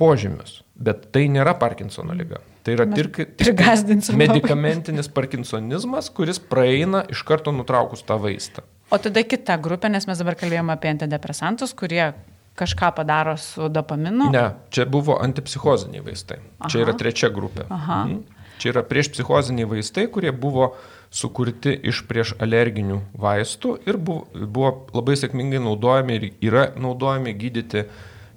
požymius. 0.00 0.63
Bet 0.74 1.08
tai 1.14 1.28
nėra 1.30 1.54
Parkinsono 1.58 2.16
lyga. 2.18 2.40
Tai 2.66 2.74
yra 2.74 2.86
tik, 2.90 3.20
tik 3.38 3.60
medikamentinis 4.24 5.10
parkinsonizmas, 5.12 6.08
kuris 6.14 6.40
praeina 6.40 7.04
iš 7.12 7.22
karto 7.28 7.52
nutraukus 7.54 8.02
tą 8.06 8.16
vaistą. 8.18 8.64
O 8.92 8.98
tada 8.98 9.22
kita 9.26 9.56
grupė, 9.62 9.90
nes 9.92 10.06
mes 10.08 10.20
dabar 10.20 10.36
kalbėjome 10.38 10.74
apie 10.74 10.90
antidepresantus, 10.92 11.74
kurie 11.76 12.12
kažką 12.58 12.90
padaro 12.96 13.36
su 13.40 13.68
dopaminu. 13.68 14.30
Ne, 14.32 14.44
čia 14.70 14.86
buvo 14.86 15.18
antipsichoziniai 15.22 16.04
vaistai. 16.04 16.38
Aha. 16.58 16.70
Čia 16.70 16.84
yra 16.84 16.94
trečia 16.98 17.30
grupė. 17.34 17.66
Aha. 17.68 18.04
Mhm. 18.04 18.42
Čia 18.62 18.70
yra 18.70 18.84
prieš 18.86 19.10
psichoziniai 19.16 19.66
vaistai, 19.66 20.06
kurie 20.10 20.30
buvo 20.30 20.72
sukurti 21.14 21.74
iš 21.90 22.04
prieš 22.08 22.36
alerginių 22.42 23.00
vaistų 23.18 23.74
ir 23.86 23.98
buvo, 23.98 24.28
buvo 24.34 24.70
labai 24.94 25.16
sėkmingai 25.18 25.60
naudojami 25.62 26.18
ir 26.18 26.28
yra 26.42 26.68
naudojami 26.78 27.34
gydyti 27.38 27.84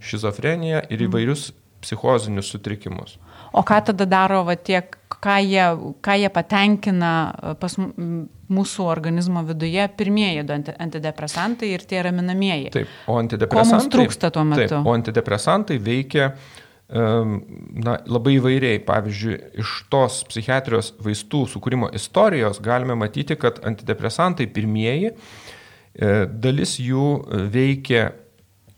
šizofreniją 0.04 0.84
ir 0.90 0.98
mhm. 0.98 1.08
įvairius 1.08 1.48
psichozinius 1.82 2.52
sutrikimus. 2.54 3.18
O 3.54 3.64
ką 3.66 3.80
tada 3.90 4.06
daro 4.10 4.44
va, 4.48 4.58
tiek, 4.60 4.98
ką 5.24 5.38
jie, 5.46 5.66
ką 6.04 6.18
jie 6.20 6.30
patenkina 6.34 7.14
e, 7.32 7.56
pas 7.62 7.78
mūsų 7.78 8.86
organizmo 8.88 9.44
viduje, 9.48 9.88
pirmieji 10.00 10.46
du 10.48 10.56
antidepresantai 10.58 11.72
ir 11.74 11.84
tie 11.88 12.04
raminamieji? 12.06 12.72
Taip, 12.76 12.94
o 13.08 13.18
antidepresantai. 13.22 13.74
Ko 13.74 13.82
mums 13.82 13.92
trūksta 13.94 14.32
tuo 14.36 14.46
metu? 14.48 14.70
Taip, 14.76 14.88
o 14.88 14.96
antidepresantai 14.96 15.80
veikia 15.84 16.32
na, 16.88 17.98
labai 18.08 18.38
įvairiai. 18.38 18.80
Pavyzdžiui, 18.88 19.38
iš 19.60 19.74
tos 19.92 20.22
psichiatrijos 20.30 20.94
vaistų 21.04 21.44
sukūrimo 21.52 21.90
istorijos 21.96 22.62
galime 22.64 22.96
matyti, 22.96 23.36
kad 23.40 23.60
antidepresantai 23.68 24.48
pirmieji, 24.54 25.12
e, 25.12 26.14
dalis 26.28 26.78
jų 26.80 27.10
veikia 27.52 28.12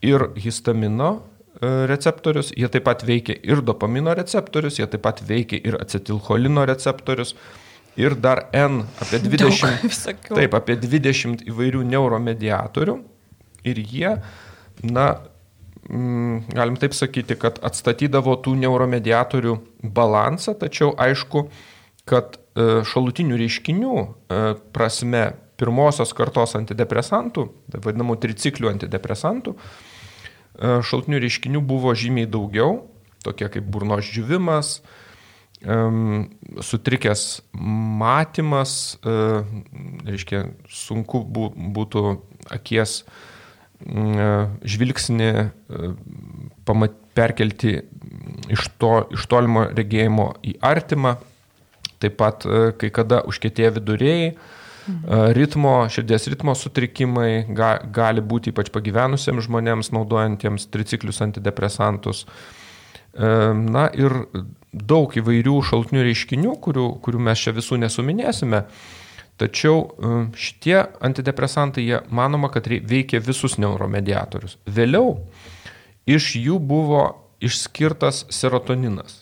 ir 0.01 0.29
histamino 0.39 1.11
e, 1.13 1.38
receptorius, 1.61 2.53
jie 2.55 2.69
taip 2.71 2.85
pat 2.87 3.03
veikia 3.07 3.35
ir 3.43 3.63
dopamino 3.65 4.13
receptorius, 4.15 4.79
jie 4.79 4.87
taip 4.87 5.03
pat 5.03 5.23
veikia 5.27 5.59
ir 5.59 5.79
acetilcholino 5.81 6.63
receptorius. 6.69 7.35
Ir 7.99 8.13
dar 8.15 8.45
N 8.55 8.85
apie 9.03 9.19
20, 9.19 10.29
taip, 10.37 10.53
apie 10.55 10.77
20 10.79 11.43
įvairių 11.51 11.81
neuromediatorių. 11.89 12.95
Ir 13.67 13.81
jie, 13.83 14.13
na, 14.87 15.07
Mm, 15.89 16.43
galim 16.53 16.75
taip 16.77 16.93
sakyti, 16.93 17.33
kad 17.39 17.57
atstatydavo 17.65 18.35
tų 18.45 18.53
neuromediatorių 18.61 19.55
balansą, 19.95 20.53
tačiau 20.61 20.91
aišku, 21.01 21.47
kad 22.09 22.35
e, 22.37 22.83
šalutinių 22.85 23.39
reiškinių 23.39 23.93
e, 23.97 24.41
prasme 24.75 25.23
pirmosios 25.59 26.13
kartos 26.13 26.53
antidepresantų, 26.59 27.47
tai 27.73 27.81
vadinamų 27.87 28.19
triciklių 28.21 28.69
antidepresantų, 28.75 29.55
e, 30.59 30.79
šalutinių 30.85 31.21
reiškinių 31.25 31.63
buvo 31.65 31.95
žymiai 31.97 32.29
daugiau, 32.29 32.83
tokie 33.25 33.49
kaip 33.51 33.67
burnos 33.67 34.07
džiuvimas, 34.07 34.79
sutrikęs 36.63 37.23
matymas, 37.51 38.73
reiškia, 39.03 40.45
sunku 40.71 41.19
būtų 41.27 42.03
akies 42.55 43.01
e, 43.03 44.29
žvilgsnį 44.63 45.29
e, 45.35 45.91
perkelti 47.17 47.73
iš, 48.49 48.69
to, 48.79 48.93
iš 49.15 49.27
tolimo 49.31 49.67
regėjimo 49.75 50.31
į 50.45 50.55
artimą, 50.65 51.17
taip 51.99 52.17
pat 52.19 52.47
e, 52.47 52.71
kai 52.79 52.91
kada 52.95 53.23
užkėtėję 53.29 53.75
viduriai. 53.79 54.31
Ritmo, 55.35 55.73
širdies 55.91 56.27
ritmo 56.31 56.55
sutrikimai 56.57 57.45
ga, 57.55 57.75
gali 57.95 58.21
būti 58.21 58.53
ypač 58.53 58.71
pagyvenusiems 58.73 59.47
žmonėms 59.47 59.91
naudojantiems 59.95 60.69
triciklius 60.73 61.21
antidepresantus. 61.25 62.25
Na 63.17 63.87
ir 63.97 64.15
daug 64.71 65.15
įvairių 65.17 65.55
šaltinių 65.65 66.05
reiškinių, 66.05 66.55
kurių, 66.61 66.87
kurių 67.03 67.21
mes 67.29 67.41
čia 67.41 67.55
visų 67.57 67.79
nesuminėsime. 67.81 68.63
Tačiau 69.39 69.85
šitie 70.35 70.81
antidepresantai, 71.05 71.85
jie 71.87 72.01
manoma, 72.11 72.51
kad 72.51 72.67
veikia 72.67 73.21
visus 73.23 73.55
neuromediatorius. 73.61 74.57
Vėliau 74.67 75.15
iš 76.09 76.33
jų 76.35 76.59
buvo 76.59 77.05
išskirtas 77.39 78.25
serotoninas. 78.35 79.18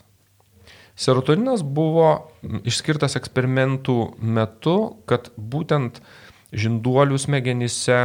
Serotoninas 0.97 1.61
buvo 1.61 2.31
išskirtas 2.65 3.17
eksperimentų 3.19 3.97
metu, 4.17 4.77
kad 5.09 5.29
būtent 5.37 6.01
žinduolių 6.57 7.19
smegenyse 7.21 7.99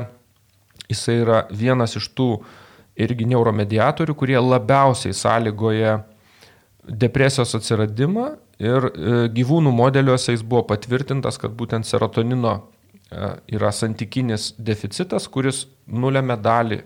jisai 0.91 1.19
yra 1.23 1.45
vienas 1.49 1.97
iš 1.97 2.11
tų 2.13 2.29
irgi 3.01 3.25
neuromediatorių, 3.31 4.15
kurie 4.19 4.37
labiausiai 4.37 5.17
sąlygoja 5.17 6.03
depresijos 6.83 7.55
atsiradimą 7.57 8.27
Ir 8.63 8.85
e, 8.87 9.15
gyvūnų 9.35 9.73
modeliuose 9.75 10.37
jis 10.37 10.45
buvo 10.47 10.63
patvirtintas, 10.71 11.39
kad 11.41 11.55
būtent 11.59 11.89
serotonino 11.89 12.55
e, 12.55 13.31
yra 13.57 13.73
santykinis 13.75 14.53
deficitas, 14.59 15.27
kuris 15.33 15.65
nulėmė 15.89 16.37
dalį 16.43 16.83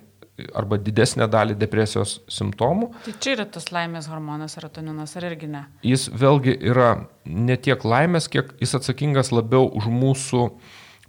arba 0.56 0.78
didesnę 0.80 1.26
dalį 1.32 1.56
depresijos 1.58 2.18
simptomų. 2.32 2.90
Tai 3.06 3.14
čia 3.24 3.36
yra 3.36 3.46
tas 3.48 3.70
laimės 3.72 4.08
hormonas 4.10 4.56
serotoninas, 4.56 5.14
ar 5.16 5.28
irgi 5.30 5.48
ne? 5.50 5.62
Jis 5.86 6.08
vėlgi 6.12 6.56
yra 6.72 6.90
ne 7.24 7.56
tiek 7.56 7.84
laimės, 7.84 8.28
kiek 8.32 8.52
jis 8.60 8.76
atsakingas 8.78 9.32
labiau 9.32 9.70
už 9.78 9.88
mūsų 9.92 10.42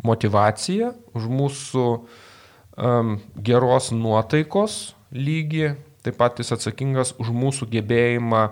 motivaciją, 0.07 0.93
už 1.17 1.27
mūsų 1.33 1.85
um, 1.97 3.17
geros 3.35 3.91
nuotaikos 3.91 4.79
lygį, 5.11 5.75
taip 6.07 6.19
pat 6.21 6.39
jis 6.39 6.53
atsakingas 6.55 7.13
už 7.19 7.33
mūsų 7.35 7.67
gebėjimą 7.73 8.43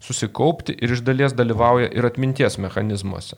susikaupti 0.00 0.76
ir 0.80 0.96
iš 0.96 1.04
dalies 1.04 1.36
dalyvauja 1.36 1.90
ir 1.92 2.08
atminties 2.08 2.56
mechanizmuose. 2.62 3.36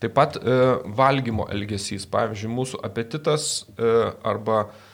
Taip 0.00 0.14
pat 0.16 0.36
e, 0.40 0.52
valgymo 0.96 1.44
elgesys, 1.52 2.06
pavyzdžiui, 2.08 2.48
mūsų 2.56 2.78
apetitas 2.88 3.66
e, 3.76 3.90
arba 4.24 4.62
e, 4.64 4.89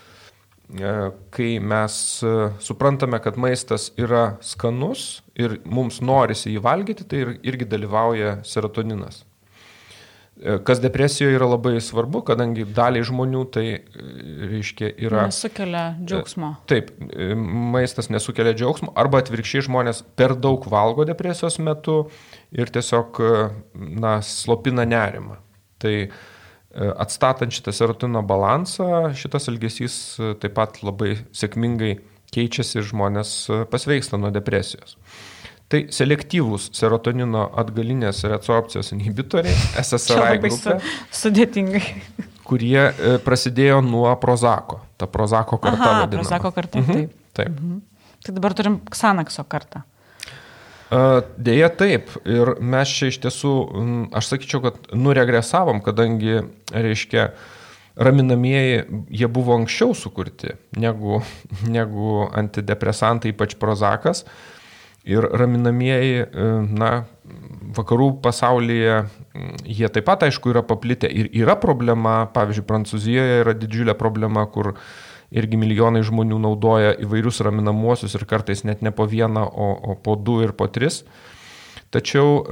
kai 1.30 1.58
mes 1.62 2.22
e, 2.26 2.34
suprantame, 2.58 3.20
kad 3.22 3.38
maistas 3.38 3.92
yra 3.98 4.36
skanus 4.42 5.22
ir 5.38 5.60
mums 5.64 6.00
norisi 6.02 6.56
jį 6.56 6.62
valgyti, 6.64 7.06
tai 7.06 7.22
irgi 7.46 7.68
dalyvauja 7.70 8.40
serotoninas. 8.44 9.22
E, 10.36 10.58
kas 10.64 10.82
depresijoje 10.82 11.38
yra 11.38 11.46
labai 11.48 11.78
svarbu, 11.80 12.20
kadangi 12.28 12.66
daliai 12.76 13.06
žmonių 13.08 13.44
tai 13.54 13.64
e, 13.72 13.78
reiškia 14.50 14.90
yra... 15.06 15.22
Nesukelia 15.30 15.84
džiaugsmo. 16.02 16.50
E, 16.58 16.68
taip, 16.68 16.90
maistas 17.72 18.10
nesukelia 18.12 18.52
džiaugsmo, 18.56 18.92
arba 19.00 19.22
atvirkščiai 19.22 19.64
žmonės 19.70 20.02
per 20.18 20.34
daug 20.36 20.66
valgo 20.68 21.06
depresijos 21.08 21.56
metu 21.62 22.02
ir 22.52 22.68
tiesiog, 22.74 23.22
na, 24.02 24.18
slopina 24.20 24.84
nerimą. 24.84 25.38
Tai 25.80 25.94
atstatant 26.76 27.54
šitą 27.54 27.72
serotino 27.74 28.22
balansą, 28.26 29.14
šitas 29.16 29.48
elgesys 29.52 29.96
taip 30.42 30.56
pat 30.58 30.82
labai 30.84 31.14
sėkmingai 31.36 31.94
keičiasi 32.34 32.80
ir 32.80 32.86
žmonės 32.90 33.32
pasveiksta 33.72 34.20
nuo 34.20 34.32
depresijos. 34.34 34.98
Tai 35.66 35.80
selektyvūs 35.90 36.68
serotonino 36.78 37.48
atgalinės 37.58 38.22
reabsorpcijos 38.28 38.92
inhibitoriai, 38.94 39.54
SSRI 39.82 40.38
grupė. 40.44 40.78
Sudėtingai. 41.14 41.82
Kurie 42.46 42.78
e, 42.78 43.16
prasidėjo 43.24 43.80
nuo 43.82 44.12
Prozako. 44.22 44.78
Ta 44.94 45.08
Prozako 45.10 45.58
karta. 45.58 45.88
Aha. 45.90 46.06
Prozako 46.12 46.52
karta, 46.54 46.78
mhm. 46.78 46.92
taip. 46.92 47.16
taip. 47.34 47.50
Mhm. 47.50 47.80
Tai 48.26 48.34
dabar 48.38 48.54
turim 48.58 48.78
Xanaxo 48.94 49.42
kartą. 49.50 49.82
Deja 50.91 51.68
taip. 51.74 52.12
Ir 52.28 52.55
mes 52.62 52.91
čia 52.95 53.11
iš 53.11 53.18
tiesų, 53.24 53.53
aš 54.14 54.32
sakyčiau, 54.32 54.62
kad 54.68 54.91
nuregresavom, 54.95 55.82
kadangi, 55.82 56.45
reiškia, 56.70 57.30
raminamieji, 57.97 58.84
jie 59.11 59.28
buvo 59.32 59.57
anksčiau 59.57 59.97
sukurti 59.97 60.55
negu, 60.78 61.22
negu 61.76 62.26
antidepresantai, 62.30 63.34
ypač 63.34 63.57
prozakas. 63.59 64.24
Ir 65.07 65.22
raminamieji, 65.39 66.22
e, 66.26 66.47
na, 66.74 66.91
vakarų 67.76 68.09
pasaulyje, 68.24 69.05
jie 69.66 69.91
taip 69.95 70.07
pat, 70.09 70.24
aišku, 70.26 70.51
yra 70.51 70.64
paplitę. 70.66 71.07
Ir 71.07 71.28
yra 71.30 71.55
problema, 71.62 72.24
pavyzdžiui, 72.34 72.66
Prancūzijoje 72.66 73.37
yra 73.45 73.55
didžiulė 73.55 73.95
problema, 73.99 74.47
kur 74.51 74.74
irgi 75.34 75.58
milijonai 75.58 76.04
žmonių 76.06 76.38
naudoja 76.42 76.94
įvairius 77.02 77.42
raminamuosius 77.44 78.14
ir 78.18 78.26
kartais 78.28 78.64
net 78.66 78.82
ne 78.82 78.92
po 78.94 79.08
vieną, 79.10 79.46
o, 79.46 79.70
o 79.92 79.96
po 79.98 80.16
du 80.16 80.40
ir 80.44 80.54
po 80.56 80.68
tris. 80.70 81.02
Tačiau 81.94 82.42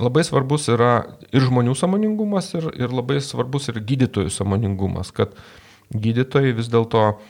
labai 0.00 0.24
svarbus 0.24 0.68
yra 0.72 0.92
ir 1.34 1.44
žmonių 1.46 1.74
samoningumas, 1.78 2.52
ir, 2.56 2.70
ir 2.78 2.94
labai 2.94 3.20
svarbus 3.24 3.68
ir 3.70 3.80
gydytojų 3.84 4.32
samoningumas, 4.32 5.12
kad 5.14 5.34
gydytojai 5.90 6.54
vis 6.56 6.70
dėlto 6.72 7.20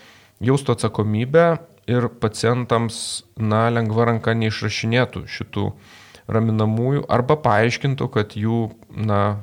jaustų 0.44 0.76
atsakomybę 0.76 1.46
ir 1.90 2.08
pacientams, 2.22 3.24
na, 3.36 3.68
lengva 3.72 4.06
ranka 4.10 4.34
neišrašinėtų 4.38 5.24
šitų 5.28 5.70
raminamųjų 6.30 7.06
arba 7.10 7.36
paaiškintų, 7.42 8.08
kad 8.14 8.36
jų, 8.38 8.68
na, 8.94 9.40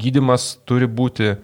gydimas 0.00 0.56
turi 0.66 0.88
būti 0.90 1.36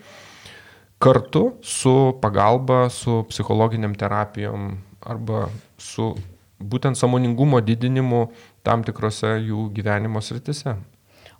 kartu 0.99 1.53
su 1.63 2.19
pagalba, 2.23 2.89
su 2.89 3.25
psichologiniam 3.29 3.95
terapijom 3.95 4.73
arba 5.07 5.47
su 5.79 6.15
būtent 6.61 6.97
samoningumo 6.97 7.61
didinimu 7.61 8.27
tam 8.65 8.85
tikrose 8.85 9.37
jų 9.45 9.71
gyvenimo 9.77 10.23
sritise. 10.25 10.77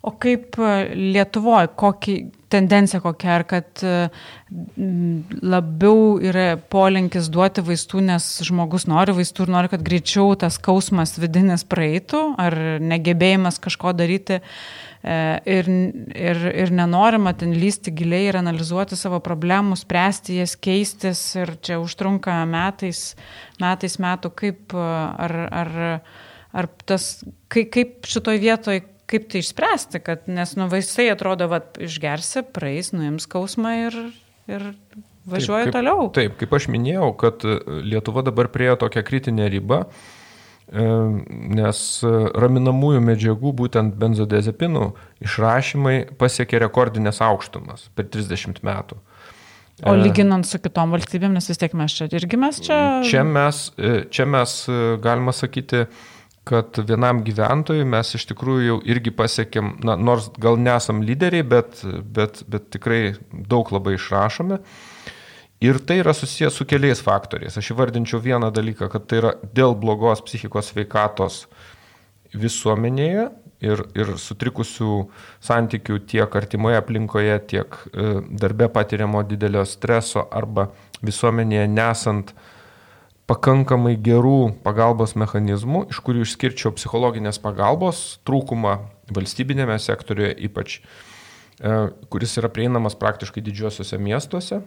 O 0.05 0.13
kaip 0.21 0.55
e, 0.61 0.73
Lietuvoje, 0.93 1.71
kokį 1.75 2.13
tendencija 2.53 3.01
kokia, 3.03 3.31
ar 3.39 3.43
kad 3.49 3.81
e, 3.83 3.95
labiau 5.41 6.19
yra 6.23 6.51
polinkis 6.71 7.31
duoti 7.33 7.63
vaistų, 7.65 8.03
nes 8.05 8.27
žmogus 8.45 8.85
nori 8.87 9.15
vaistų 9.17 9.47
ir 9.47 9.53
nori, 9.55 9.71
kad 9.73 9.83
greičiau 9.83 10.37
tas 10.39 10.59
skausmas 10.61 11.17
vidinis 11.19 11.65
praeitų, 11.67 12.21
ar 12.39 12.55
negebėjimas 12.93 13.57
kažko 13.63 13.95
daryti 13.97 14.37
e, 14.37 14.45
ir, 15.03 15.69
ir, 16.15 16.41
ir 16.63 16.73
nenorima 16.73 17.33
ten 17.37 17.53
lysti 17.57 17.93
giliai 17.95 18.27
ir 18.31 18.39
analizuoti 18.39 18.97
savo 18.99 19.19
problemų, 19.23 19.77
spręsti 19.79 20.39
jas, 20.41 20.55
keistis 20.59 21.21
ir 21.37 21.53
čia 21.63 21.79
užtrunka 21.83 22.39
metais, 22.49 23.11
metais 23.61 23.97
metų, 24.01 24.33
kaip 24.37 24.75
ar, 24.77 25.35
ar, 25.61 25.73
ar 26.57 26.69
tas, 26.85 27.09
kaip, 27.53 27.71
kaip 27.75 28.09
šitoj 28.09 28.41
vietoj 28.41 28.83
kaip 29.07 29.29
tai 29.31 29.39
išspręsti, 29.39 30.01
kad, 30.03 30.25
nes 30.27 30.51
nu 30.59 30.67
vaistai 30.67 31.07
atrodo, 31.13 31.47
va, 31.47 31.61
išgersi, 31.79 32.43
praeis, 32.51 32.91
nuims 32.91 33.23
skausmą 33.23 33.71
ir, 33.85 33.95
ir 34.51 34.65
važiuoja 35.31 35.69
taip, 35.69 35.71
kaip, 35.71 35.77
toliau. 35.77 36.09
Taip, 36.17 36.35
kaip 36.41 36.55
aš 36.59 36.67
minėjau, 36.73 37.13
kad 37.21 37.45
e, 37.47 37.55
Lietuva 37.87 38.25
dabar 38.27 38.51
priejo 38.51 38.75
tokią 38.83 39.05
kritinę 39.07 39.47
ribą, 39.53 39.85
e, 39.85 40.16
nes 40.67 41.81
e, 42.03 42.09
raminamųjų 42.35 43.03
medžiagų, 43.07 43.53
būtent 43.61 43.95
benzodiazepinų, 43.99 44.89
išrašymai 45.23 45.95
pasiekė 46.19 46.59
rekordinės 46.65 47.21
aukštumas 47.23 47.87
per 47.95 48.09
30 48.11 48.59
metų. 48.67 48.99
O 49.87 49.93
lyginant 49.93 50.47
su 50.49 50.57
kitom 50.59 50.91
valstybėm, 50.95 51.35
nes 51.37 51.47
vis 51.47 51.59
tiek 51.61 51.73
mes 51.77 51.93
čia 51.93 52.09
irgi 52.09 52.39
mes 52.41 52.59
čia. 52.65 52.77
Čia 53.05 53.21
mes, 53.23 53.67
čia 54.09 54.25
mes 54.25 54.55
galima 55.03 55.35
sakyti, 55.37 55.83
kad 56.47 56.79
vienam 56.87 57.21
gyventojui 57.27 57.85
mes 57.87 58.13
iš 58.17 58.25
tikrųjų 58.31 58.67
jau 58.67 58.77
irgi 58.89 59.13
pasiekėm, 59.15 59.75
na, 59.85 59.97
nors 59.99 60.29
gal 60.41 60.59
nesam 60.59 61.03
lyderiai, 61.05 61.45
bet, 61.45 61.83
bet, 62.17 62.41
bet 62.49 62.69
tikrai 62.73 63.01
daug 63.31 63.71
labai 63.75 63.97
išrašome. 63.97 64.61
Ir 65.61 65.79
tai 65.81 65.97
yra 66.03 66.13
susijęs 66.13 66.53
su 66.53 66.67
keliais 66.69 66.99
faktoriais. 67.01 67.55
Aš 67.57 67.71
įvardinčiau 67.73 68.21
vieną 68.21 68.51
dalyką, 68.53 68.91
kad 68.93 69.07
tai 69.09 69.21
yra 69.23 69.31
dėl 69.57 69.73
blogos 69.73 70.21
psichikos 70.21 70.69
veikatos 70.77 71.47
visuomenėje 72.37 73.23
ir, 73.65 73.81
ir 73.97 74.11
sutrikusių 74.21 74.91
santykių 75.41 75.97
tiek 76.09 76.37
artimoje 76.37 76.77
aplinkoje, 76.77 77.39
tiek 77.49 77.73
e, 77.89 78.19
darbe 78.29 78.69
patiriamo 78.69 79.23
didelio 79.25 79.65
streso 79.65 80.27
arba 80.29 80.69
visuomenėje 81.01 81.65
nesant 81.73 82.35
pakankamai 83.27 83.97
gerų 83.97 84.61
pagalbos 84.63 85.17
mechanizmų, 85.17 85.87
iš 85.89 86.05
kurių 86.05 86.21
išskirčiau 86.27 86.75
psichologinės 86.77 87.41
pagalbos 87.41 88.19
trūkumą 88.29 88.77
valstybinėme 89.09 89.81
sektoriuje, 89.81 90.35
ypač 90.47 90.77
e, 90.79 91.87
kuris 92.13 92.37
yra 92.37 92.53
prieinamas 92.53 92.95
praktiškai 92.99 93.41
didžiuosiuose 93.41 93.97
miestuose, 93.97 94.61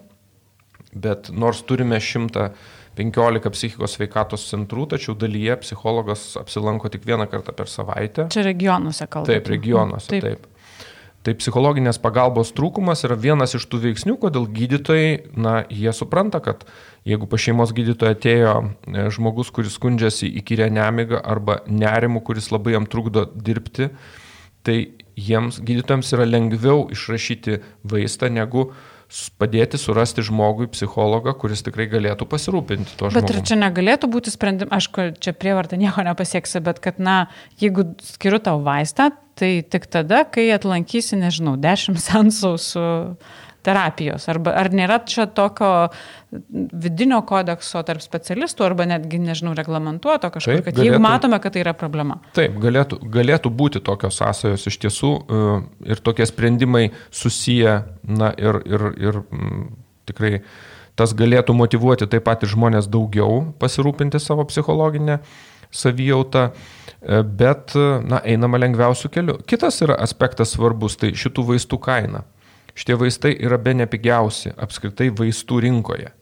bet 0.94 1.30
nors 1.32 1.62
turime 1.66 2.00
115 2.02 3.52
psichikos 3.54 3.96
sveikatos 3.96 4.46
centrų, 4.50 4.88
tačiau 4.94 5.16
dalyje 5.18 5.60
psichologas 5.64 6.32
apsilanko 6.40 6.90
tik 6.92 7.06
vieną 7.06 7.28
kartą 7.30 7.54
per 7.56 7.70
savaitę. 7.70 8.28
Čia 8.32 8.46
regionuose 8.46 9.06
kalbame. 9.06 9.34
Taip, 9.34 9.52
regionuose, 9.52 10.10
taip. 10.14 10.26
taip. 10.26 10.48
Tai 11.20 11.34
psichologinės 11.36 11.98
pagalbos 12.00 12.48
trūkumas 12.56 13.04
yra 13.04 13.16
vienas 13.20 13.52
iš 13.52 13.66
tų 13.68 13.82
veiksnių, 13.82 14.14
kodėl 14.22 14.46
gydytojai, 14.56 15.10
na, 15.36 15.58
jie 15.68 15.92
supranta, 15.92 16.40
kad 16.40 16.64
jeigu 17.04 17.28
pa 17.28 17.36
šeimos 17.36 17.74
gydytoją 17.76 18.16
atėjo 18.16 18.54
e, 18.64 19.04
žmogus, 19.12 19.50
kuris 19.52 19.76
skundžiasi 19.76 20.30
įkyrę 20.40 20.70
nemigą 20.72 21.20
arba 21.20 21.58
nerimu, 21.68 22.22
kuris 22.24 22.48
labai 22.48 22.72
jam 22.72 22.88
trukdo 22.88 23.26
dirbti, 23.36 23.90
tai 24.64 24.78
jiems 25.20 25.60
gydytojams 25.60 26.14
yra 26.16 26.24
lengviau 26.24 26.86
išrašyti 26.96 27.60
vaistą 27.84 28.32
negu 28.32 28.70
padėti 29.40 29.78
surasti 29.80 30.22
žmogui 30.26 30.68
psichologą, 30.70 31.34
kuris 31.38 31.64
tikrai 31.66 31.88
galėtų 31.90 32.28
pasirūpinti 32.30 32.94
to 32.94 33.10
žmogaus. 33.10 33.16
Bet 33.18 33.32
ir 33.34 33.42
čia 33.46 33.58
negalėtų 33.58 34.10
būti 34.12 34.32
sprendimas, 34.34 34.72
aišku, 34.78 35.06
čia 35.22 35.34
prievarta 35.34 35.78
nieko 35.80 36.04
nepasieksi, 36.06 36.62
bet 36.66 36.78
kad, 36.84 37.02
na, 37.02 37.24
jeigu 37.62 37.88
skiriu 38.06 38.38
tau 38.44 38.62
vaistą, 38.66 39.10
tai 39.40 39.52
tik 39.66 39.88
tada, 39.90 40.22
kai 40.30 40.50
atlankysi, 40.54 41.18
nežinau, 41.18 41.56
dešimt 41.60 41.98
sensų 42.02 42.54
su 42.60 42.84
terapijos? 43.66 44.26
Arba, 44.32 44.54
ar 44.60 44.70
nėra 44.74 45.00
čia 45.08 45.26
tokio 45.26 45.90
vidinio 46.30 47.20
kodekso 47.26 47.82
tarp 47.86 48.02
specialistų, 48.04 48.64
arba 48.66 48.86
netgi, 48.88 49.18
nežinau, 49.22 49.54
reglamentuoto 49.58 50.30
kažkur, 50.32 50.60
Taip, 50.60 50.66
kad 50.68 50.76
galėtų, 50.76 50.86
jeigu 50.86 51.02
matome, 51.02 51.40
kad 51.42 51.54
tai 51.54 51.64
yra 51.64 51.74
problema? 51.76 52.20
Taip, 52.36 52.58
galėtų, 52.62 53.00
galėtų 53.16 53.52
būti 53.60 53.82
tokios 53.84 54.20
sąsajos 54.20 54.66
iš 54.70 54.80
tiesų 54.86 55.12
e, 55.20 55.44
ir 55.90 56.02
tokie 56.06 56.26
sprendimai 56.30 56.88
susiję, 57.10 57.80
na 58.06 58.32
ir, 58.38 58.60
ir, 58.68 58.86
ir 59.00 59.22
m, 59.26 59.70
tikrai 60.08 60.40
tas 60.98 61.14
galėtų 61.16 61.54
motivuoti 61.56 62.08
taip 62.10 62.26
pat 62.26 62.42
ir 62.44 62.52
žmonės 62.52 62.90
daugiau 62.90 63.46
pasirūpinti 63.60 64.20
savo 64.20 64.44
psichologinę 64.48 65.20
savijautą, 65.70 66.50
e, 66.50 67.22
bet, 67.22 67.74
na, 68.06 68.20
einama 68.26 68.58
lengviausių 68.60 69.10
kelių. 69.14 69.38
Kitas 69.50 69.80
yra 69.86 69.96
aspektas 70.02 70.54
svarbus, 70.56 70.98
tai 71.00 71.14
šitų 71.18 71.46
vaistų 71.52 71.78
kaina. 71.82 72.24
Šitie 72.80 72.96
vaistai 72.96 73.34
yra 73.44 73.58
be 73.60 73.74
nepigiausi 73.76 74.54
apskritai 74.56 75.10
vaistų 75.12 75.60
rinkoje. 75.66 76.14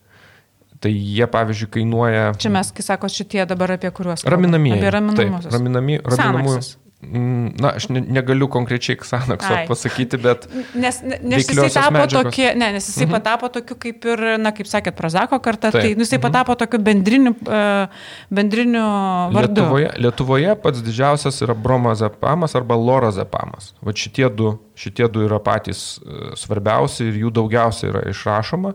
Tai 0.82 0.90
jie, 0.90 1.26
pavyzdžiui, 1.30 1.70
kainuoja. 1.74 2.26
Čia 2.38 2.50
mes, 2.54 2.70
kai 2.74 2.84
sako, 2.86 3.10
šitie 3.10 3.42
dabar 3.50 3.74
apie 3.74 3.90
kuriuos. 3.94 4.22
Raminamieji. 4.26 4.78
Apie 4.78 4.92
raminamuosius. 4.94 5.54
Raminami, 5.54 5.98
raminamųjų. 6.06 6.60
Mm, 6.98 7.54
na, 7.62 7.70
aš 7.78 7.84
ne, 7.94 8.00
negaliu 8.02 8.48
konkrečiai 8.50 8.98
Xanaxo 8.98 9.52
Ai. 9.54 9.66
pasakyti, 9.70 10.18
bet... 10.18 10.48
Nes, 10.74 10.96
nes 11.22 11.46
jisai 11.46 11.68
tapo 11.70 11.94
medžiagos. 11.94 12.26
tokie, 12.26 12.48
ne, 12.58 12.72
nes 12.74 12.88
jisai 12.88 13.06
mm 13.06 13.12
-hmm. 13.12 13.14
patapo 13.22 13.48
tokiu 13.54 13.76
kaip 13.78 14.04
ir, 14.04 14.22
na, 14.42 14.50
kaip 14.50 14.66
sakėt, 14.66 14.96
Prazako 14.98 15.38
kartą, 15.38 15.70
Taip. 15.70 15.82
tai 15.82 15.94
nu, 15.94 16.02
jisai 16.02 16.18
mm 16.18 16.22
-hmm. 16.22 16.32
patapo 16.32 16.54
tokiu 16.54 16.80
bendriniu, 16.82 17.34
uh, 17.46 17.86
bendriniu 18.30 18.82
vardu. 19.30 19.60
Lietuvoje, 19.62 19.90
Lietuvoje 19.96 20.56
pats 20.56 20.82
didžiausias 20.82 21.42
yra 21.42 21.54
bromazepamas 21.54 22.54
arba 22.54 22.74
lorazepamas. 22.74 23.74
Va 23.80 23.92
šitie 23.94 24.28
du, 24.28 24.58
šitie 24.74 25.08
du 25.08 25.22
yra 25.22 25.38
patys 25.38 26.00
uh, 26.02 26.34
svarbiausi 26.34 27.04
ir 27.04 27.14
jų 27.14 27.30
daugiausia 27.30 27.88
yra 27.88 28.02
išrašoma. 28.10 28.74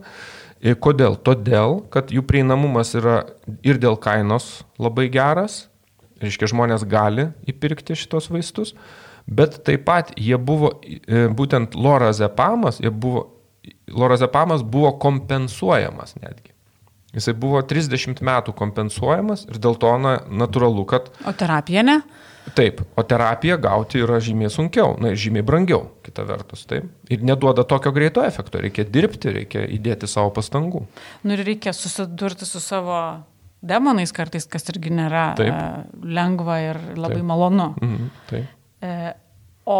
Ir 0.63 0.75
kodėl? 0.79 1.19
Todėl, 1.19 1.83
kad 1.91 2.07
jų 2.07 2.21
prieinamumas 2.23 2.95
yra 2.95 3.25
ir 3.63 3.75
dėl 3.75 3.99
kainos 3.99 4.63
labai 4.79 5.09
geras, 5.11 5.67
reiškia 6.23 6.49
žmonės 6.53 6.87
gali 6.89 7.29
įpirkti 7.49 7.97
šitos 7.99 8.31
vaistus, 8.33 8.73
bet 9.27 9.59
taip 9.67 9.85
pat 9.87 10.11
jie 10.19 10.39
buvo, 10.39 10.73
e, 10.83 11.27
būtent 11.31 11.77
lorazepamas, 11.79 12.81
buvo, 12.91 13.27
lorazepamas 13.91 14.65
buvo 14.65 14.95
kompensuojamas 15.03 16.17
netgi. 16.21 16.51
Jisai 17.13 17.35
buvo 17.37 17.59
30 17.61 18.23
metų 18.25 18.55
kompensuojamas 18.57 19.45
ir 19.45 19.59
dėl 19.61 19.77
to 19.77 19.91
na, 20.01 20.17
natūralu, 20.33 20.85
kad... 20.89 21.11
O 21.29 21.33
terapija 21.37 21.83
ne? 21.85 21.99
Taip, 22.57 22.81
o 22.99 23.03
terapiją 23.07 23.55
gauti 23.61 24.01
yra 24.03 24.17
žymiai 24.19 24.51
sunkiau, 24.51 24.97
na, 24.99 25.13
žymiai 25.15 25.45
brangiau, 25.47 25.85
kita 26.03 26.25
vertus, 26.27 26.65
taip. 26.67 26.89
Ir 27.13 27.21
neduoda 27.23 27.63
tokio 27.69 27.93
greito 27.95 28.23
efekto, 28.25 28.59
reikia 28.65 28.83
dirbti, 28.83 29.31
reikia 29.37 29.63
įdėti 29.77 30.09
savo 30.11 30.33
pastangų. 30.35 30.83
Nu 31.23 31.37
ir 31.37 31.45
reikia 31.47 31.71
susidurti 31.77 32.49
su 32.49 32.59
savo 32.59 32.97
demonais 33.63 34.11
kartais, 34.15 34.45
kas 34.49 34.67
irgi 34.73 34.91
nėra 34.93 35.29
Taip. 35.39 35.49
e, 35.49 36.03
lengva 36.03 36.59
ir 36.63 36.81
labai 36.97 37.21
Taip. 37.21 37.29
malonu. 37.29 37.69
Mhm, 37.79 38.11
taip. 38.29 38.59
E, 38.83 39.13
o 39.69 39.79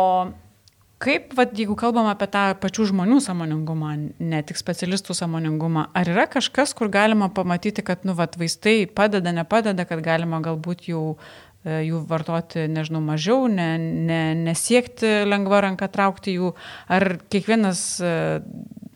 kaip, 1.03 1.34
vat, 1.36 1.51
jeigu 1.57 1.75
kalbam 1.79 2.07
apie 2.07 2.29
tą 2.31 2.45
pačių 2.63 2.88
žmonių 2.93 3.19
samoningumą, 3.23 3.93
ne 4.23 4.43
tik 4.47 4.59
specialistų 4.59 5.15
samoningumą, 5.17 5.89
ar 5.91 6.11
yra 6.13 6.27
kažkas, 6.31 6.71
kur 6.77 6.91
galima 6.93 7.27
pamatyti, 7.34 7.84
kad 7.86 8.07
nu, 8.07 8.15
vat, 8.15 8.38
vaistai 8.39 8.86
padeda, 8.88 9.36
nepadeda, 9.36 9.88
kad 9.89 10.03
galima 10.05 10.39
galbūt 10.45 10.88
jau 10.88 11.03
e, 11.11 11.81
jų 11.89 12.05
vartoti, 12.07 12.69
nežinau, 12.71 13.03
mažiau, 13.03 13.49
ne, 13.51 13.73
ne, 13.79 14.21
nesiekti 14.47 15.25
lengva 15.27 15.65
ranka 15.67 15.91
traukti 15.91 16.38
jų, 16.38 16.53
ar 16.88 17.17
kiekvienas, 17.27 17.84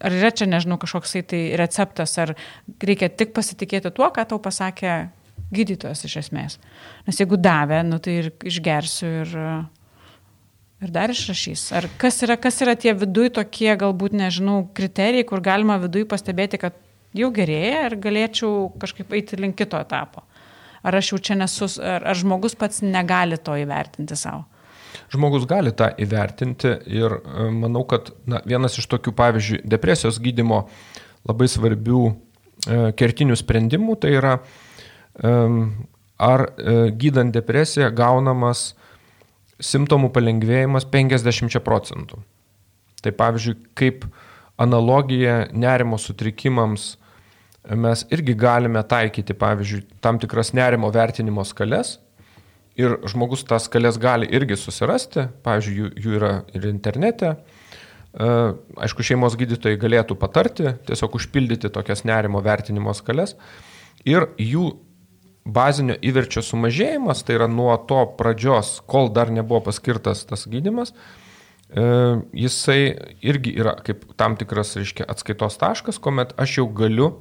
ar 0.03 0.15
yra 0.17 0.31
čia, 0.31 0.47
nežinau, 0.49 0.79
kažkoksai 0.81 1.23
tai 1.27 1.41
receptas, 1.59 2.17
ar 2.21 2.35
reikia 2.83 3.09
tik 3.09 3.33
pasitikėti 3.35 3.93
tuo, 3.95 4.09
ką 4.13 4.27
tau 4.29 4.41
pasakė 4.43 4.97
gydytojas 5.53 6.03
iš 6.07 6.17
esmės. 6.23 6.57
Nes 7.07 7.19
jeigu 7.21 7.39
davė, 7.39 7.81
nu, 7.87 7.99
tai 8.03 8.19
ir 8.21 8.31
išgersiu 8.47 9.11
ir, 9.21 9.35
ir 10.83 10.93
dar 10.93 11.13
išrašys. 11.13 11.69
Ar 11.77 11.87
kas 12.01 12.19
yra, 12.27 12.37
kas 12.41 12.59
yra 12.65 12.75
tie 12.79 12.93
viduj 12.97 13.31
tokie, 13.39 13.71
galbūt, 13.79 14.17
nežinau, 14.17 14.65
kriterijai, 14.77 15.27
kur 15.27 15.43
galima 15.45 15.79
viduj 15.81 16.07
pastebėti, 16.11 16.59
kad 16.61 16.77
jau 17.17 17.31
gerėja 17.33 17.87
ir 17.87 17.97
galėčiau 18.03 18.67
kažkaip 18.81 19.15
eiti 19.15 19.39
link 19.39 19.57
kito 19.59 19.79
etapo. 19.79 20.25
Ar 20.85 20.99
aš 20.99 21.13
jau 21.13 21.21
čia 21.29 21.37
nesu, 21.39 21.67
ar, 21.81 22.05
ar 22.11 22.17
žmogus 22.17 22.55
pats 22.59 22.83
negali 22.85 23.39
to 23.39 23.55
įvertinti 23.57 24.17
savo? 24.19 24.45
Žmogus 25.13 25.47
gali 25.49 25.73
tą 25.75 25.89
įvertinti 26.01 26.73
ir 26.91 27.17
e, 27.19 27.49
manau, 27.53 27.83
kad 27.89 28.11
na, 28.29 28.41
vienas 28.47 28.77
iš 28.79 28.87
tokių, 28.91 29.13
pavyzdžiui, 29.17 29.61
depresijos 29.67 30.19
gydimo 30.23 30.65
labai 31.27 31.47
svarbių 31.51 32.01
e, 32.07 32.13
kertinių 32.97 33.37
sprendimų 33.39 33.97
tai 34.03 34.13
yra, 34.17 34.37
e, 35.17 35.33
ar 36.17 36.45
e, 36.47 36.77
gydant 36.97 37.35
depresiją 37.35 37.89
gaunamas 37.95 38.71
simptomų 39.63 40.11
palengvėjimas 40.13 40.85
50 40.93 41.61
procentų. 41.65 42.21
Tai 43.01 43.13
pavyzdžiui, 43.17 43.57
kaip 43.77 44.07
analogija 44.61 45.47
nerimo 45.53 45.99
sutrikimams 46.01 46.95
mes 47.67 48.03
irgi 48.13 48.33
galime 48.37 48.81
taikyti, 48.87 49.35
pavyzdžiui, 49.37 49.83
tam 50.01 50.19
tikras 50.21 50.53
nerimo 50.55 50.89
vertinimo 50.93 51.43
skales 51.45 51.97
ir 52.77 52.97
žmogus 53.09 53.45
tas 53.47 53.65
skales 53.67 53.97
gali 54.01 54.27
irgi 54.29 54.57
susirasti, 54.59 55.27
pavyzdžiui, 55.45 55.77
jų, 55.77 55.91
jų 56.03 56.17
yra 56.19 56.33
ir 56.55 56.67
internete. 56.69 57.33
E, 57.37 58.33
Aišku, 58.85 59.05
šeimos 59.05 59.37
gydytojai 59.39 59.79
galėtų 59.81 60.17
patarti, 60.19 60.75
tiesiog 60.87 61.17
užpildyti 61.19 61.73
tokias 61.73 62.05
nerimo 62.07 62.41
vertinimo 62.45 62.93
skales 62.97 63.35
ir 64.07 64.29
jų 64.41 64.71
bazinio 65.47 65.95
įverčio 66.03 66.43
sumažėjimas, 66.43 67.23
tai 67.23 67.37
yra 67.37 67.47
nuo 67.51 67.71
to 67.89 68.01
pradžios, 68.19 68.77
kol 68.89 69.09
dar 69.15 69.31
nebuvo 69.33 69.61
paskirtas 69.69 70.25
tas 70.27 70.43
gydimas, 70.49 70.91
e, 71.71 71.85
jisai 72.35 72.81
irgi 73.23 73.55
yra 73.61 73.77
kaip 73.83 74.05
tam 74.19 74.35
tikras, 74.39 74.75
reiškia, 74.79 75.07
atskaitos 75.07 75.57
taškas, 75.61 76.01
kuomet 76.03 76.35
aš 76.37 76.59
jau 76.59 76.67
galiu 76.77 77.11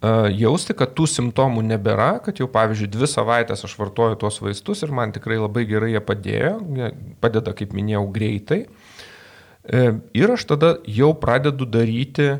jausti, 0.00 0.72
kad 0.76 0.94
tų 0.96 1.04
simptomų 1.10 1.64
nebėra, 1.74 2.22
kad 2.24 2.38
jau 2.40 2.48
pavyzdžiui 2.48 2.88
dvi 2.88 3.08
savaitės 3.10 3.66
aš 3.66 3.74
vartoju 3.76 4.16
tuos 4.22 4.40
vaistus 4.40 4.80
ir 4.82 4.94
man 4.96 5.12
tikrai 5.12 5.36
labai 5.36 5.66
gerai 5.68 5.92
jie 5.92 6.00
padėjo, 6.00 6.54
jie 6.78 6.92
padeda, 7.20 7.52
kaip 7.56 7.74
minėjau, 7.76 8.06
greitai. 8.14 8.62
E, 8.64 9.82
Ir 10.16 10.32
aš 10.32 10.46
tada 10.48 10.78
jau 10.88 11.12
pradedu 11.20 11.68
daryti 11.68 12.38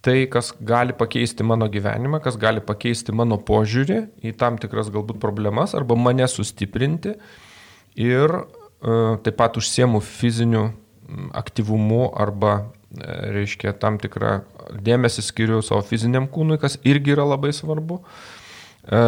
tai, 0.00 0.24
kas 0.30 0.52
gali 0.60 0.94
pakeisti 0.96 1.44
mano 1.44 1.68
gyvenimą, 1.68 2.22
kas 2.22 2.38
gali 2.38 2.62
pakeisti 2.64 3.12
mano 3.12 3.36
požiūrį 3.42 4.00
į 4.24 4.32
tam 4.38 4.56
tikras 4.62 4.88
galbūt 4.94 5.20
problemas 5.20 5.74
arba 5.74 5.98
mane 5.98 6.26
sustiprinti. 6.30 7.16
Ir 7.98 8.34
e, 8.40 8.42
taip 9.20 9.36
pat 9.36 9.58
užsiemu 9.60 10.00
fiziniu 10.00 10.70
aktyvumu 11.36 12.08
arba, 12.18 12.72
reiškia, 12.98 13.74
tam 13.80 14.00
tikrą 14.02 14.40
dėmesį 14.86 15.24
skiriu 15.26 15.60
savo 15.64 15.84
fiziniam 15.86 16.28
kūnui, 16.30 16.58
kas 16.62 16.78
irgi 16.86 17.14
yra 17.16 17.26
labai 17.28 17.52
svarbu. 17.56 18.00
E, 18.86 19.04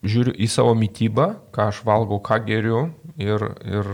Žiūriu 0.00 0.32
į 0.32 0.46
savo 0.48 0.72
mytybą, 0.80 1.26
ką 1.52 1.66
aš 1.68 1.82
valgau, 1.84 2.16
ką 2.24 2.38
geriu 2.46 2.86
ir, 3.20 3.42
ir 3.68 3.88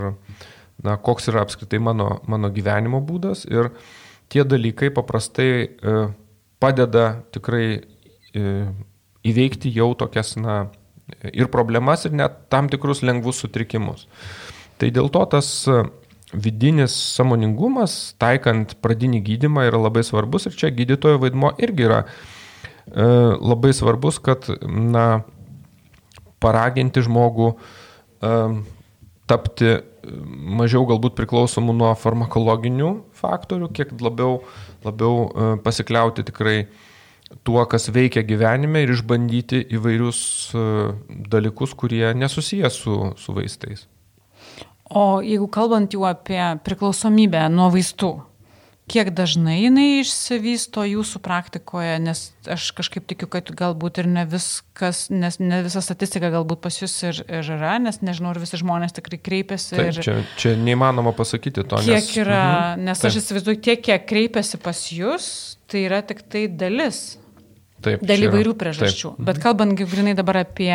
na, 0.79 0.95
koks 0.95 1.27
yra 1.27 1.41
apskritai 1.43 1.81
mano, 1.83 2.21
mano 2.31 2.47
gyvenimo 2.53 3.01
būdas. 3.03 3.43
Ir 3.51 3.73
tie 4.31 4.45
dalykai 4.47 4.87
paprastai 4.95 5.49
e, 5.67 5.97
padeda 6.63 7.09
tikrai 7.35 7.65
e, 7.75 8.55
įveikti 9.27 9.73
jau 9.75 9.89
tokias, 9.99 10.37
na, 10.39 10.69
ir 11.33 11.51
problemas, 11.51 12.05
ir 12.07 12.15
net 12.15 12.45
tam 12.51 12.71
tikrus 12.71 13.03
lengvus 13.03 13.43
sutrikimus. 13.43 14.07
Tai 14.79 14.89
dėl 14.93 15.11
to 15.11 15.25
tas 15.35 15.49
e, 15.67 15.81
vidinis 16.33 16.95
samoningumas, 17.15 18.15
taikant 18.19 18.75
pradinį 18.83 19.21
gydimą, 19.29 19.67
yra 19.69 19.79
labai 19.79 20.03
svarbus 20.03 20.49
ir 20.49 20.57
čia 20.59 20.73
gydytojo 20.75 21.21
vaidmo 21.23 21.53
irgi 21.61 21.87
yra 21.87 22.01
e, 22.03 23.05
labai 23.39 23.71
svarbus, 23.75 24.19
kad, 24.23 24.49
na, 24.67 25.23
paraginti 26.43 27.03
žmogų 27.05 27.53
e, 27.53 28.33
tapti 29.27 29.77
mažiau 30.57 30.85
galbūt 30.87 31.17
priklausomų 31.17 31.75
nuo 31.75 31.91
farmakologinių 31.99 32.91
faktorių, 33.17 33.71
kiek 33.75 33.91
labiau, 34.01 34.41
labiau 34.85 35.25
e, 35.27 35.49
pasikliauti 35.63 36.25
tikrai 36.27 36.57
tuo, 37.47 37.59
kas 37.67 37.89
veikia 37.91 38.23
gyvenime 38.27 38.85
ir 38.85 38.93
išbandyti 38.95 39.65
įvairius 39.77 40.21
e, 40.55 40.65
dalykus, 41.33 41.75
kurie 41.75 42.13
nesusiję 42.15 42.71
su, 42.71 42.97
su 43.19 43.35
vaistais. 43.35 43.87
O 44.89 45.19
jeigu 45.25 45.49
kalbant 45.51 45.91
jau 45.91 46.05
apie 46.07 46.39
priklausomybę 46.63 47.47
nuo 47.51 47.67
vaistų, 47.73 48.13
kiek 48.87 49.09
dažnai 49.11 49.57
jinai 49.65 49.99
išsivysto 49.99 50.85
jūsų 50.87 51.19
praktikoje, 51.23 51.97
nes 51.99 52.21
aš 52.47 52.69
kažkaip 52.77 53.03
tikiu, 53.09 53.27
kad 53.31 53.49
galbūt 53.51 53.99
ir 53.99 54.07
ne 54.07 54.23
viskas, 54.31 55.09
nes 55.11 55.39
ne 55.43 55.59
visa 55.65 55.83
statistika 55.83 56.29
galbūt 56.31 56.61
pas 56.63 56.77
jūs 56.79 56.95
ir, 57.03 57.19
ir 57.27 57.51
yra, 57.57 57.73
nes 57.83 57.99
nežinau, 57.99 58.31
ar 58.31 58.39
visi 58.39 58.59
žmonės 58.61 58.95
tikrai 58.95 59.19
kreipiasi. 59.19 59.75
Taip, 59.75 59.91
ir 59.91 60.07
čia, 60.07 60.15
čia 60.39 60.55
neįmanoma 60.61 61.11
pasakyti 61.17 61.67
to. 61.67 61.81
kiek 61.83 61.99
nes, 61.99 62.09
yra, 62.23 62.41
Mhm, 62.47 62.87
nes 62.87 63.03
taip, 63.03 63.11
aš 63.11 63.19
įsivaizduoju, 63.25 63.61
tiek, 63.67 63.83
kiek 63.89 64.07
kreipiasi 64.07 64.61
pas 64.63 64.85
jūs, 64.95 65.29
tai 65.67 65.83
yra 65.89 65.99
tik 66.07 66.23
tai 66.31 66.47
dalis 66.47 67.17
taip, 67.83 68.01
Dėl 68.07 68.29
įvairių 68.29 68.55
priežasčių. 68.55 69.17
Taip. 69.17 69.27
Bet 69.27 69.43
kalbant 69.43 69.75
kaip 69.77 69.91
grinai 69.91 70.15
dabar 70.17 70.45
apie, 70.45 70.71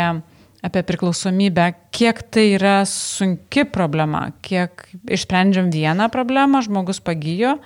apie 0.62 0.82
priklausomybę, 0.86 1.72
kiek 1.90 2.22
tai 2.22 2.52
yra 2.56 2.82
sunki 2.86 3.64
problema, 3.66 4.28
kiek 4.46 4.86
išsprendžiam 5.10 5.72
vieną 5.74 6.06
problemą, 6.14 6.62
žmogus 6.62 7.02
pagyjo, 7.02 7.56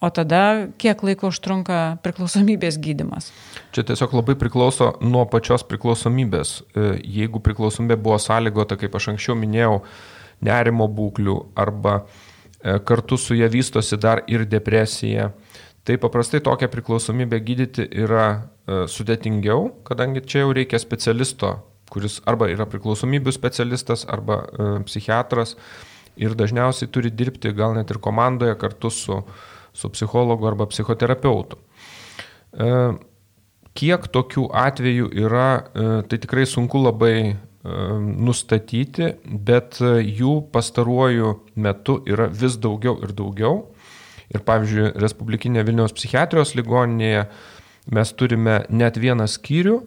o 0.00 0.10
tada 0.14 0.68
kiek 0.78 1.00
laiko 1.02 1.32
užtrunka 1.32 1.98
priklausomybės 2.04 2.78
gydimas. 2.78 3.32
Čia 3.74 3.82
tiesiog 3.88 4.14
labai 4.20 4.36
priklauso 4.38 4.92
nuo 5.02 5.24
pačios 5.30 5.64
priklausomybės. 5.66 6.52
E, 6.76 6.90
Jeigu 7.02 7.40
priklausomybė 7.42 7.96
buvo 7.98 8.20
sąlygota, 8.22 8.78
kaip 8.78 8.94
aš 8.94 9.14
anksčiau 9.14 9.34
minėjau, 9.38 9.80
nerimo 10.44 10.86
būklių 10.86 11.38
arba 11.58 11.96
e, 12.04 12.76
kartu 12.86 13.18
su 13.18 13.34
ją 13.40 13.48
vystosi 13.50 13.98
dar 13.98 14.22
ir 14.30 14.46
depresija, 14.46 15.32
tai 15.82 15.96
paprastai 15.98 16.44
tokią 16.44 16.68
priklausomybę 16.70 17.40
gydyti 17.42 17.88
yra 18.04 18.28
e, 18.36 18.84
sudėtingiau, 18.92 19.72
kadangi 19.88 20.22
čia 20.28 20.44
jau 20.44 20.54
reikia 20.54 20.78
specialisto, 20.78 21.56
kuris 21.92 22.20
arba 22.28 22.50
yra 22.52 22.66
priklausomybių 22.68 23.32
specialistas, 23.34 24.06
arba 24.08 24.42
e, 24.44 24.70
psichiatras 24.88 25.56
ir 26.18 26.34
dažniausiai 26.38 26.90
turi 26.92 27.12
dirbti 27.14 27.54
gal 27.56 27.76
net 27.76 27.90
ir 27.94 28.00
komandoje 28.02 28.56
kartu 28.60 28.90
su, 28.90 29.22
su 29.72 29.90
psichologu 29.94 30.48
arba 30.50 30.66
psichoterapeutu. 30.70 31.60
E, 32.52 32.72
Kiek 33.78 34.08
tokių 34.10 34.48
atvejų 34.58 35.10
yra, 35.22 35.48
e, 35.54 35.82
tai 36.10 36.18
tikrai 36.18 36.42
sunku 36.50 36.80
labai 36.82 37.14
e, 37.30 37.34
nustatyti, 38.26 39.12
bet 39.46 39.78
e, 39.78 40.00
jų 40.02 40.32
pastaruoju 40.50 41.34
metu 41.62 42.00
yra 42.10 42.26
vis 42.26 42.56
daugiau 42.58 42.96
ir 43.06 43.12
daugiau. 43.14 43.60
Ir 44.34 44.42
pavyzdžiui, 44.44 44.90
Respublikinė 44.98 45.62
Vilniaus 45.64 45.94
psichiatrijos 45.94 46.56
ligoninėje 46.58 47.28
mes 47.94 48.12
turime 48.18 48.58
net 48.68 48.98
vieną 48.98 49.28
skyrių, 49.30 49.78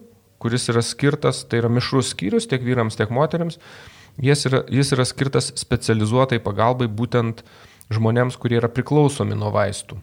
kuris 0.41 0.69
yra 0.73 0.81
skirtas, 0.85 1.43
tai 1.45 1.61
yra 1.61 1.69
mišrus 1.69 2.15
skyrius 2.15 2.49
tiek 2.49 2.63
vyrams, 2.65 2.97
tiek 2.97 3.13
moteriams. 3.13 3.59
Jis 4.21 4.47
yra, 4.49 4.63
jis 4.69 4.91
yra 4.95 5.05
skirtas 5.07 5.51
specializuotai 5.59 6.41
pagalbai 6.43 6.89
būtent 6.91 7.45
žmonėms, 7.93 8.39
kurie 8.41 8.57
yra 8.59 8.71
priklausomi 8.71 9.37
nuo 9.37 9.51
vaistų. 9.53 9.99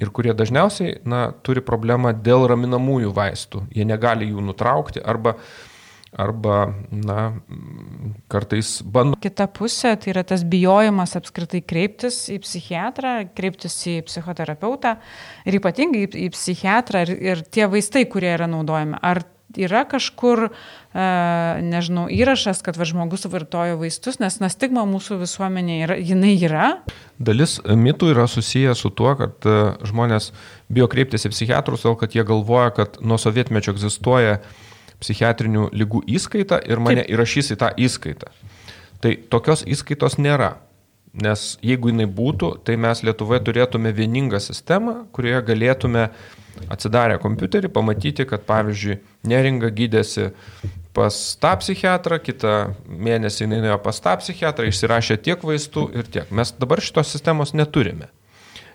Ir 0.00 0.12
kurie 0.16 0.32
dažniausiai 0.32 1.00
na, 1.04 1.26
turi 1.44 1.60
problemą 1.64 2.14
dėl 2.16 2.46
raminamųjų 2.48 3.10
vaistų. 3.16 3.66
Jie 3.76 3.84
negali 3.84 4.30
jų 4.30 4.40
nutraukti 4.46 5.02
arba, 5.04 5.34
arba 6.16 6.70
na, 6.88 7.18
kartais 8.32 8.78
bando. 8.80 9.18
Kita 9.20 9.44
pusė 9.52 9.92
tai 10.00 10.14
yra 10.14 10.24
tas 10.24 10.46
bijojimas 10.48 11.12
apskritai 11.20 11.60
kreiptis 11.60 12.22
į 12.32 12.38
psichiatrą, 12.46 13.12
kreiptis 13.36 13.76
į 13.92 13.98
psichoterapeutą 14.08 14.94
ir 15.44 15.60
ypatingai 15.60 16.06
į, 16.08 16.30
psichiatrą 16.32 17.04
ir, 17.04 17.14
ir 17.34 17.44
tie 17.52 17.68
vaistai, 17.68 18.06
kurie 18.08 18.32
yra 18.38 18.48
naudojami. 18.48 18.96
Ar 19.04 19.20
yra 19.58 19.82
kažkur, 19.88 20.48
e, 20.50 21.04
nežinau, 21.66 22.06
įrašas, 22.12 22.62
kad 22.66 22.78
va, 22.78 22.86
žmogus 22.88 23.26
vartojo 23.30 23.78
vaistus, 23.80 24.20
nes 24.22 24.38
na, 24.42 24.50
stigma 24.52 24.84
mūsų 24.88 25.20
visuomenėje 25.24 25.86
yra, 25.86 25.98
jinai 26.12 26.34
yra. 26.38 26.70
Dalis 27.18 27.58
mitų 27.64 28.12
yra 28.14 28.28
susiję 28.30 28.74
su 28.78 28.92
tuo, 28.94 29.14
kad 29.18 29.46
e, 29.48 29.58
žmonės 29.90 30.30
bijo 30.70 30.88
kreiptis 30.92 31.26
į 31.26 31.34
psichiatrus, 31.34 31.84
todėl 31.84 31.98
kad 32.00 32.16
jie 32.16 32.26
galvoja, 32.26 32.70
kad 32.76 33.00
nuo 33.02 33.18
sovietmečio 33.20 33.74
egzistuoja 33.74 34.40
psichiatrinių 35.00 35.70
lygų 35.72 36.04
įskaita 36.16 36.60
ir 36.68 36.82
mane 36.82 37.04
Taip. 37.04 37.14
įrašys 37.14 37.54
į 37.54 37.60
tą 37.60 37.70
įskaitą. 37.80 38.32
Tai 39.00 39.14
tokios 39.32 39.64
įskaitos 39.64 40.18
nėra. 40.20 40.58
Nes 41.10 41.56
jeigu 41.66 41.90
jinai 41.90 42.06
būtų, 42.06 42.52
tai 42.62 42.76
mes 42.78 43.00
Lietuvoje 43.02 43.40
turėtume 43.48 43.90
vieningą 43.96 44.38
sistemą, 44.38 45.08
kurioje 45.10 45.40
galėtume 45.48 46.04
atsidarę 46.68 47.18
kompiuterį 47.22 47.70
pamatyti, 47.72 48.26
kad 48.28 48.44
pavyzdžiui, 48.48 49.00
neringa 49.30 49.70
gydėsi 49.74 50.30
pas 50.96 51.16
tą 51.40 51.52
psichiatrą, 51.62 52.18
kitą 52.22 52.54
mėnesį 52.90 53.46
jinai 53.46 53.60
nuėjo 53.64 53.78
pas 53.84 54.00
tą 54.02 54.16
psichiatrą, 54.20 54.66
išsirašė 54.68 55.20
tiek 55.24 55.44
vaistų 55.46 55.86
ir 55.96 56.10
tiek. 56.10 56.32
Mes 56.34 56.52
dabar 56.58 56.82
šitos 56.82 57.12
sistemos 57.14 57.54
neturime. 57.54 58.10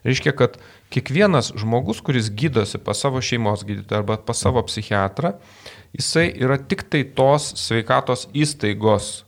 Reiškia, 0.05 0.35
kad 0.37 0.59
kiekvienas 0.93 1.49
žmogus, 1.57 1.99
kuris 2.05 2.29
gydosi 2.29 2.77
pas 2.77 2.99
savo 3.01 3.21
šeimos 3.25 3.65
gydytoją 3.65 4.03
arba 4.03 4.19
pas 4.21 4.37
savo 4.37 4.61
psichiatrą, 4.67 5.33
jisai 5.97 6.27
yra 6.29 6.59
tik 6.61 6.85
tai 6.93 7.01
tos 7.17 7.49
sveikatos 7.57 8.27
įstaigos 8.37 9.25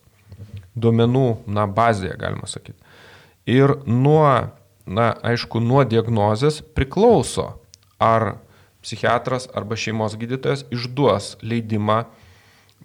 duomenų, 0.77 1.29
na, 1.49 1.65
bazėje, 1.65 2.13
galima 2.21 2.47
sakyti. 2.49 2.77
Ir 3.49 3.73
nuo, 3.89 4.27
na, 4.85 5.07
aišku, 5.25 5.59
nuo 5.63 5.81
diagnozės 5.87 6.61
priklauso, 6.77 7.55
ar 7.97 8.35
psichiatras 8.87 9.49
arba 9.51 9.75
šeimos 9.75 10.15
gydytojas 10.15 10.63
išduos 10.71 11.35
leidimą, 11.43 12.05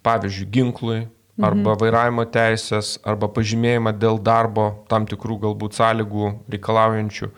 pavyzdžiui, 0.03 0.49
ginklui, 0.51 1.01
arba 1.41 1.73
mhm. 1.73 1.81
vairavimo 1.81 2.25
teisės, 2.29 2.97
arba 3.09 3.31
pažymėjimą 3.33 3.95
dėl 3.97 4.19
darbo 4.23 4.67
tam 4.91 5.07
tikrų 5.09 5.39
galbūt 5.47 5.79
sąlygų 5.79 6.33
reikalaujančių. 6.53 7.31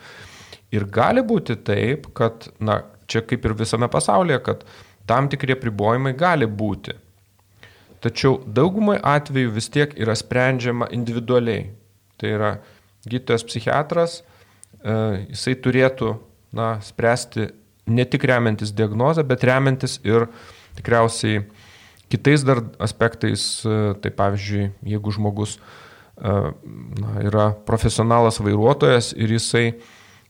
Ir 0.75 0.89
gali 0.91 1.23
būti 1.23 1.55
taip, 1.62 2.09
kad, 2.19 2.49
na, 2.59 2.81
čia 3.07 3.23
kaip 3.23 3.45
ir 3.47 3.55
visame 3.55 3.87
pasaulyje, 3.93 4.41
kad 4.43 4.65
tam 5.07 5.29
tikrie 5.31 5.55
pribojimai 5.61 6.15
gali 6.19 6.49
būti. 6.51 6.97
Tačiau 8.03 8.41
daugumai 8.45 8.99
atveju 8.99 9.53
vis 9.55 9.71
tiek 9.73 9.95
yra 9.97 10.17
sprendžiama 10.19 10.91
individualiai. 10.93 11.69
Tai 12.21 12.33
yra 12.35 12.51
gydytojas 13.07 13.47
psichiatras, 13.47 14.19
e, 14.21 14.97
jisai 15.31 15.55
turėtų 15.62 16.17
na, 16.55 16.75
spręsti 16.85 17.53
ne 17.87 18.05
tik 18.05 18.24
remiantis 18.24 18.72
diagnozę, 18.72 19.24
bet 19.24 19.45
remiantis 19.45 19.99
ir 20.05 20.28
tikriausiai 20.78 21.45
kitais 22.12 22.45
dar 22.45 22.62
aspektais. 22.78 23.64
E, 23.64 23.95
tai 24.01 24.12
pavyzdžiui, 24.14 24.70
jeigu 24.95 25.14
žmogus 25.14 25.59
e, 25.59 25.61
na, 27.01 27.18
yra 27.24 27.51
profesionalas 27.66 28.41
vairuotojas 28.41 29.12
ir 29.16 29.37
jisai 29.37 29.66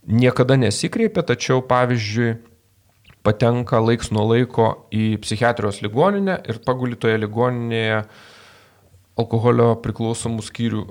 niekada 0.06 0.56
nesikreipia, 0.60 1.24
tačiau 1.24 1.62
pavyzdžiui 1.64 2.36
patenka 3.24 3.80
laiks 3.80 4.10
nuo 4.12 4.26
laiko 4.34 4.68
į 4.92 5.16
psichiatrijos 5.24 5.80
ligoninę 5.84 6.42
ir 6.44 6.60
pagulitoje 6.66 7.16
ligoninėje 7.22 8.02
alkoholio 9.20 9.70
priklausomų, 9.80 10.42
skyrių, 10.44 10.82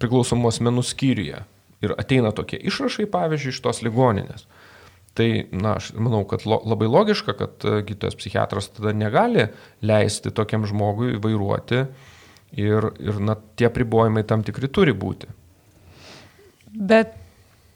priklausomų 0.00 0.50
asmenų 0.50 0.82
skyriuje. 0.86 1.42
Ir 1.84 1.92
ateina 2.00 2.32
tokie 2.34 2.58
išrašai, 2.58 3.06
pavyzdžiui, 3.12 3.52
iš 3.52 3.60
tos 3.62 3.82
ligoninės. 3.84 4.46
Tai, 5.16 5.28
na, 5.56 5.78
aš 5.80 5.94
manau, 5.96 6.26
kad 6.28 6.44
lo, 6.44 6.58
labai 6.68 6.88
logiška, 6.92 7.32
kad 7.38 7.64
e, 7.64 7.78
gydytojas 7.88 8.18
psichiatras 8.20 8.68
tada 8.76 8.92
negali 8.92 9.46
leisti 9.80 10.32
tokiam 10.34 10.66
žmogui 10.68 11.16
vairuoti 11.24 11.86
ir, 12.60 12.90
ir 13.00 13.20
na, 13.24 13.38
tie 13.56 13.70
pribojimai 13.72 14.26
tam 14.28 14.44
tikri 14.44 14.68
turi 14.68 14.92
būti. 14.92 15.30
Bet 16.76 17.14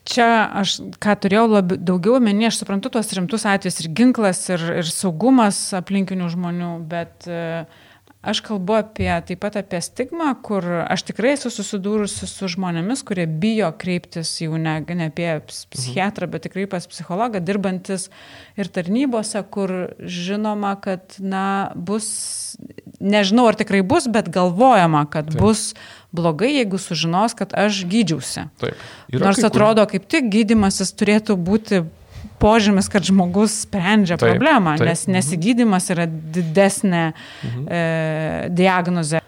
čia 0.05 0.27
aš, 0.61 0.77
ką 1.01 1.17
turėjau 1.23 1.47
labi, 1.49 1.79
daugiau 1.81 2.21
menį, 2.21 2.51
aš 2.51 2.61
suprantu 2.61 2.93
tuos 2.93 3.13
rimtus 3.17 3.47
atvejus 3.49 3.81
ir 3.81 3.89
ginklas, 3.97 4.43
ir, 4.53 4.67
ir 4.83 4.93
saugumas 4.93 5.63
aplinkinių 5.81 6.29
žmonių, 6.35 6.75
bet 6.91 7.29
uh, 7.31 7.65
Aš 8.21 8.43
kalbu 8.45 8.75
apie, 8.77 9.09
taip 9.25 9.41
pat 9.41 9.55
apie 9.57 9.79
stigmą, 9.81 10.35
kur 10.45 10.65
aš 10.85 11.07
tikrai 11.09 11.31
esu 11.39 11.49
susidūrusi 11.49 12.27
su 12.29 12.49
žmonėmis, 12.53 13.01
kurie 13.09 13.25
bijo 13.25 13.71
kreiptis 13.81 14.35
jau 14.43 14.59
ne, 14.61 14.75
ne 14.85 15.07
apie 15.09 15.31
psichiatrą, 15.49 16.29
bet 16.29 16.45
tikrai 16.45 16.67
pas 16.69 16.85
psichologą, 16.85 17.41
dirbantis 17.41 18.11
ir 18.61 18.69
tarnybose, 18.69 19.41
kur 19.49 19.73
žinoma, 20.05 20.75
kad, 20.85 21.17
na, 21.17 21.73
bus, 21.73 22.11
nežinau 23.01 23.47
ar 23.49 23.57
tikrai 23.57 23.81
bus, 23.81 24.05
bet 24.13 24.29
galvojama, 24.29 25.07
kad 25.09 25.33
taip. 25.33 25.41
bus 25.41 25.71
blogai, 26.13 26.53
jeigu 26.59 26.77
sužinos, 26.77 27.33
kad 27.39 27.57
aš 27.57 27.87
gydžiausi. 27.89 28.51
Taip. 28.61 28.85
Yra 29.17 29.31
Nors 29.31 29.41
atrodo, 29.49 29.89
kur... 29.89 29.97
kaip 29.97 30.13
tik 30.13 30.29
gydimasis 30.29 30.93
turėtų 30.93 31.41
būti 31.41 31.87
požymis, 32.41 32.89
kad 32.89 33.05
žmogus 33.05 33.63
sprendžia 33.65 34.17
taip, 34.17 34.35
problemą, 34.35 34.77
taip. 34.79 34.89
nes 34.89 35.07
nesigydimas 35.11 35.91
yra 35.93 36.07
didesnė 36.09 37.05
mhm. 37.13 37.67
e, 37.67 37.83
diagnozė. 38.57 39.21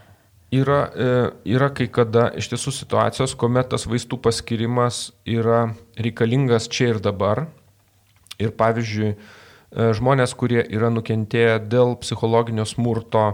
Yra, 0.52 0.80
e, 0.92 1.12
yra 1.48 1.70
kai 1.72 1.86
kada 1.88 2.26
iš 2.36 2.50
tiesų 2.52 2.74
situacijos, 2.76 3.32
kuomet 3.40 3.70
tas 3.72 3.86
vaistų 3.88 4.18
paskirimas 4.20 5.06
yra 5.24 5.70
reikalingas 5.96 6.68
čia 6.72 6.90
ir 6.92 7.00
dabar. 7.04 7.46
Ir 8.42 8.52
pavyzdžiui, 8.58 9.14
e, 9.14 9.88
žmonės, 9.96 10.36
kurie 10.36 10.60
yra 10.60 10.92
nukentėję 10.92 11.56
dėl 11.72 11.96
psichologinio 12.02 12.66
smurto 12.68 13.26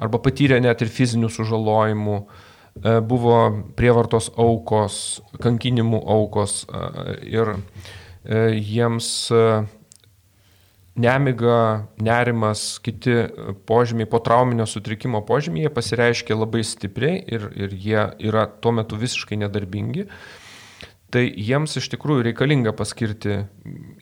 arba 0.00 0.18
patyrė 0.22 0.58
net 0.64 0.82
ir 0.82 0.90
fizinių 0.90 1.30
sužalojimų, 1.30 2.18
e, 2.18 2.98
buvo 2.98 3.38
prievartos 3.78 4.32
aukos, 4.34 5.20
kankinimų 5.38 6.02
aukos 6.18 6.64
ir 7.22 7.54
E, 7.54 7.99
jiems 8.24 9.30
e, 9.32 9.44
nemiga, 11.00 11.86
nerimas, 12.02 12.78
kiti 12.84 13.14
požymiai, 13.66 14.08
po 14.10 14.20
trauminio 14.20 14.66
sutrikimo 14.68 15.22
požymiai, 15.26 15.68
jie 15.68 15.72
pasireiškia 15.74 16.36
labai 16.36 16.62
stipriai 16.66 17.22
ir, 17.26 17.48
ir 17.56 17.74
jie 17.74 18.04
yra 18.30 18.46
tuo 18.60 18.74
metu 18.76 18.98
visiškai 19.00 19.40
nedarbingi. 19.40 20.06
Tai 21.10 21.22
jiems 21.26 21.74
iš 21.80 21.88
tikrųjų 21.90 22.28
reikalinga 22.28 22.74
paskirti 22.76 23.40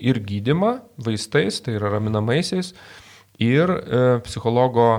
ir 0.03 0.19
gydimą 0.21 0.75
vaistais, 1.01 1.63
tai 1.65 1.79
yra 1.79 1.95
raminamaisiais, 1.95 2.75
ir 3.41 3.71
e, 3.71 4.03
psichologo 4.27 4.91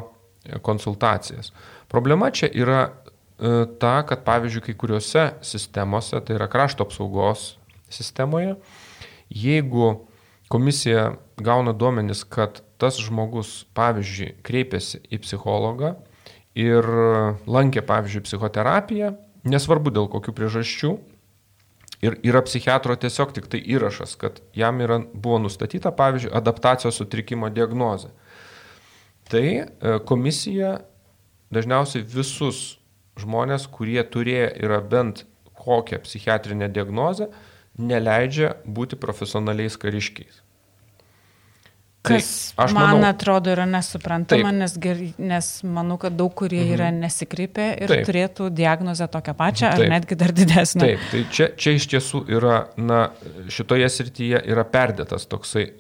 konsultacijas. 0.65 1.51
Problema 1.91 2.31
čia 2.31 2.49
yra 2.55 2.81
e, 2.87 3.65
ta, 3.81 3.99
kad 4.07 4.23
pavyzdžiui, 4.25 4.63
kai 4.69 4.75
kuriuose 4.79 5.25
sistemose, 5.45 6.17
tai 6.25 6.39
yra 6.39 6.47
krašto 6.49 6.87
apsaugos 6.87 7.57
sistemoje, 7.93 8.55
Jeigu 9.29 10.07
komisija 10.49 11.13
gauna 11.37 11.73
duomenis, 11.73 12.23
kad 12.25 12.63
tas 12.81 12.97
žmogus, 13.01 13.65
pavyzdžiui, 13.77 14.33
kreipėsi 14.45 15.01
į 15.11 15.21
psichologą 15.23 15.93
ir 16.57 16.87
lankė, 17.45 17.83
pavyzdžiui, 17.85 18.25
psichoterapiją, 18.25 19.13
nesvarbu 19.47 19.93
dėl 19.93 20.09
kokių 20.11 20.33
priežasčių, 20.35 20.93
ir 22.01 22.15
yra 22.23 22.41
psichiatro 22.45 22.95
tiesiog 22.95 23.33
tik 23.35 23.49
tai 23.51 23.61
įrašas, 23.75 24.15
kad 24.19 24.39
jam 24.55 24.79
yra, 24.83 25.01
buvo 25.13 25.39
nustatyta, 25.43 25.91
pavyzdžiui, 25.95 26.33
adaptacijos 26.35 26.99
sutrikimo 26.99 27.51
diagnozė. 27.51 28.11
Tai 29.29 29.45
e, 29.45 29.65
komisija 30.09 30.79
dažniausiai 31.53 32.05
visus 32.07 32.79
žmonės, 33.19 33.67
kurie 33.69 34.01
turėjo 34.07 34.49
yra 34.63 34.79
bent 34.81 35.25
kokią 35.59 35.99
psichiatrinę 36.05 36.69
diagnozę, 36.71 37.29
neleidžia 37.79 38.53
būti 38.67 38.99
profesionaliais 38.99 39.77
kariškiais. 39.79 40.43
Tai 41.99 42.15
Kas 42.15 42.53
tai 42.55 42.65
man 42.71 42.93
manau, 42.95 43.09
atrodo 43.09 43.51
yra 43.51 43.65
nesuprantama, 43.67 44.53
nes, 44.55 44.77
nes 45.19 45.47
manau, 45.67 45.97
kad 45.99 46.13
daug 46.15 46.31
kurie 46.31 46.61
yra 46.71 46.87
mhm. 46.93 47.01
nesikreipę 47.03 47.65
ir 47.75 47.91
taip. 47.91 48.05
turėtų 48.07 48.47
diagnozę 48.55 49.09
tokią 49.11 49.33
pačią 49.35 49.71
taip. 49.73 49.83
ar 49.83 49.91
netgi 49.97 50.17
dar 50.21 50.31
didesnę. 50.37 50.85
Taip, 50.85 51.09
tai 51.11 51.23
čia, 51.35 51.49
čia 51.59 51.73
iš 51.75 51.89
tiesų 51.91 52.21
yra, 52.31 52.61
na, 52.79 53.01
šitoje 53.51 53.89
srityje 53.91 54.39
yra 54.47 54.63
perdėtas 54.63 55.27
toksai 55.27 55.65
e, 55.67 55.73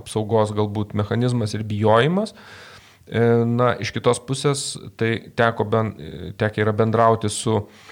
apsaugos 0.00 0.54
galbūt 0.56 0.96
mechanizmas 0.96 1.52
ir 1.52 1.66
bijojimas. 1.68 2.32
E, 2.32 3.26
na, 3.44 3.74
iš 3.76 3.92
kitos 3.92 4.22
pusės, 4.24 4.64
tai 4.96 5.18
teko, 5.36 5.68
ben, 5.68 5.92
teko 6.40 6.64
yra 6.64 6.72
bendrauti 6.80 7.28
su 7.28 7.58
uh, 7.60 7.68
E, 7.68 7.85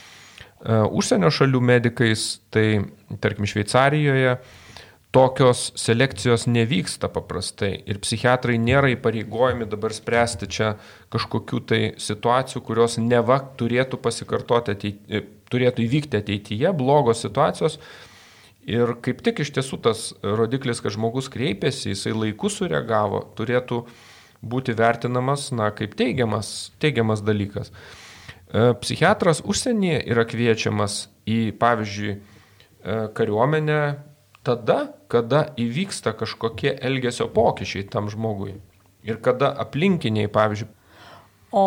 užsienio 0.65 1.31
šalių 1.35 1.61
medikais, 1.61 2.39
tai 2.55 2.85
tarkim 3.21 3.49
Šveicarijoje, 3.49 4.39
tokios 5.15 5.69
selekcijos 5.79 6.49
nevyksta 6.51 7.11
paprastai 7.13 7.77
ir 7.87 8.01
psichiatrai 8.03 8.57
nėra 8.59 8.91
įpareigojami 8.97 9.69
dabar 9.71 9.95
spręsti 9.95 10.49
čia 10.51 10.73
kažkokių 11.15 11.61
tai 11.71 11.83
situacijų, 12.03 12.65
kurios 12.67 12.99
neva 12.99 13.39
turėtų 13.61 14.01
pasikartoti, 14.03 14.75
ateityje, 14.75 15.23
turėtų 15.53 15.85
įvykti 15.85 16.19
ateityje, 16.19 16.73
blogos 16.75 17.23
situacijos. 17.23 17.79
Ir 18.65 18.97
kaip 19.05 19.21
tik 19.23 19.45
iš 19.45 19.53
tiesų 19.55 19.79
tas 19.85 20.07
rodiklis, 20.25 20.81
kad 20.81 20.97
žmogus 20.97 21.29
kreipėsi, 21.31 21.93
jisai 21.93 22.15
laiku 22.17 22.49
sureagavo, 22.51 23.21
turėtų 23.37 23.83
būti 24.43 24.75
vertinamas, 24.77 25.51
na, 25.53 25.69
kaip 25.77 25.95
teigiamas, 26.01 26.73
teigiamas 26.83 27.23
dalykas. 27.25 27.71
E, 28.55 28.75
psichiatras 28.79 29.43
užsienyje 29.43 29.99
yra 30.15 30.23
kviečiamas 30.31 31.09
į, 31.27 31.57
pavyzdžiui, 31.59 32.13
e, 32.15 32.99
kariuomenę 33.17 33.81
tada, 34.47 34.79
kada 35.11 35.49
įvyksta 35.59 36.13
kažkokie 36.15 36.77
elgesio 36.79 37.27
pokyčiai 37.35 37.89
tam 37.91 38.07
žmogui. 38.13 38.55
Ir 39.03 39.19
kada 39.25 39.51
aplinkiniai, 39.65 40.31
pavyzdžiui. 40.31 40.71
O 41.55 41.67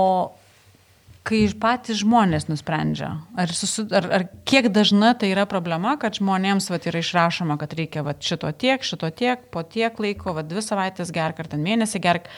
kai 1.28 1.42
patys 1.60 2.00
žmonės 2.02 2.48
nusprendžia, 2.48 3.10
ar, 3.40 3.52
susi, 3.56 3.84
ar, 3.96 4.08
ar 4.16 4.26
kiek 4.48 4.70
dažna 4.74 5.12
tai 5.20 5.34
yra 5.34 5.44
problema, 5.50 5.98
kad 6.00 6.16
žmonėms 6.20 6.70
vat, 6.72 6.88
yra 6.88 7.02
išrašoma, 7.04 7.58
kad 7.60 7.76
reikia 7.78 8.04
vat, 8.08 8.22
šito 8.24 8.52
tiek, 8.56 8.86
šito 8.88 9.10
tiek, 9.12 9.44
po 9.52 9.64
tiek 9.68 10.00
laiko, 10.04 10.32
vat, 10.38 10.48
dvi 10.48 10.64
savaitės 10.64 11.12
gerk 11.16 11.42
ar 11.44 11.52
ten 11.52 11.64
mėnesį 11.66 12.02
gerk, 12.04 12.30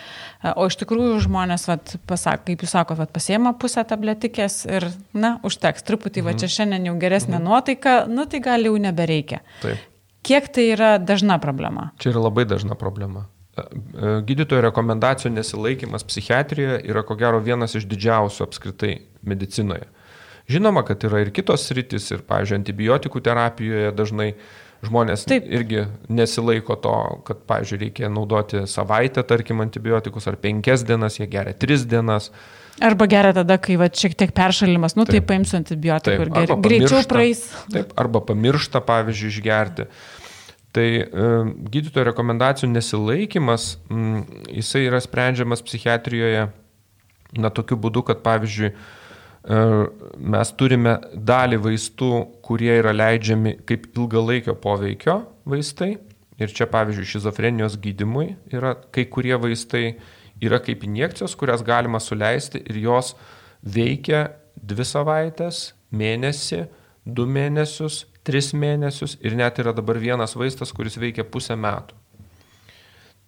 o 0.55 0.65
iš 0.69 0.79
tikrųjų 0.81 1.21
žmonės, 1.27 1.67
vat, 1.69 1.95
pasak, 2.09 2.47
kaip 2.49 2.65
jūs 2.65 2.73
sakote, 2.73 3.05
pasiema 3.13 3.53
pusę 3.61 3.85
tabletikės 3.87 4.63
ir, 4.69 4.89
na, 5.13 5.37
užteks, 5.45 5.85
truputį, 5.85 6.23
mhm. 6.23 6.29
va 6.31 6.41
čia 6.41 6.53
šiandien 6.57 6.89
jau 6.89 6.97
geresnė 7.01 7.37
mhm. 7.37 7.45
nuotaika, 7.45 7.97
nu 8.09 8.25
tai 8.29 8.41
gal 8.45 8.65
jau 8.65 8.75
nebereikia. 8.81 9.43
Taip. 9.61 9.85
Kiek 10.25 10.49
tai 10.51 10.71
yra 10.73 10.95
dažna 10.99 11.37
problema? 11.39 11.91
Čia 12.01 12.11
yra 12.11 12.25
labai 12.25 12.43
dažna 12.49 12.75
problema. 12.75 13.29
E, 13.67 14.13
gydytojo 14.27 14.63
rekomendacijų 14.67 15.33
nesilaikimas 15.35 16.05
psichiatrijoje 16.07 16.81
yra 16.89 17.03
ko 17.07 17.17
gero 17.19 17.41
vienas 17.43 17.75
iš 17.79 17.87
didžiausių 17.89 18.45
apskritai 18.47 18.93
medicinoje. 19.27 19.89
Žinoma, 20.49 20.81
kad 20.87 21.03
yra 21.05 21.21
ir 21.21 21.29
kitos 21.33 21.67
sritis, 21.69 22.07
ir, 22.09 22.23
pavyzdžiui, 22.25 22.57
antibiotikų 22.63 23.21
terapijoje 23.21 23.91
dažnai 23.93 24.31
žmonės 24.85 25.27
Taip. 25.29 25.45
irgi 25.45 25.83
nesilaiko 26.09 26.77
to, 26.81 26.95
kad, 27.27 27.43
pavyzdžiui, 27.49 27.81
reikia 27.83 28.09
naudoti 28.09 28.63
savaitę, 28.69 29.21
tarkim, 29.27 29.61
antibiotikus, 29.61 30.25
ar 30.31 30.39
penkias 30.41 30.85
dienas, 30.87 31.19
jie 31.19 31.27
geria 31.29 31.53
tris 31.53 31.85
dienas. 31.89 32.31
Arba 32.81 33.09
geria 33.11 33.35
tada, 33.35 33.59
kai 33.61 33.75
va, 33.77 33.89
šiek 33.91 34.15
tiek 34.17 34.31
peršalimas, 34.35 34.95
nu 34.95 35.03
taip, 35.03 35.19
taip 35.19 35.29
paimsiu 35.33 35.59
antibiotikų 35.59 36.15
Taip, 36.15 36.23
ir 36.25 36.33
geriau, 36.37 36.57
greičiau 36.63 37.03
praeis. 37.11 37.43
Taip, 37.73 37.91
arba 37.99 38.23
pamiršta, 38.23 38.81
pavyzdžiui, 38.87 39.33
išgerti. 39.35 39.89
Tai 40.75 40.85
e, 40.85 41.05
gydytojo 41.73 42.05
rekomendacijų 42.11 42.69
nesilaikimas, 42.69 43.71
m, 43.89 44.21
jisai 44.53 44.83
yra 44.85 44.99
sprendžiamas 45.01 45.63
psichiatrijoje 45.65 46.49
na 47.37 47.49
tokiu 47.53 47.77
būdu, 47.81 48.03
kad 48.05 48.21
pavyzdžiui, 48.25 48.69
e, 48.69 49.63
mes 50.35 50.53
turime 50.57 50.95
dalį 51.13 51.59
vaistų, 51.65 52.11
kurie 52.45 52.71
yra 52.79 52.93
leidžiami 52.95 53.57
kaip 53.69 53.89
ilgalaikio 53.95 54.55
poveikio 54.61 55.21
vaistai. 55.49 55.97
Ir 56.39 56.53
čia, 56.55 56.69
pavyzdžiui, 56.71 57.09
šizofrenijos 57.17 57.75
gydimui 57.83 58.29
yra 58.53 58.71
kai 58.95 59.03
kurie 59.11 59.35
vaistai 59.35 59.97
yra 60.39 60.61
kaip 60.63 60.85
injekcijos, 60.87 61.35
kurias 61.35 61.63
galima 61.67 61.99
suleisti 61.99 62.61
ir 62.63 62.79
jos 62.85 63.13
veikia 63.59 64.29
dvi 64.55 64.85
savaitės, 64.87 65.73
mėnesį, 65.91 66.61
du 67.03 67.25
mėnesius, 67.27 68.05
tris 68.27 68.51
mėnesius 68.53 69.17
ir 69.23 69.35
net 69.39 69.59
yra 69.61 69.73
dabar 69.75 69.99
vienas 70.01 70.35
vaistas, 70.37 70.73
kuris 70.75 70.99
veikia 70.99 71.25
pusę 71.25 71.57
metų. 71.59 71.97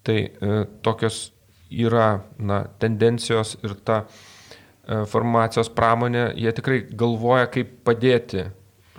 Tai 0.06 0.18
e, 0.18 0.64
tokios 0.82 1.30
yra 1.72 2.24
na, 2.38 2.64
tendencijos 2.82 3.56
ir 3.64 3.76
ta 3.86 4.04
e, 4.04 5.04
farmacijos 5.08 5.70
pramonė, 5.74 6.32
jie 6.36 6.52
tikrai 6.58 6.82
galvoja, 6.89 7.48
kaip 7.54 7.78
padėti 7.88 8.50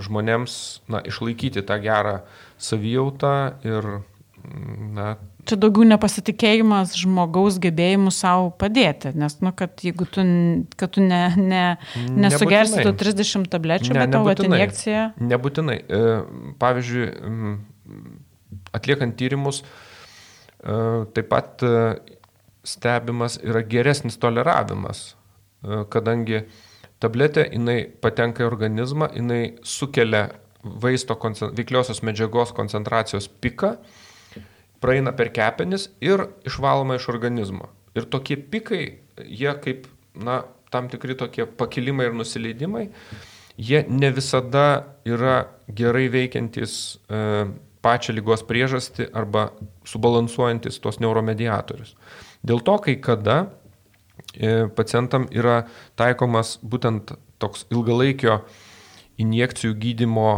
žmonėms 0.02 0.54
na, 0.90 1.02
išlaikyti 1.06 1.64
tą 1.66 1.78
gerą 1.82 2.20
savijautą 2.62 3.34
ir 3.66 3.90
na, 4.96 5.16
Čia 5.42 5.56
daugiau 5.58 5.82
nepasitikėjimas 5.90 6.92
žmogaus 7.00 7.56
gebėjimu 7.62 8.12
savo 8.14 8.52
padėti, 8.54 9.10
nes, 9.18 9.34
nu, 9.42 9.50
kad 9.58 9.82
jeigu 9.82 10.06
tu, 10.06 10.22
kad 10.78 10.92
tu 10.94 11.02
ne, 11.02 11.22
ne, 11.34 11.62
nesugersi 12.14 12.84
tų 12.86 12.92
30 13.00 13.48
tablečių, 13.50 13.90
ne, 13.90 14.04
bet 14.04 14.14
tavo 14.14 14.34
injekcija. 14.46 15.08
Nebūtinai. 15.18 15.78
E, 15.82 16.02
pavyzdžiui, 16.62 17.08
atliekant 18.78 19.16
tyrimus, 19.18 19.64
e, 19.64 20.76
taip 21.18 21.30
pat 21.32 21.66
e, 21.66 21.72
stebimas 22.62 23.40
yra 23.42 23.64
geresnis 23.66 24.20
toleravimas, 24.22 25.02
kadangi 25.90 26.44
tabletė, 27.02 27.48
jinai 27.50 27.80
patenka 28.02 28.44
į 28.44 28.46
organizmą, 28.46 29.10
jinai 29.18 29.42
sukelia 29.66 30.28
vaisto 30.62 31.18
veikliosios 31.18 32.04
medžiagos 32.06 32.54
koncentracijos 32.54 33.26
piką 33.42 33.74
praeina 34.82 35.14
per 35.16 35.30
kepenis 35.34 35.88
ir 36.02 36.26
išvaloma 36.48 36.98
iš 36.98 37.08
organizmo. 37.12 37.70
Ir 37.96 38.08
tokie 38.10 38.36
pikai, 38.36 38.84
jie 39.22 39.54
kaip, 39.64 39.86
na, 40.14 40.42
tam 40.72 40.88
tikri 40.92 41.16
tokie 41.18 41.46
pakilimai 41.46 42.08
ir 42.08 42.16
nusileidimai, 42.16 42.86
jie 43.60 43.82
ne 43.88 44.10
visada 44.14 44.66
yra 45.04 45.42
gerai 45.68 46.06
veikiantis 46.12 46.76
e, 47.08 47.44
pačią 47.84 48.14
lygos 48.16 48.44
priežastį 48.48 49.10
arba 49.18 49.50
subalansuojantis 49.88 50.80
tos 50.82 51.00
neuromediatorius. 51.02 51.94
Dėl 52.46 52.62
to, 52.64 52.78
kai 52.86 52.96
kada 53.02 53.36
e, 54.34 54.68
pacientam 54.76 55.28
yra 55.30 55.62
taikomas 56.00 56.56
būtent 56.62 57.14
toks 57.42 57.66
ilgalaikio 57.74 58.40
injekcijų 59.22 59.76
gydimo 59.82 60.32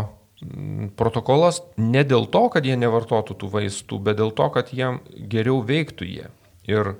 protokolas 0.98 1.62
ne 1.80 2.04
dėl 2.04 2.26
to, 2.30 2.46
kad 2.52 2.66
jie 2.66 2.76
nevartotų 2.78 3.36
tų 3.40 3.50
vaistų, 3.52 4.00
bet 4.04 4.18
dėl 4.20 4.32
to, 4.36 4.48
kad 4.54 4.72
jiem 4.76 5.00
geriau 5.14 5.62
veiktų 5.64 6.08
jie 6.08 6.30
ir, 6.68 6.94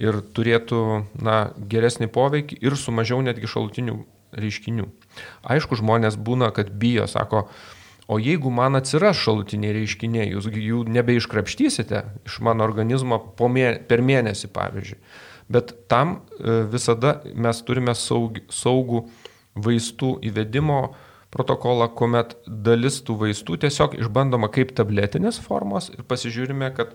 ir 0.00 0.20
turėtų 0.36 0.82
na, 1.22 1.52
geresnį 1.56 2.10
poveikį 2.12 2.58
ir 2.60 2.76
su 2.76 2.94
mažiau 2.94 3.22
netgi 3.24 3.50
šalutinių 3.50 4.00
reiškinių. 4.32 4.88
Aišku, 5.44 5.76
žmonės 5.80 6.16
būna, 6.16 6.50
kad 6.56 6.72
bijo, 6.80 7.06
sako, 7.10 7.46
o 8.08 8.18
jeigu 8.20 8.52
man 8.52 8.76
atsiras 8.80 9.20
šalutiniai 9.20 9.74
reiškiniai, 9.76 10.30
jūs 10.32 10.48
jų 10.52 10.84
nebeiškrapštysite 10.92 12.04
iš 12.28 12.40
mano 12.44 12.64
organizmo 12.66 13.20
mė, 13.52 13.68
per 13.88 14.04
mėnesį, 14.04 14.52
pavyzdžiui. 14.52 15.00
Bet 15.52 15.74
tam 15.90 16.20
e, 16.38 16.62
visada 16.72 17.20
mes 17.34 17.60
turime 17.66 17.94
saug, 17.98 18.38
saugų 18.52 19.04
vaistų 19.52 20.16
įvedimo 20.24 20.94
protokolą, 21.32 21.88
kuomet 21.96 22.36
dalis 22.46 23.00
tų 23.06 23.16
vaistų 23.24 23.58
tiesiog 23.64 23.96
išbandoma 24.00 24.50
kaip 24.52 24.74
tabletinės 24.76 25.40
formos 25.42 25.90
ir 25.94 26.04
pasižiūrime, 26.08 26.68
kad 26.76 26.92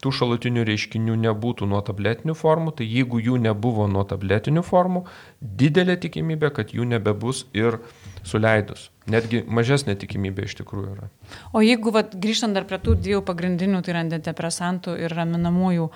tų 0.00 0.12
šalutinių 0.16 0.64
reiškinių 0.68 1.16
nebūtų 1.26 1.68
nuo 1.70 1.80
tabletinių 1.84 2.36
formų, 2.38 2.76
tai 2.80 2.88
jeigu 2.88 3.20
jų 3.20 3.40
nebuvo 3.44 3.86
nuo 3.90 4.04
tabletinių 4.08 4.62
formų, 4.66 5.04
didelė 5.40 5.98
tikimybė, 6.00 6.52
kad 6.56 6.72
jų 6.76 6.88
nebebus 6.94 7.44
ir 7.56 7.78
suleidus. 8.26 8.88
Netgi 9.10 9.40
mažesnė 9.48 9.96
tikimybė 9.98 10.44
iš 10.46 10.54
tikrųjų 10.60 10.90
yra. 10.92 11.08
O 11.56 11.62
jeigu 11.64 11.90
vat, 11.94 12.12
grįžtant 12.20 12.54
dar 12.54 12.66
prie 12.68 12.78
tų 12.82 12.94
dviejų 13.00 13.22
pagrindinių, 13.26 13.80
tai 13.82 13.94
yra 13.94 14.02
antidepresantų 14.04 14.94
ir 15.00 15.14
raminamųjų, 15.16 15.88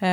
e, 0.00 0.12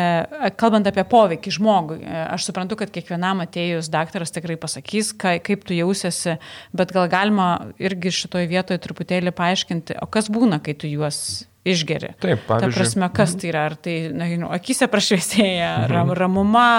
kalbant 0.60 0.90
apie 0.90 1.06
poveikį 1.08 1.54
žmogui, 1.56 2.00
e, 2.02 2.24
aš 2.34 2.50
suprantu, 2.50 2.80
kad 2.82 2.92
kiekvienam 2.92 3.46
atėjus 3.46 3.92
daktaras 3.94 4.34
tikrai 4.36 4.58
pasakys, 4.60 5.14
ka, 5.14 5.38
kaip 5.46 5.64
tu 5.70 5.78
jausiasi, 5.78 6.40
bet 6.76 6.92
gal 6.96 7.08
galima 7.12 7.50
irgi 7.80 8.12
šitoje 8.24 8.50
vietoje 8.52 8.82
truputėlį 8.84 9.36
paaiškinti, 9.38 10.02
o 10.02 10.10
kas 10.10 10.28
būna, 10.34 10.60
kai 10.64 10.76
tu 10.76 10.90
juos 10.90 11.49
išgeri. 11.68 12.14
Taip, 12.22 12.44
pavyzdžiui. 12.48 12.72
Ta 12.72 12.78
prasme, 12.78 13.10
kas 13.16 13.34
tai 13.40 13.50
yra, 13.52 13.66
ar 13.70 13.76
tai, 13.80 13.96
na, 14.16 14.30
žinau, 14.32 14.50
akise 14.56 14.88
prašviesėja, 14.92 15.72
mhm. 15.84 15.92
ram, 15.94 16.14
ramuma 16.18 16.70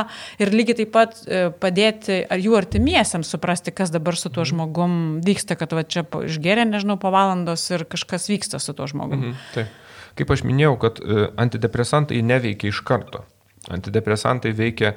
ir 0.41 0.53
lygiai 0.55 0.81
taip 0.81 0.93
pat 0.95 1.21
e, 1.27 1.43
padėti 1.63 2.23
ar 2.25 2.41
jų 2.41 2.57
artimiesiams 2.59 3.31
suprasti, 3.35 3.75
kas 3.77 3.93
dabar 3.95 4.19
su 4.19 4.33
tuo 4.33 4.45
mhm. 4.45 4.51
žmogum 4.53 4.97
vyksta, 5.27 5.59
kad 5.61 5.75
va 5.77 5.85
čia 5.85 6.07
išgeria, 6.25 6.67
nežinau, 6.69 6.97
po 7.01 7.13
valandos 7.15 7.67
ir 7.75 7.85
kažkas 7.91 8.31
vyksta 8.33 8.63
su 8.63 8.75
tuo 8.77 8.89
žmogum. 8.91 9.31
Mhm, 9.31 9.47
taip. 9.57 9.79
Kaip 10.19 10.33
aš 10.35 10.43
minėjau, 10.49 10.75
kad 10.83 10.99
e, 11.01 11.31
antidepresantai 11.41 12.19
neveikia 12.27 12.73
iš 12.73 12.83
karto. 12.87 13.25
Antidepresantai 13.71 14.55
veikia 14.57 14.95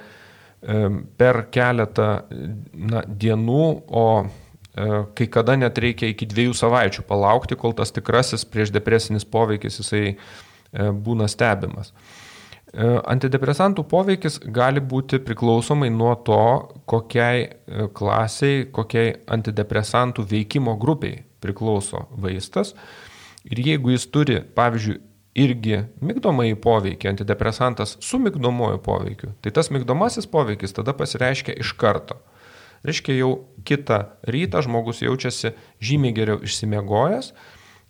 per 1.20 1.42
keletą 1.52 2.06
na, 2.72 3.02
dienų, 3.04 3.64
o 3.92 4.04
kai 5.13 5.28
kada 5.30 5.55
net 5.59 5.78
reikia 5.78 6.09
iki 6.09 6.26
dviejų 6.30 6.55
savaičių 6.57 7.05
palaukti, 7.05 7.57
kol 7.59 7.76
tas 7.78 7.93
tikrasis 7.93 8.45
prieš 8.49 8.71
depresinis 8.74 9.26
poveikis 9.26 9.78
jisai 9.82 10.03
e, 10.09 10.15
būna 10.89 11.28
stebimas. 11.30 11.91
E, 12.74 12.88
antidepresantų 13.13 13.86
poveikis 13.91 14.39
gali 14.55 14.82
būti 14.82 15.21
priklausomai 15.21 15.91
nuo 15.93 16.15
to, 16.26 16.41
kokiai 16.89 17.45
klasiai, 17.93 18.65
kokiai 18.74 19.13
antidepresantų 19.38 20.26
veikimo 20.34 20.74
grupiai 20.82 21.21
priklauso 21.43 22.07
vaistas. 22.17 22.74
Ir 23.45 23.59
jeigu 23.61 23.93
jis 23.93 24.07
turi, 24.09 24.39
pavyzdžiui, 24.57 24.97
irgi 25.38 25.84
migdomąjį 26.01 26.57
poveikį, 26.61 27.13
antidepresantas 27.13 27.97
su 28.05 28.19
migdomuoju 28.21 28.82
poveikiu, 28.86 29.34
tai 29.41 29.53
tas 29.53 29.69
migdomasis 29.74 30.30
poveikis 30.30 30.74
tada 30.78 30.93
pasireiškia 30.97 31.57
iš 31.61 31.74
karto. 31.78 32.17
Reiškia, 32.84 33.16
jau 33.16 33.34
kitą 33.64 34.04
rytą 34.28 34.62
žmogus 34.66 35.02
jaučiasi 35.04 35.54
žymiai 35.84 36.16
geriau 36.16 36.42
išsimiegojęs 36.44 37.32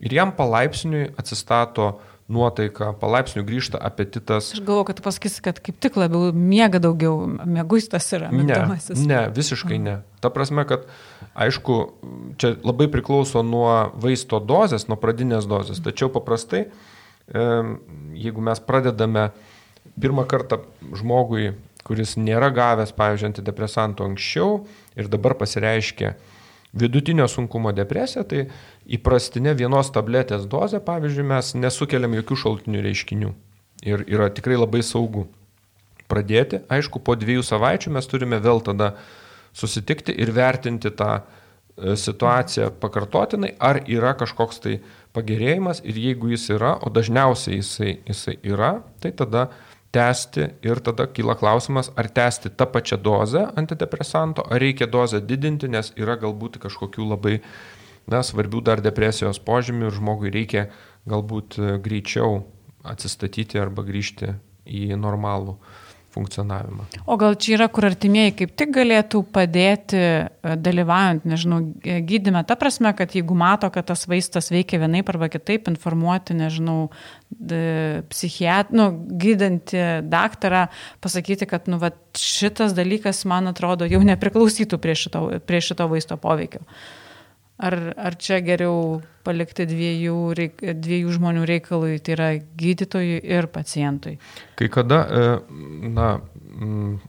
ir 0.03 0.13
jam 0.13 0.33
palaipsniui 0.37 1.13
atsistato 1.17 1.95
nuotaika, 2.31 2.93
palaipsniui 3.01 3.43
grįžta 3.47 3.79
apetitas. 3.83 4.51
Aš 4.55 4.61
galvoju, 4.63 4.87
kad 4.87 4.99
tu 4.99 5.05
pasakysi, 5.05 5.41
kad 5.43 5.59
kaip 5.63 5.79
tik 5.83 5.97
labiau 5.99 6.31
miega 6.35 6.79
daugiau, 6.83 7.25
mėguistas 7.27 8.07
yra. 8.15 8.29
Ne, 8.31 8.59
ne, 9.03 9.19
visiškai 9.35 9.79
ne. 9.81 9.97
Ta 10.23 10.31
prasme, 10.33 10.63
kad 10.69 10.87
aišku, 11.33 11.79
čia 12.39 12.53
labai 12.63 12.87
priklauso 12.93 13.43
nuo 13.45 13.91
vaisto 13.99 14.39
dozės, 14.39 14.87
nuo 14.87 14.97
pradinės 14.99 15.49
dozės, 15.49 15.83
tačiau 15.83 16.09
paprastai, 16.13 16.67
jeigu 17.27 18.43
mes 18.43 18.63
pradedame 18.63 19.29
pirmą 19.99 20.25
kartą 20.29 20.63
žmogui, 20.95 21.53
kuris 21.83 22.15
nėra 22.15 22.47
gavęs, 22.55 22.95
pavyzdžiui, 22.95 23.33
antidepresantų 23.33 24.07
anksčiau 24.07 24.61
ir 24.99 25.09
dabar 25.11 25.35
pasireiškia 25.39 26.13
vidutinio 26.73 27.27
sunkumo 27.29 27.71
depresija, 27.75 28.23
tai 28.25 28.47
įprastinė 28.89 29.53
vienos 29.57 29.91
tabletės 29.93 30.47
dozė, 30.49 30.81
pavyzdžiui, 30.83 31.25
mes 31.29 31.53
nesukeliam 31.59 32.15
jokių 32.17 32.39
šaltinių 32.43 32.81
reiškinių. 32.87 33.33
Ir 33.85 34.05
yra 34.07 34.29
tikrai 34.33 34.57
labai 34.57 34.81
saugu 34.85 35.27
pradėti. 36.09 36.63
Aišku, 36.71 37.01
po 37.03 37.15
dviejų 37.19 37.43
savaičių 37.45 37.93
mes 37.97 38.09
turime 38.09 38.39
vėl 38.41 38.63
tada 38.65 38.93
susitikti 39.53 40.15
ir 40.17 40.33
vertinti 40.33 40.89
tą 40.97 41.11
e, 41.19 41.95
situaciją 41.99 42.71
pakartotinai, 42.81 43.53
ar 43.59 43.83
yra 43.85 44.15
kažkoks 44.17 44.63
tai 44.63 44.79
pagerėjimas 45.13 45.83
ir 45.85 45.99
jeigu 45.99 46.31
jis 46.33 46.49
yra, 46.55 46.73
o 46.81 46.89
dažniausiai 46.93 47.59
jisai, 47.59 47.97
jisai 48.07 48.39
yra, 48.41 48.79
tai 49.03 49.13
tada 49.13 49.51
tęsti 49.93 50.47
ir 50.65 50.81
tada 50.81 51.05
kyla 51.07 51.35
klausimas, 51.37 51.91
ar 51.95 52.09
tęsti 52.09 52.51
tą 52.57 52.65
pačią 52.73 52.97
dozę 52.97 53.45
antidepresanto, 53.59 54.45
ar 54.49 54.61
reikia 54.61 54.87
dozę 54.87 55.21
didinti, 55.21 55.69
nes 55.69 55.93
yra 55.99 56.17
galbūt 56.21 56.57
kažkokių 56.63 57.05
labai 57.11 57.37
na, 58.09 58.23
svarbių 58.25 58.63
dar 58.65 58.81
depresijos 58.81 59.39
požymių 59.39 59.89
ir 59.91 59.97
žmogui 59.99 60.33
reikia 60.33 60.67
galbūt 61.09 61.59
greičiau 61.85 62.41
atsistatyti 62.83 63.61
arba 63.61 63.85
grįžti 63.85 64.33
į 64.65 64.97
normalų 64.99 65.57
funkcionavimą. 66.13 66.85
O 67.05 67.17
gal 67.19 67.35
čia 67.39 67.55
yra, 67.57 67.67
kur 67.73 67.87
artimieji 67.89 68.35
kaip 68.41 68.53
tik 68.59 68.73
galėtų 68.75 69.23
padėti 69.33 69.99
e, 69.99 70.55
dalyvaujant, 70.63 71.25
nežinau, 71.29 71.59
gydime, 71.83 72.43
ta 72.47 72.57
prasme, 72.59 72.93
kad 72.97 73.15
jeigu 73.17 73.37
mato, 73.37 73.69
kad 73.73 73.87
tas 73.89 74.05
vaistas 74.09 74.51
veikia 74.53 74.81
vienaip 74.83 75.09
arba 75.13 75.29
kitaip, 75.33 75.69
informuoti, 75.71 76.37
nežinau, 76.37 76.79
psichiat, 78.13 78.73
nu, 78.75 78.89
gydantį 79.21 79.85
daktarą, 80.09 80.67
pasakyti, 81.03 81.49
kad, 81.49 81.69
nu, 81.71 81.79
va, 81.81 81.93
šitas 82.17 82.75
dalykas, 82.77 83.23
man 83.29 83.49
atrodo, 83.51 83.87
jau 83.89 84.03
nepriklausytų 84.05 84.79
prie 84.81 84.97
šito, 84.97 85.25
prie 85.47 85.63
šito 85.65 85.89
vaisto 85.91 86.19
poveikio. 86.21 86.61
Ar, 87.61 87.75
ar 88.01 88.15
čia 88.17 88.39
geriau 88.41 89.03
palikti 89.23 89.67
dviejų, 89.69 90.15
reik, 90.35 90.63
dviejų 90.83 91.11
žmonių 91.19 91.43
reikalui, 91.47 91.99
tai 92.01 92.15
yra 92.15 92.29
gydytojui 92.59 93.19
ir 93.21 93.47
pacientui? 93.53 94.15
Kai 94.57 94.71
kada, 94.73 94.99
e, 95.05 95.27
na, 95.93 96.07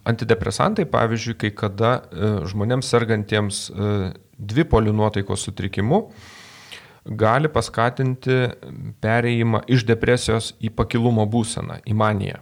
antidepresantai, 0.04 0.84
pavyzdžiui, 0.92 1.36
kai 1.40 1.50
kada 1.56 1.94
e, 1.96 2.30
žmonėms 2.52 2.92
sergantiems 2.92 3.64
e, 3.72 3.90
dvipolių 4.36 4.92
nuotaikos 5.00 5.48
sutrikimu 5.48 6.04
gali 7.04 7.50
paskatinti 7.52 8.38
pereimą 9.04 9.64
iš 9.68 9.84
depresijos 9.88 10.54
į 10.64 10.72
pakilumo 10.76 11.26
būseną, 11.28 11.80
į 11.84 11.96
maniją. 11.96 12.40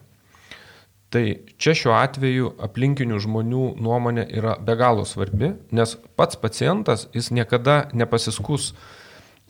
Tai 1.12 1.22
čia 1.60 1.74
šiuo 1.76 1.92
atveju 1.92 2.54
aplinkinių 2.64 3.18
žmonių 3.20 3.64
nuomonė 3.84 4.24
yra 4.32 4.56
be 4.64 4.76
galo 4.80 5.04
svarbi, 5.04 5.50
nes 5.76 5.92
pats 6.16 6.38
pacientas 6.40 7.04
jis 7.12 7.28
niekada 7.36 7.82
nepasiskus. 7.92 8.70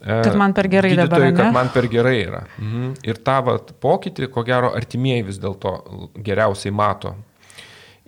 E, 0.03 0.17
kad 0.27 0.35
man 0.41 0.57
per 0.57 0.67
gerai 0.73 0.97
dabar. 0.99 1.29
Ne? 1.29 1.37
Kad 1.39 1.55
man 1.55 1.71
per 1.71 1.87
gerai 1.93 2.17
yra. 2.25 2.43
Mhm. 2.59 2.97
Ir 3.07 3.23
tą 3.23 3.39
vat, 3.47 3.71
pokytį, 3.85 4.27
ko 4.35 4.43
gero, 4.49 4.73
artimieji 4.75 5.29
vis 5.31 5.39
dėlto 5.43 5.77
geriausiai 6.19 6.75
mato. 6.75 7.15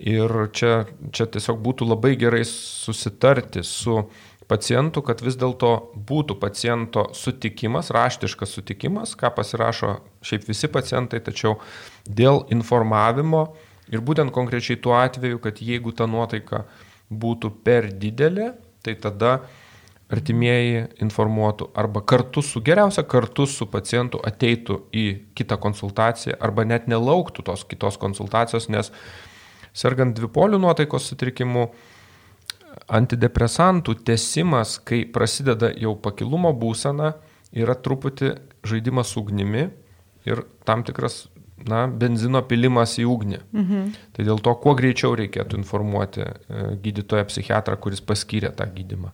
Ir 0.03 0.49
čia, 0.51 0.81
čia 1.15 1.29
tiesiog 1.31 1.61
būtų 1.63 1.87
labai 1.87 2.17
gerai 2.19 2.43
susitarti 2.49 3.63
su 3.63 4.01
pacientų, 4.51 5.01
kad 5.07 5.23
vis 5.23 5.37
dėlto 5.39 5.71
būtų 5.95 6.35
paciento 6.41 7.07
sutikimas, 7.15 7.89
raštiškas 7.95 8.59
sutikimas, 8.59 9.15
ką 9.15 9.31
pasirašo 9.39 9.95
šiaip 10.25 10.49
visi 10.51 10.69
pacientai, 10.69 11.23
tačiau 11.23 11.55
dėl 12.05 12.45
informavimo 12.53 13.47
ir 13.91 14.01
būtent 14.01 14.33
konkrečiai 14.33 14.79
tuo 14.81 14.95
atveju, 14.97 15.39
kad 15.41 15.61
jeigu 15.61 15.93
ta 15.93 16.07
nuotaika 16.09 16.65
būtų 17.09 17.51
per 17.65 17.91
didelė, 17.93 18.53
tai 18.85 18.95
tada 19.01 19.39
artimieji 20.13 20.85
informuotų 21.01 21.71
arba 21.77 22.01
kartu 22.05 22.43
su, 22.45 22.61
geriausia 22.61 23.03
kartu 23.09 23.47
su 23.49 23.65
pacientu 23.69 24.19
ateitų 24.21 24.77
į 24.93 25.05
kitą 25.37 25.57
konsultaciją 25.61 26.37
arba 26.45 26.65
net 26.65 26.85
nelauktų 26.89 27.45
tos 27.47 27.65
kitos 27.65 27.97
konsultacijos, 28.01 28.69
nes 28.69 28.91
sergant 29.73 30.13
dvipolių 30.17 30.61
nuotaikos 30.61 31.09
sutrikimu, 31.09 31.71
antidepresantų 32.91 33.95
tesimas, 34.05 34.77
kai 34.77 35.05
prasideda 35.09 35.71
jau 35.79 35.95
pakilumo 35.97 36.51
būsena, 36.53 37.15
yra 37.55 37.73
truputį 37.73 38.35
žaidimas 38.67 39.15
ugnimi 39.17 39.69
ir 40.27 40.43
tam 40.67 40.83
tikras 40.85 41.25
na, 41.63 41.85
benzino 41.87 42.41
pilimas 42.47 42.97
į 42.99 43.05
ugnį. 43.09 43.41
Mhm. 43.55 43.91
Tai 44.15 44.25
dėl 44.27 44.41
to 44.43 44.55
kuo 44.61 44.75
greičiau 44.77 45.15
reikėtų 45.17 45.59
informuoti 45.61 46.25
e, 46.25 46.33
gydytoją 46.83 47.27
psichiatrą, 47.29 47.77
kuris 47.81 48.03
paskyrė 48.05 48.51
tą 48.55 48.67
gydimą. 48.75 49.13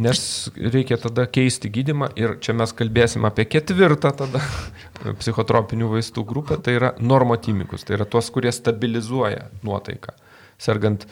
Nes 0.00 0.20
reikia 0.56 0.96
tada 0.96 1.26
keisti 1.28 1.68
gydimą 1.68 2.08
ir 2.16 2.38
čia 2.40 2.54
mes 2.56 2.72
kalbėsim 2.72 3.26
apie 3.28 3.44
ketvirtą 3.44 4.14
tada 4.16 4.40
psichotropinių 5.20 5.90
vaistų 5.96 6.24
grupę, 6.28 6.58
tai 6.64 6.78
yra 6.78 6.94
normotimikus, 7.00 7.84
tai 7.84 7.98
yra 7.98 8.08
tuos, 8.08 8.30
kurie 8.32 8.52
stabilizuoja 8.52 9.50
nuotaiką, 9.64 10.16
sergant 10.56 11.04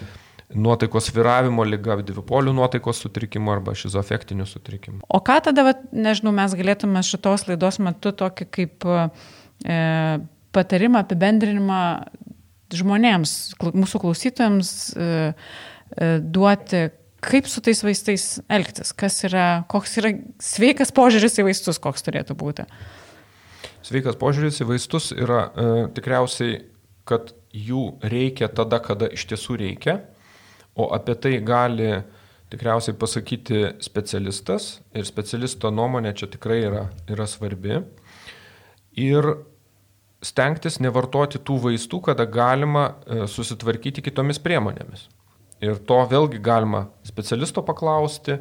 nuotaikos 0.53 1.11
viravimo 1.15 1.65
lyga, 1.65 1.97
dvipolių 2.05 2.53
nuotaikos 2.57 3.01
sutrikimu 3.05 3.53
arba 3.53 3.75
šizofektiniu 3.77 4.47
sutrikimu. 4.49 5.03
O 5.09 5.21
ką 5.25 5.39
tada, 5.49 5.75
nežinau, 5.93 6.33
mes 6.37 6.57
galėtume 6.57 7.03
šitos 7.07 7.47
laidos 7.49 7.81
metu 7.83 8.13
tokį 8.17 8.49
kaip 8.53 8.89
e, 8.89 9.07
patarimą, 9.63 11.03
apibendrinimą 11.05 11.83
žmonėms, 12.73 13.37
mūsų 13.61 14.01
klausytojams 14.03 14.73
e, 14.97 15.07
e, 15.37 16.09
duoti, 16.25 16.87
kaip 17.23 17.49
su 17.51 17.63
tais 17.65 17.83
vaistais 17.85 18.27
elgtis, 18.51 18.95
kas 18.97 19.21
yra, 19.29 19.47
koks 19.71 19.99
yra 20.01 20.15
sveikas 20.43 20.91
požiūris 20.97 21.39
į 21.39 21.47
vaistus, 21.51 21.81
koks 21.83 22.09
turėtų 22.09 22.37
būti. 22.41 22.67
Sveikas 23.85 24.17
požiūris 24.19 24.63
į 24.65 24.71
vaistus 24.73 25.11
yra 25.13 25.45
e, 25.45 25.69
tikriausiai, 25.95 26.63
kad 27.09 27.35
jų 27.53 27.99
reikia 28.09 28.49
tada, 28.49 28.81
kada 28.81 29.11
iš 29.13 29.27
tiesų 29.31 29.61
reikia 29.61 30.01
o 30.75 30.89
apie 30.95 31.15
tai 31.15 31.39
gali 31.45 32.03
tikriausiai 32.53 32.97
pasakyti 32.97 33.61
specialistas 33.85 34.81
ir 34.97 35.09
specialisto 35.09 35.71
nuomonė 35.73 36.15
čia 36.17 36.29
tikrai 36.33 36.61
yra, 36.67 36.85
yra 37.09 37.27
svarbi. 37.29 37.81
Ir 39.01 39.29
stengtis 40.23 40.79
nevartoti 40.83 41.41
tų 41.43 41.59
vaistų, 41.67 42.03
kada 42.09 42.27
galima 42.27 42.85
e, 42.89 43.25
susitvarkyti 43.31 44.05
kitomis 44.05 44.41
priemonėmis. 44.43 45.09
Ir 45.63 45.79
to 45.87 46.01
vėlgi 46.11 46.41
galima 46.43 46.87
specialisto 47.07 47.63
paklausti, 47.67 48.39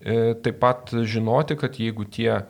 e, 0.00 0.36
taip 0.44 0.60
pat 0.62 0.92
žinoti, 0.92 1.56
kad 1.60 1.76
jeigu 1.80 2.08
tie 2.08 2.46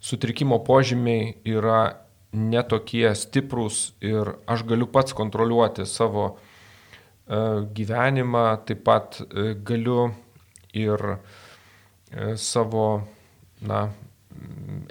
sutrikimo 0.00 0.60
požymiai 0.64 1.34
yra 1.48 2.02
netokie 2.36 3.08
stiprūs 3.16 3.96
ir 4.04 4.36
aš 4.50 4.66
galiu 4.68 4.88
pats 4.92 5.16
kontroliuoti 5.16 5.86
savo 5.88 6.34
E, 7.26 7.38
gyvenimą, 7.74 8.44
taip 8.66 8.84
pat 8.86 9.18
galiu 9.66 10.12
ir 10.78 11.00
savo 12.38 12.84
na, 13.66 13.80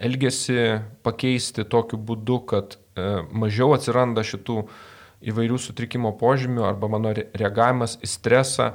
elgesį 0.03 0.65
pakeisti 1.06 1.64
tokiu 1.72 2.02
būdu, 2.10 2.41
kad 2.52 2.76
mažiau 2.95 3.73
atsiranda 3.76 4.23
šitų 4.23 4.61
įvairių 5.26 5.57
sutrikimo 5.59 6.13
požymių 6.19 6.65
arba 6.67 6.89
mano 6.91 7.13
reagavimas 7.15 7.97
į 8.03 8.09
stresą 8.09 8.73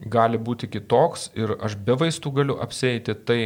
gali 0.00 0.38
būti 0.38 0.68
kitoks 0.68 1.30
ir 1.38 1.56
aš 1.64 1.78
be 1.80 1.96
vaistų 1.96 2.32
galiu 2.36 2.58
apsėti, 2.60 3.16
tai, 3.26 3.40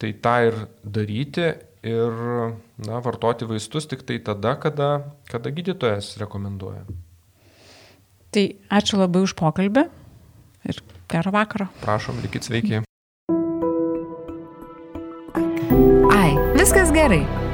tai 0.00 0.12
tą 0.24 0.36
ir 0.48 0.60
daryti 0.82 1.50
ir 1.86 2.22
na, 2.86 3.00
vartoti 3.04 3.48
vaistus 3.48 3.86
tik 3.90 4.06
tai 4.08 4.18
tada, 4.24 4.56
kada, 4.60 4.90
kada 5.30 5.52
gydytojas 5.52 6.16
rekomenduoja. 6.22 6.86
Tai 8.34 8.44
ačiū 8.72 9.00
labai 9.00 9.22
už 9.24 9.36
pokalbį 9.38 9.86
ir 10.66 10.82
gero 11.12 11.32
vakaro. 11.32 11.70
Prašom, 11.84 12.20
likit 12.24 12.48
sveiki. 12.48 12.82
Ai, 16.16 16.32
viskas 16.56 16.92
gerai. 16.96 17.45